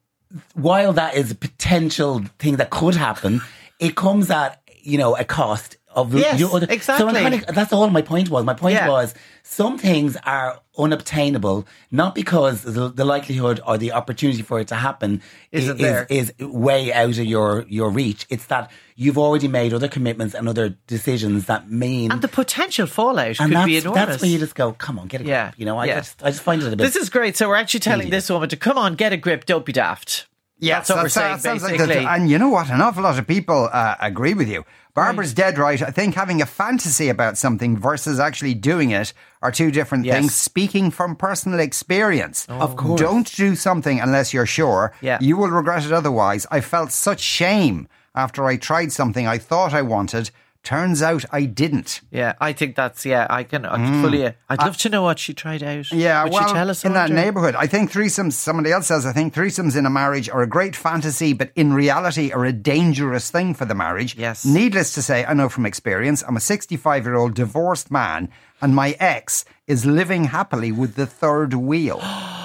while 0.54 0.92
that 0.94 1.14
is 1.14 1.30
a 1.30 1.34
potential 1.36 2.22
thing 2.40 2.56
that 2.56 2.70
could 2.70 2.96
happen, 2.96 3.40
it 3.78 3.94
comes 3.94 4.30
at 4.30 4.60
you 4.82 4.98
know 4.98 5.16
a 5.16 5.24
cost 5.24 5.76
of 5.94 6.14
Yes, 6.14 6.38
your 6.40 6.54
other- 6.54 6.66
So 6.66 6.72
exactly. 6.72 7.06
I'm 7.08 7.14
kind 7.14 7.34
of, 7.48 7.54
that's 7.54 7.72
all 7.72 7.88
my 7.90 8.02
point 8.02 8.28
was. 8.30 8.44
My 8.44 8.54
point 8.54 8.74
Yeah. 8.74 8.88
was 8.88 9.14
some 9.42 9.78
things 9.78 10.16
are 10.24 10.60
unobtainable 10.76 11.66
not 11.90 12.14
because 12.14 12.62
the, 12.62 12.88
the 12.88 13.04
likelihood 13.04 13.60
or 13.66 13.78
the 13.78 13.92
opportunity 13.92 14.42
for 14.42 14.58
it 14.60 14.68
to 14.68 14.74
happen 14.74 15.22
Isn't 15.52 15.76
is, 15.76 15.80
there. 15.82 16.06
is 16.10 16.32
way 16.40 16.92
out 16.92 17.18
of 17.18 17.24
your 17.24 17.64
your 17.68 17.90
reach. 17.90 18.26
It's 18.28 18.46
that 18.46 18.70
you've 18.96 19.18
already 19.18 19.48
made 19.48 19.72
other 19.72 19.88
commitments 19.88 20.34
and 20.34 20.48
other 20.48 20.70
decisions 20.86 21.46
that 21.46 21.70
mean 21.70 22.10
And 22.12 22.22
the 22.22 22.28
potential 22.28 22.86
fallout 22.86 23.26
and 23.26 23.50
could 23.50 23.52
that's, 23.52 23.66
be 23.66 23.76
enormous. 23.76 24.06
that's 24.06 24.22
where 24.22 24.30
you 24.30 24.38
just 24.38 24.54
go, 24.54 24.72
come 24.72 24.98
on, 24.98 25.06
get 25.08 25.20
a 25.20 25.24
grip. 25.24 25.30
Yeah. 25.30 25.50
You 25.56 25.66
know, 25.66 25.78
I, 25.78 25.86
yeah. 25.86 25.94
I, 25.94 26.00
just, 26.00 26.22
I 26.22 26.30
just 26.30 26.42
find 26.42 26.62
it 26.62 26.66
a 26.72 26.76
bit. 26.76 26.78
This 26.78 26.96
is 26.96 27.10
great. 27.10 27.36
So 27.36 27.48
we're 27.48 27.56
actually 27.56 27.80
telling 27.80 28.10
this 28.10 28.30
woman 28.30 28.48
to 28.48 28.56
come 28.56 28.78
on, 28.78 28.94
get 28.94 29.12
a 29.12 29.16
grip, 29.16 29.44
don't 29.46 29.64
be 29.64 29.72
daft. 29.72 30.26
Yeah, 30.60 30.76
That's 30.76 30.88
what 30.90 30.96
we're 30.98 31.02
that 31.04 31.10
saying, 31.10 31.38
sounds 31.40 31.62
like 31.64 31.72
basically. 31.78 32.04
the- 32.04 32.10
and 32.10 32.30
you 32.30 32.38
know 32.38 32.48
what? 32.48 32.70
An 32.70 32.80
awful 32.80 33.02
lot 33.02 33.18
of 33.18 33.26
people 33.26 33.68
uh, 33.72 33.96
agree 34.00 34.34
with 34.34 34.48
you. 34.48 34.64
Barbara's 34.94 35.34
dead 35.34 35.58
right. 35.58 35.82
I 35.82 35.90
think 35.90 36.14
having 36.14 36.40
a 36.40 36.46
fantasy 36.46 37.08
about 37.08 37.36
something 37.36 37.76
versus 37.76 38.20
actually 38.20 38.54
doing 38.54 38.90
it 38.92 39.12
are 39.42 39.50
two 39.50 39.70
different 39.72 40.04
Yes. 40.04 40.16
things. 40.16 40.34
Speaking 40.34 40.90
from 40.92 41.16
personal 41.16 41.58
experience, 41.58 42.46
oh. 42.48 42.60
Of 42.60 42.76
course. 42.76 43.00
don't 43.00 43.34
do 43.36 43.56
something 43.56 43.98
unless 44.00 44.32
you're 44.32 44.46
sure. 44.46 44.92
Yeah. 45.00 45.18
you 45.20 45.36
will 45.36 45.50
regret 45.50 45.84
it 45.84 45.92
otherwise. 45.92 46.46
I 46.50 46.60
felt 46.60 46.92
such 46.92 47.20
shame 47.20 47.88
after 48.14 48.44
I 48.46 48.56
tried 48.56 48.92
something 48.92 49.26
I 49.26 49.38
thought 49.38 49.74
I 49.74 49.82
wanted. 49.82 50.30
Turns 50.64 51.02
out 51.02 51.26
I 51.30 51.44
didn't. 51.44 52.00
Yeah, 52.10 52.32
I 52.40 52.54
think 52.54 52.74
that's 52.74 53.04
yeah. 53.04 53.26
I 53.28 53.44
can, 53.44 53.66
I 53.66 53.76
can 53.76 54.02
fully. 54.02 54.32
I'd 54.48 54.58
love 54.58 54.78
to 54.78 54.88
know 54.88 55.02
what 55.02 55.18
she 55.18 55.34
tried 55.34 55.62
out. 55.62 55.84
Mm. 55.84 56.00
Yeah, 56.00 56.24
Would 56.24 56.32
well, 56.32 56.48
she 56.48 56.54
tell 56.54 56.70
us 56.70 56.84
in 56.86 56.94
that 56.94 57.10
neighborhood, 57.10 57.54
I 57.54 57.66
think 57.66 57.92
threesomes. 57.92 58.32
Somebody 58.32 58.72
else 58.72 58.86
says 58.86 59.04
I 59.04 59.12
think 59.12 59.34
threesomes 59.34 59.76
in 59.76 59.84
a 59.84 59.90
marriage 59.90 60.30
are 60.30 60.42
a 60.42 60.46
great 60.46 60.74
fantasy, 60.74 61.34
but 61.34 61.52
in 61.54 61.74
reality 61.74 62.32
are 62.32 62.46
a 62.46 62.52
dangerous 62.52 63.30
thing 63.30 63.52
for 63.52 63.66
the 63.66 63.74
marriage. 63.74 64.16
Yes. 64.16 64.46
Needless 64.46 64.94
to 64.94 65.02
say, 65.02 65.24
I 65.26 65.34
know 65.34 65.50
from 65.50 65.66
experience. 65.66 66.24
I'm 66.26 66.36
a 66.36 66.40
65 66.40 67.04
year 67.04 67.14
old 67.14 67.34
divorced 67.34 67.90
man, 67.90 68.30
and 68.62 68.74
my 68.74 68.96
ex 68.98 69.44
is 69.66 69.84
living 69.84 70.24
happily 70.24 70.72
with 70.72 70.94
the 70.94 71.06
third 71.06 71.52
wheel. 71.52 72.00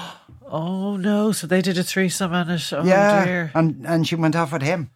Oh 0.50 0.96
no! 0.96 1.30
So 1.30 1.46
they 1.46 1.62
did 1.62 1.78
a 1.78 1.84
threesome 1.84 2.32
on 2.32 2.50
it. 2.50 2.72
Oh 2.72 2.84
yeah, 2.84 3.24
dear. 3.24 3.52
and 3.54 3.86
and 3.86 4.06
she 4.06 4.16
went 4.16 4.34
off 4.34 4.52
with 4.52 4.62
him. 4.62 4.90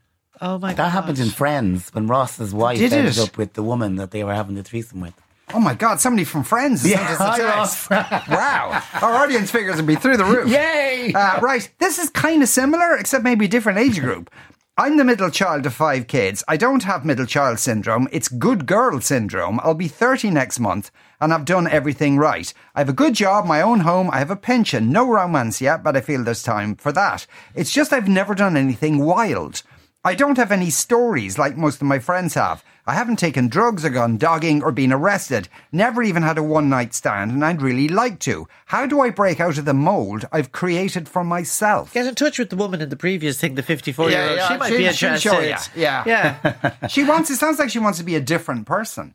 Oh 0.47 0.59
my 0.59 0.69
god. 0.75 0.77
that 0.77 0.91
happened 0.91 1.19
in 1.19 1.31
Friends 1.31 1.89
when 1.95 2.07
Ross's 2.07 2.53
wife 2.53 2.79
Did 2.79 2.93
ended 2.93 3.17
it? 3.17 3.19
up 3.19 3.39
with 3.39 3.55
the 3.55 3.63
woman 3.63 3.97
that 3.97 4.11
they 4.11 4.23
were 4.25 4.35
having 4.35 4.57
the 4.57 4.63
threesome 4.63 5.01
with. 5.01 5.15
Oh 5.55 5.59
my 5.59 5.73
God! 5.75 6.01
Somebody 6.01 6.25
from 6.25 6.43
Friends. 6.45 6.83
has 6.83 6.91
Yeah, 6.91 7.17
sent 7.17 7.41
us 7.43 7.87
hi, 7.89 8.03
text. 8.11 8.29
wow, 8.29 8.83
our 9.03 9.15
audience 9.23 9.51
figures 9.51 9.77
would 9.77 9.87
be 9.87 9.95
through 9.95 10.17
the 10.19 10.25
roof. 10.25 10.49
Yay! 10.49 11.13
Uh, 11.15 11.41
right, 11.41 11.69
this 11.79 11.99
is 11.99 12.11
kind 12.11 12.43
of 12.43 12.49
similar, 12.49 12.97
except 12.97 13.25
maybe 13.25 13.47
a 13.47 13.49
different 13.49 13.79
age 13.79 14.01
group. 14.01 14.31
I'm 14.77 14.97
the 14.97 15.05
middle 15.05 15.31
child 15.31 15.65
of 15.67 15.73
five 15.75 16.09
kids. 16.09 16.43
I 16.49 16.57
don't 16.57 16.83
have 16.83 17.05
middle 17.05 17.27
child 17.27 17.59
syndrome. 17.61 18.09
It's 18.11 18.27
good 18.29 18.67
girl 18.67 19.01
syndrome. 19.01 19.61
I'll 19.63 19.75
be 19.75 19.87
30 19.87 20.31
next 20.31 20.59
month 20.59 20.91
and 21.21 21.33
I've 21.33 21.45
done 21.45 21.69
everything 21.69 22.17
right. 22.19 22.53
I 22.75 22.81
have 22.81 22.89
a 22.89 22.93
good 22.93 23.15
job, 23.15 23.47
my 23.47 23.63
own 23.63 23.81
home, 23.81 24.11
I 24.13 24.19
have 24.19 24.33
a 24.33 24.37
pension, 24.37 24.91
no 24.91 25.07
romance 25.09 25.61
yet, 25.61 25.85
but 25.85 25.97
I 25.97 26.01
feel 26.01 26.25
there's 26.25 26.43
time 26.43 26.75
for 26.75 26.91
that. 26.91 27.25
It's 27.55 27.71
just 27.73 27.93
I've 27.93 28.09
never 28.09 28.35
done 28.35 28.57
anything 28.57 28.99
wild. 28.99 29.63
I 30.07 30.15
don't 30.15 30.37
have 30.37 30.53
any 30.53 30.69
stories 30.69 31.39
like 31.39 31.57
most 31.57 31.77
of 31.81 31.89
my 31.89 31.99
friends 31.99 32.35
have. 32.35 32.63
I 32.87 32.93
haven't 32.93 33.19
taken 33.19 33.49
drugs 33.49 33.87
or 33.87 33.89
gone 33.89 34.19
dogging 34.19 34.63
or 34.63 34.71
been 34.71 34.93
arrested. 34.93 35.49
Never 35.73 36.03
even 36.03 36.23
had 36.23 36.37
a 36.37 36.43
one 36.43 36.69
night 36.69 36.93
stand, 36.93 37.31
and 37.31 37.43
I'd 37.43 37.63
really 37.63 37.89
like 37.89 38.19
to. 38.21 38.47
How 38.67 38.85
do 38.85 39.01
I 39.01 39.09
break 39.09 39.41
out 39.41 39.57
of 39.57 39.65
the 39.65 39.73
mold 39.73 40.27
I've 40.31 40.53
created 40.53 41.09
for 41.09 41.25
myself? 41.25 41.95
Get 41.95 42.07
in 42.07 42.15
touch 42.15 42.39
with 42.39 42.51
the 42.51 42.57
woman 42.57 42.83
in 42.83 42.91
the 42.91 42.97
previous 42.97 43.41
thing, 43.41 43.55
the 43.55 43.63
54 43.63 44.11
year 44.11 44.29
old. 44.29 44.41
She 44.47 44.57
might 44.59 44.69
be 44.69 44.77
she'll 44.77 44.87
interested. 44.89 45.21
show 45.21 45.41
you. 45.41 45.57
Yeah. 45.75 46.03
Yeah. 46.07 46.73
She 46.89 47.03
wants. 47.03 47.31
It 47.31 47.37
sounds 47.37 47.59
like 47.59 47.71
she 47.71 47.79
wants 47.79 47.99
to 47.99 48.05
be 48.05 48.15
a 48.15 48.21
different 48.21 48.67
person. 48.67 49.15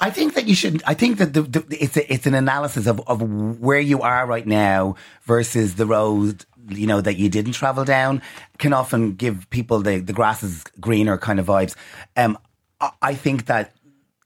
I 0.00 0.10
think 0.10 0.34
that 0.34 0.48
you 0.48 0.54
should. 0.54 0.82
I 0.86 0.94
think 0.94 1.18
that 1.18 1.34
the, 1.34 1.42
the, 1.42 1.64
it's 1.78 1.96
a, 1.96 2.12
it's 2.12 2.26
an 2.26 2.34
analysis 2.34 2.86
of, 2.86 3.00
of 3.06 3.60
where 3.60 3.80
you 3.80 4.00
are 4.00 4.26
right 4.26 4.46
now 4.46 4.96
versus 5.24 5.74
the 5.74 5.86
road 5.86 6.44
you 6.68 6.86
know 6.86 7.00
that 7.00 7.16
you 7.16 7.28
didn't 7.28 7.52
travel 7.52 7.84
down 7.84 8.22
can 8.58 8.72
often 8.72 9.14
give 9.14 9.48
people 9.50 9.80
the 9.80 9.98
the 9.98 10.12
grass 10.12 10.42
is 10.42 10.64
greener 10.80 11.18
kind 11.18 11.38
of 11.40 11.46
vibes. 11.46 11.74
Um, 12.16 12.38
I, 12.80 12.90
I 13.02 13.14
think 13.14 13.46
that 13.46 13.72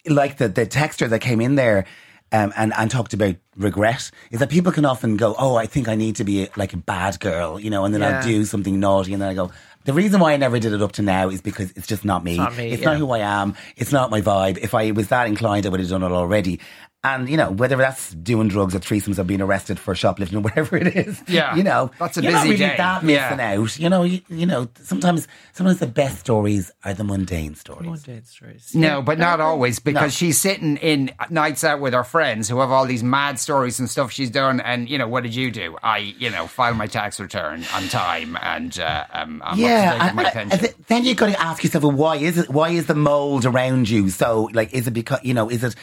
like 0.07 0.37
the 0.39 0.49
the 0.49 0.67
texture 0.67 1.09
that 1.09 1.21
came 1.21 1.41
in 1.41 1.55
there. 1.57 1.87
Um, 2.33 2.53
and, 2.57 2.73
and 2.77 2.91
talked 2.91 3.15
about 3.15 3.37
regret 3.57 4.11
is 4.33 4.41
that 4.41 4.49
people 4.49 4.73
can 4.73 4.85
often 4.85 5.17
go, 5.17 5.37
oh, 5.39 5.55
I 5.55 5.67
think 5.67 5.87
I 5.87 5.95
need 5.95 6.17
to 6.17 6.25
be 6.25 6.49
like 6.57 6.73
a 6.73 6.77
bad 6.77 7.21
girl, 7.21 7.61
you 7.61 7.71
know, 7.71 7.85
and 7.85 7.95
then 7.95 8.01
Yeah. 8.01 8.17
I'll 8.17 8.23
do 8.25 8.45
something 8.45 8.81
naughty, 8.81 9.13
and 9.13 9.23
then 9.23 9.29
I 9.29 9.35
go. 9.35 9.53
The 9.85 9.93
reason 9.93 10.21
why 10.21 10.33
I 10.33 10.37
never 10.39 10.59
did 10.59 10.73
it 10.73 10.81
up 10.81 10.93
to 10.93 11.03
now 11.03 11.29
is 11.29 11.43
because 11.43 11.71
it's 11.73 11.87
just 11.87 12.05
not 12.05 12.25
me. 12.25 12.39
not 12.39 12.57
me, 12.57 12.71
it's 12.71 12.83
yeah. 12.83 12.91
not 12.91 12.99
who 12.99 13.11
I 13.11 13.19
am. 13.19 13.55
It's 13.77 13.93
not 13.93 14.11
my 14.11 14.23
vibe. 14.23 14.59
If 14.59 14.75
I 14.75 14.91
was 14.93 15.09
that 15.09 15.27
inclined, 15.27 15.67
I 15.67 15.69
would 15.69 15.81
have 15.81 15.89
done 15.89 16.03
it 16.03 16.11
already. 16.11 16.61
And 17.05 17.29
you 17.29 17.37
know, 17.37 17.51
whether 17.51 17.77
that's 17.77 18.13
doing 18.15 18.49
drugs 18.49 18.75
or 18.75 18.79
threesomes 18.81 19.19
or 19.19 19.25
being 19.25 19.43
arrested 19.43 19.79
for 19.79 19.95
shoplifting 19.95 20.39
or 20.39 20.41
whatever 20.41 20.77
it 20.79 20.97
is, 20.97 21.23
Yeah. 21.29 21.55
you 21.55 21.63
know, 21.63 21.91
That's 21.99 22.17
a 22.17 22.23
you're 22.23 22.33
not 22.33 22.39
busy 22.45 22.55
really 22.55 22.71
day. 22.71 22.75
that 22.79 23.05
Yeah. 23.05 23.29
missing 23.29 23.41
out. 23.41 23.79
You 23.79 23.89
know, 23.91 24.03
you, 24.05 24.21
you 24.29 24.47
know, 24.47 24.69
sometimes 24.83 25.29
sometimes 25.53 25.79
the 25.81 25.87
best 25.87 26.19
stories 26.21 26.71
are 26.83 26.95
the 26.95 27.05
mundane 27.05 27.55
stories. 27.57 27.87
Mundane 27.91 28.25
stories. 28.25 28.75
No, 28.75 29.03
but 29.03 29.19
not 29.19 29.39
always 29.41 29.79
because 29.79 30.15
she's 30.15 30.41
sitting 30.41 30.79
in 30.79 31.11
nights 31.31 31.63
out 31.63 31.81
with 31.81 31.93
her 31.93 32.05
friends 32.05 32.49
who 32.49 32.59
have 32.61 32.71
all 32.71 32.87
these 32.87 33.03
mad 33.05 33.39
stories 33.39 33.79
and 33.79 33.91
stuff 33.91 34.11
she's 34.11 34.31
done. 34.31 34.61
And 34.61 34.89
you 34.89 34.97
know, 34.97 35.07
what 35.07 35.23
did 35.25 35.35
you 35.35 35.51
do? 35.51 35.77
I, 35.83 35.99
you 35.99 36.31
know, 36.31 36.47
file 36.47 36.73
my 36.75 36.87
tax 36.87 37.21
return 37.21 37.65
on 37.75 37.89
time 37.89 38.39
and 38.41 38.79
uh, 38.81 39.05
um, 39.13 39.43
I'm 39.45 39.59
Yeah, 39.59 39.67
up 39.67 39.93
to 39.93 39.99
date 39.99 40.07
and, 40.09 40.17
my 40.17 40.23
and 40.25 40.33
pension. 40.51 40.75
then 40.89 41.05
you've 41.05 41.19
got 41.19 41.27
to 41.27 41.39
ask 41.41 41.63
yourself, 41.63 41.85
well, 41.85 41.93
why 41.93 42.17
is 42.17 42.39
it? 42.39 42.49
Why 42.49 42.71
is 42.71 42.87
the 42.87 42.95
mold 42.95 43.45
around 43.45 43.91
you 43.91 44.09
so? 44.09 44.49
Like, 44.55 44.73
is 44.73 44.87
it 44.87 44.93
because 44.93 45.21
you 45.23 45.35
know? 45.35 45.51
Is 45.51 45.63
it? 45.63 45.75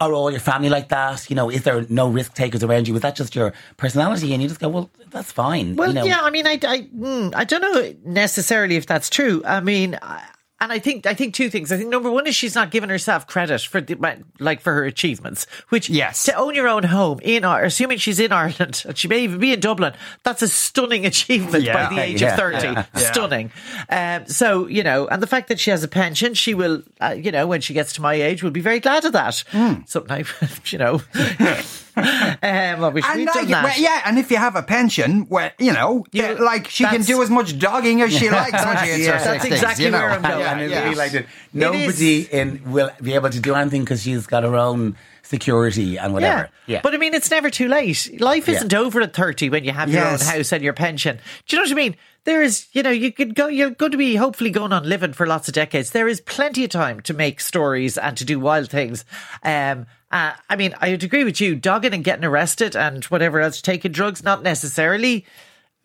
Are 0.00 0.12
all 0.12 0.30
your 0.30 0.40
family 0.40 0.68
like 0.68 0.90
that? 0.90 1.28
You 1.28 1.34
know, 1.34 1.50
is 1.50 1.64
there 1.64 1.84
no 1.88 2.08
risk 2.08 2.34
takers 2.34 2.62
around 2.62 2.86
you? 2.86 2.94
Is 2.94 3.02
that 3.02 3.16
just 3.16 3.34
your 3.34 3.52
personality? 3.76 4.32
And 4.32 4.40
you 4.40 4.48
just 4.48 4.60
go, 4.60 4.68
well, 4.68 4.90
that's 5.10 5.32
fine. 5.32 5.74
Well, 5.74 5.88
you 5.88 5.94
know, 5.94 6.04
yeah, 6.04 6.20
I 6.22 6.30
mean, 6.30 6.46
I, 6.46 6.52
I, 6.52 6.88
mm, 6.96 7.34
I 7.34 7.42
don't 7.44 7.60
know 7.62 7.94
necessarily 8.04 8.76
if 8.76 8.86
that's 8.86 9.10
true. 9.10 9.42
I 9.44 9.58
mean, 9.60 9.98
I, 10.00 10.22
and 10.60 10.72
I 10.72 10.78
think, 10.78 11.06
I 11.06 11.14
think 11.14 11.34
two 11.34 11.48
things. 11.50 11.70
I 11.70 11.76
think 11.76 11.88
number 11.90 12.10
one 12.10 12.26
is 12.26 12.34
she's 12.34 12.54
not 12.54 12.70
giving 12.70 12.90
herself 12.90 13.26
credit 13.26 13.60
for 13.62 13.80
the, 13.80 13.96
like 14.40 14.60
for 14.60 14.72
her 14.74 14.84
achievements, 14.84 15.46
which 15.68 15.88
Yes. 15.88 16.24
to 16.24 16.34
own 16.34 16.54
your 16.54 16.68
own 16.68 16.82
home 16.84 17.20
in, 17.22 17.44
Ar- 17.44 17.64
assuming 17.64 17.98
she's 17.98 18.18
in 18.20 18.32
Ireland 18.32 18.82
and 18.86 18.96
she 18.98 19.08
may 19.08 19.20
even 19.20 19.38
be 19.38 19.52
in 19.52 19.60
Dublin, 19.60 19.92
that's 20.24 20.42
a 20.42 20.48
stunning 20.48 21.06
achievement 21.12 21.64
Yeah. 21.64 21.88
by 21.88 21.94
the 21.94 22.00
age 22.02 22.20
Yeah. 22.22 22.32
of 22.34 22.38
30. 22.38 22.58
Yeah. 22.66 22.84
Stunning. 22.94 23.52
Um, 23.88 24.26
so, 24.26 24.66
you 24.66 24.82
know, 24.82 25.06
and 25.08 25.22
the 25.22 25.26
fact 25.26 25.48
that 25.48 25.60
she 25.60 25.70
has 25.70 25.82
a 25.84 25.88
pension, 25.88 26.34
she 26.34 26.54
will, 26.54 26.82
uh, 27.00 27.14
you 27.16 27.30
know, 27.30 27.46
when 27.46 27.60
she 27.60 27.74
gets 27.74 27.92
to 27.94 28.02
my 28.02 28.14
age, 28.14 28.42
will 28.42 28.50
be 28.50 28.60
very 28.60 28.80
glad 28.80 29.04
of 29.04 29.12
that. 29.12 29.44
Hmm. 29.52 29.74
Something, 29.86 30.26
you 30.66 30.78
know, 30.78 31.00
um, 32.42 32.84
I 32.84 32.88
wish 32.88 33.04
And 33.06 33.24
like, 33.26 33.48
that. 33.48 33.64
well, 33.64 33.74
yeah, 33.78 34.02
and 34.04 34.18
if 34.18 34.30
you 34.30 34.36
have 34.36 34.56
a 34.56 34.62
pension, 34.62 35.26
well, 35.28 35.50
you 35.58 35.72
know, 35.72 36.04
You- 36.12 36.34
like 36.36 36.68
she 36.68 36.84
can 36.84 37.02
do 37.02 37.22
as 37.22 37.30
much 37.30 37.58
dogging 37.58 38.02
as 38.02 38.12
she 38.16 38.30
likes 38.40 38.52
when 38.64 38.76
she 38.84 39.04
Yeah. 39.04 39.18
her 39.18 39.24
That's 39.24 39.44
exactly 39.44 39.84
you 39.86 39.90
know? 39.90 39.98
where 39.98 40.10
I'm 40.10 40.22
going. 40.22 40.40
Yeah, 40.40 40.52
and 40.52 40.60
it'll 40.62 40.72
yeah. 40.72 40.88
be 40.90 40.94
like 40.96 41.12
that. 41.12 41.26
Nobody 41.52 42.22
in 42.32 42.62
will 42.70 42.90
be 43.02 43.14
able 43.14 43.30
to 43.30 43.40
do 43.40 43.54
anything 43.54 43.82
because 43.82 44.02
she's 44.02 44.26
got 44.26 44.42
her 44.44 44.54
own 44.56 44.96
security 45.22 45.98
and 45.98 46.14
whatever. 46.14 46.48
Yeah, 46.66 46.80
But 46.82 46.94
I 46.94 46.96
mean, 46.96 47.12
it's 47.12 47.30
never 47.30 47.50
too 47.50 47.68
late. 47.68 48.18
Life 48.20 48.48
isn't 48.48 48.72
over 48.72 49.00
at 49.02 49.12
30 49.14 49.50
when 49.50 49.62
you 49.64 49.72
have 49.72 49.90
your 49.90 50.06
own 50.06 50.18
house 50.18 50.52
and 50.52 50.62
your 50.62 50.72
pension. 50.72 51.18
Do 51.46 51.56
you 51.56 51.62
know 51.62 51.66
what 51.68 51.72
I 51.72 51.74
mean? 51.74 51.96
There 52.24 52.42
is, 52.42 52.66
you 52.72 52.82
know, 52.82 52.90
you 52.90 53.12
could 53.12 53.34
go, 53.34 53.46
you're 53.46 53.70
going 53.70 53.92
to 53.92 53.98
be 53.98 54.16
hopefully 54.16 54.50
going 54.50 54.72
on 54.72 54.88
living 54.88 55.12
for 55.12 55.26
lots 55.26 55.48
of 55.48 55.54
decades. 55.54 55.90
There 55.90 56.08
is 56.08 56.20
plenty 56.22 56.64
of 56.64 56.70
time 56.70 57.00
to 57.02 57.14
make 57.14 57.40
stories 57.40 57.96
and 57.98 58.16
to 58.16 58.24
do 58.24 58.40
wild 58.40 58.70
things. 58.70 59.04
Um, 59.42 59.86
uh, 60.10 60.32
I 60.48 60.56
mean, 60.56 60.74
I 60.80 60.90
would 60.90 61.04
agree 61.04 61.24
with 61.24 61.40
you. 61.40 61.54
Dogging 61.54 61.94
and 61.94 62.04
getting 62.04 62.24
arrested 62.24 62.74
and 62.74 63.04
whatever 63.04 63.40
else, 63.40 63.60
taking 63.60 63.92
drugs, 63.92 64.22
not 64.22 64.42
necessarily. 64.42 65.26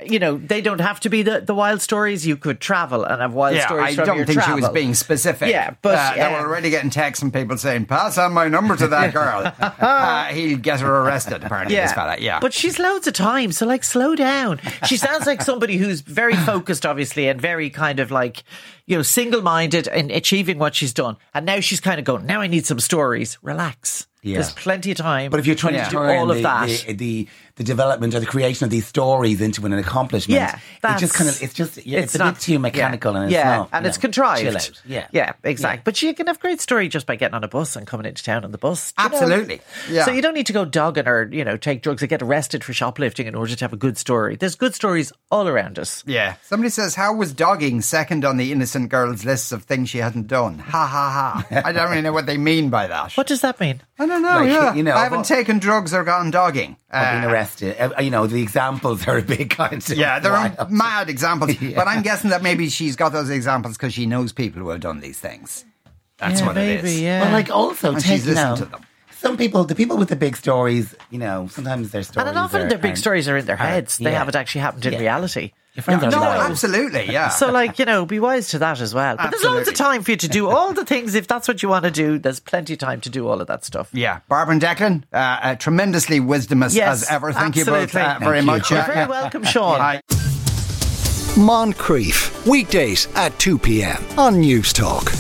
You 0.06 0.20
know, 0.20 0.38
they 0.38 0.62
don't 0.62 0.80
have 0.82 1.00
to 1.02 1.10
be 1.10 1.22
the, 1.24 1.42
the 1.42 1.54
wild 1.56 1.82
stories. 1.82 2.26
You 2.26 2.38
could 2.38 2.60
travel 2.60 3.04
and 3.04 3.22
have 3.22 3.34
wild 3.34 3.56
Yeah, 3.56 3.66
stories 3.66 3.94
I 3.94 3.96
from 3.96 4.06
don't 4.06 4.18
your 4.18 4.26
think 4.26 4.42
she 4.42 4.52
was 4.54 4.70
being 4.70 4.94
specific. 4.94 5.50
Yeah, 5.50 5.76
but, 5.82 5.96
uh, 5.98 6.14
they 6.16 6.22
um, 6.22 6.34
were 6.34 6.40
already 6.50 6.70
getting 6.70 6.90
texts 6.90 7.22
from 7.22 7.32
people 7.32 7.58
saying, 7.58 7.86
"Pass 7.86 8.18
on 8.18 8.34
my 8.34 8.48
number 8.48 8.76
to 8.76 8.88
that 8.88 9.14
girl." 9.20 9.52
uh, 9.60 10.26
he'll 10.26 10.58
get 10.58 10.80
her 10.82 11.02
arrested. 11.02 11.44
Apparently, 11.44 11.76
this 11.76 11.94
fella. 11.94 12.18
Yeah, 12.20 12.40
But 12.40 12.54
she's 12.54 12.80
loads 12.80 13.08
of 13.08 13.14
time, 13.14 13.52
so 13.52 13.66
like 13.66 13.84
slow 13.84 14.16
down. 14.16 14.60
She 14.88 14.98
sounds 14.98 15.26
like 15.26 15.42
somebody 15.42 15.78
who's 15.78 16.02
very 16.02 16.36
focused, 16.36 16.86
obviously, 16.86 17.28
and 17.28 17.40
very 17.42 17.70
kind 17.70 18.00
of 18.00 18.12
like, 18.12 18.44
you 18.86 18.96
know, 18.98 19.02
single 19.04 19.42
minded 19.42 19.88
in 19.88 20.12
achieving 20.12 20.60
what 20.60 20.76
she's 20.76 20.94
done. 20.94 21.18
And 21.34 21.46
now 21.46 21.60
she's 21.60 21.80
kind 21.80 22.00
of 22.00 22.06
going, 22.06 22.26
now 22.26 22.42
I 22.42 22.48
need 22.48 22.66
some 22.66 22.80
stories. 22.80 23.38
Relax. 23.42 24.08
Yeah. 24.22 24.36
There's 24.36 24.54
plenty 24.54 24.92
of 24.92 24.98
time. 24.98 25.32
But 25.32 25.40
if 25.42 25.46
you're 25.46 25.56
trying 25.56 25.76
Yeah. 25.76 25.84
to 25.86 25.90
do 25.90 25.98
turn 25.98 26.18
all 26.18 26.32
of 26.32 26.38
the, 26.38 26.44
that. 26.44 26.68
the, 26.88 26.94
the 26.94 27.28
the 27.56 27.64
development 27.64 28.16
or 28.16 28.20
the 28.20 28.26
creation 28.26 28.66
of 28.66 28.72
these 28.72 28.88
stories 28.88 29.42
into 29.42 29.66
an 29.66 29.74
accomplishment, 29.74 30.40
Yeah, 30.40 30.60
it 30.84 31.00
just 31.00 31.14
kind 31.14 31.30
of 31.30 31.42
it's 31.42 31.54
just 31.54 31.86
yeah, 31.86 32.00
it's, 32.00 32.16
a 32.16 32.20
bit 32.20 32.40
too 32.40 32.58
mechanical 32.60 33.14
yeah, 33.14 33.18
and 33.18 33.26
it's 33.26 33.34
yeah, 33.34 33.58
not, 33.58 33.70
and 33.74 33.84
no, 33.84 33.90
it's 33.90 33.98
contrived. 33.98 34.42
Chill 34.42 34.58
out. 34.58 34.82
Yeah, 34.86 35.08
yeah, 35.12 35.34
exactly. 35.44 35.82
But 35.84 36.02
you 36.02 36.14
can 36.14 36.28
have 36.28 36.40
great 36.40 36.62
story 36.62 36.88
just 36.88 37.06
by 37.06 37.16
getting 37.16 37.36
on 37.36 37.44
a 37.44 37.48
bus 37.48 37.76
and 37.76 37.86
coming 37.86 38.06
into 38.06 38.24
town 38.24 38.44
on 38.44 38.52
the 38.52 38.58
bus. 38.58 38.92
do 38.94 39.04
know? 39.04 39.16
Absolutely. 39.16 39.62
Yeah. 39.90 40.06
So 40.06 40.12
you 40.12 40.22
don't 40.22 40.34
need 40.34 40.48
to 40.48 40.54
go 40.54 40.66
dogging 40.66 41.08
or 41.08 41.30
you 41.32 41.46
know 41.46 41.58
take 41.58 41.82
drugs 41.82 42.02
or 42.02 42.08
get 42.08 42.22
arrested 42.22 42.64
for 42.64 42.74
shoplifting 42.74 43.28
in 43.28 43.36
order 43.36 43.56
to 43.56 43.64
have 43.64 43.74
a 43.74 43.78
good 43.78 43.98
story. 43.98 44.36
There's 44.36 44.56
good 44.56 44.74
stories 44.74 45.12
all 45.30 45.48
around 45.48 45.78
us. 45.78 46.04
Yeah. 46.08 46.36
Somebody 46.44 46.70
says, 46.70 46.96
How 46.96 47.14
was 47.14 47.34
dogging 47.34 47.82
second 47.82 48.26
on 48.26 48.38
the 48.38 48.52
innocent 48.52 48.90
girl's 48.90 49.26
list 49.26 49.52
of 49.52 49.64
things 49.64 49.90
she 49.90 50.00
hadn't 50.00 50.28
done? 50.28 50.60
Ha 50.60 50.88
ha 50.88 51.46
ha. 51.50 51.62
I 51.66 51.72
don't 51.72 51.90
really 51.90 52.02
know 52.02 52.14
what 52.14 52.26
they 52.26 52.38
mean 52.38 52.70
by 52.70 52.88
that. 52.88 53.14
What 53.14 53.28
does 53.28 53.42
that 53.42 53.60
mean? 53.60 53.82
I 54.00 54.06
don't 54.06 54.22
know. 54.22 54.40
Like, 54.40 54.50
yeah. 54.50 54.74
you 54.74 54.84
know, 54.84 54.96
I 54.96 55.04
haven't 55.04 55.20
but- 55.20 55.28
taken 55.28 55.60
drugs 55.60 55.94
or 55.94 56.04
gotten 56.04 56.32
dogging. 56.32 56.78
Or 56.94 57.00
being 57.12 57.24
Uh, 57.26 57.30
arrested. 57.30 57.76
Uh, 57.80 58.02
you 58.02 58.12
know, 58.12 58.28
the 58.28 58.42
examples 58.42 59.08
are 59.08 59.18
a 59.18 59.22
big 59.24 59.50
kind 59.50 59.74
of 59.90 59.98
yeah, 59.98 60.20
there 60.20 60.34
are 60.34 60.56
mad 60.70 61.10
examples. 61.10 61.52
Yeah. 61.62 61.76
But 61.76 61.88
I'm 61.88 62.04
guessing 62.04 62.30
that 62.30 62.44
maybe 62.44 62.70
she's 62.70 62.96
got 62.96 63.12
those 63.14 63.30
examples 63.30 63.78
because 63.78 63.94
she 63.94 64.06
knows 64.06 64.32
people 64.32 64.62
who 64.62 64.70
have 64.70 64.80
done 64.82 65.00
these 65.00 65.20
things. 65.20 65.66
That's 66.18 66.40
Yeah, 66.40 66.46
what 66.48 66.56
maybe, 66.56 66.80
it 66.80 66.86
is. 66.86 67.02
Yeah. 67.02 67.24
But 67.24 67.32
like 67.34 67.50
also 67.50 67.94
And 67.94 68.00
take 68.00 68.12
she's 68.12 68.26
listened 68.28 68.50
know, 68.52 68.56
to 68.58 68.66
them. 68.66 68.82
Some 69.24 69.38
people, 69.38 69.64
the 69.64 69.74
people 69.76 69.98
with 69.98 70.10
the 70.10 70.16
big 70.18 70.36
stories, 70.36 70.94
you 71.10 71.18
know, 71.18 71.48
sometimes 71.48 71.92
their 71.92 72.04
stories. 72.04 72.28
and 72.30 72.38
often 72.38 72.62
are- 72.64 72.70
their 72.70 72.78
big 72.78 72.98
stories 72.98 73.28
are 73.30 73.38
in 73.38 73.46
their 73.46 73.56
are- 73.60 73.66
heads. 73.74 73.98
They 73.98 74.12
yeah. 74.12 74.20
haven't 74.20 74.36
actually 74.36 74.62
happened 74.62 74.86
in 74.86 74.94
Yeah. 74.94 75.00
reality. 75.00 75.54
Your 75.76 75.84
friends 75.84 76.04
are 76.04 76.12
No, 76.12 76.20
lying. 76.20 76.52
absolutely. 76.52 77.12
Yeah. 77.12 77.30
So, 77.44 77.52
like, 77.52 77.80
you 77.80 77.86
know, 77.86 78.06
be 78.06 78.20
wise 78.20 78.50
to 78.50 78.60
that 78.60 78.80
as 78.80 78.94
well. 78.94 79.18
But 79.18 79.32
there's 79.32 79.44
loads 79.44 79.68
of 79.68 79.74
time 79.74 80.04
for 80.04 80.12
you 80.12 80.18
to 80.18 80.28
do 80.28 80.48
all 80.50 80.72
the 80.74 80.86
things. 80.86 81.16
If 81.16 81.28
that's 81.28 81.48
what 81.48 81.64
you 81.64 81.70
want 81.70 81.86
to 81.86 81.92
do, 81.92 82.20
there's 82.20 82.40
plenty 82.40 82.74
of 82.74 82.80
time 82.80 83.02
to 83.02 83.10
do 83.10 83.28
all 83.28 83.42
of 83.42 83.48
that 83.48 83.66
stuff. 83.66 83.90
Yeah, 83.92 84.20
Barbara 84.30 84.54
and 84.54 84.62
Declan, 84.62 85.04
uh, 85.12 85.16
uh, 85.18 85.56
tremendously 85.56 86.20
wisdomous 86.20 86.76
Yes, 86.76 87.04
as 87.04 87.10
ever. 87.10 87.34
Thank 87.34 87.56
you 87.56 87.66
both 87.66 87.96
absolutely. 87.96 88.02
uh, 88.26 88.30
very 88.30 88.40
you. 88.42 88.46
much. 88.46 88.70
You're 88.70 88.84
very 88.84 89.08
welcome, 89.08 89.44
Sean. 89.44 89.80
Bye. 89.80 90.02
Moncrieff, 91.36 92.46
weekdays 92.48 93.08
at 93.16 93.38
2 93.40 93.58
p.m. 93.58 94.04
on 94.20 94.40
News 94.40 94.72
Talk. 94.74 95.12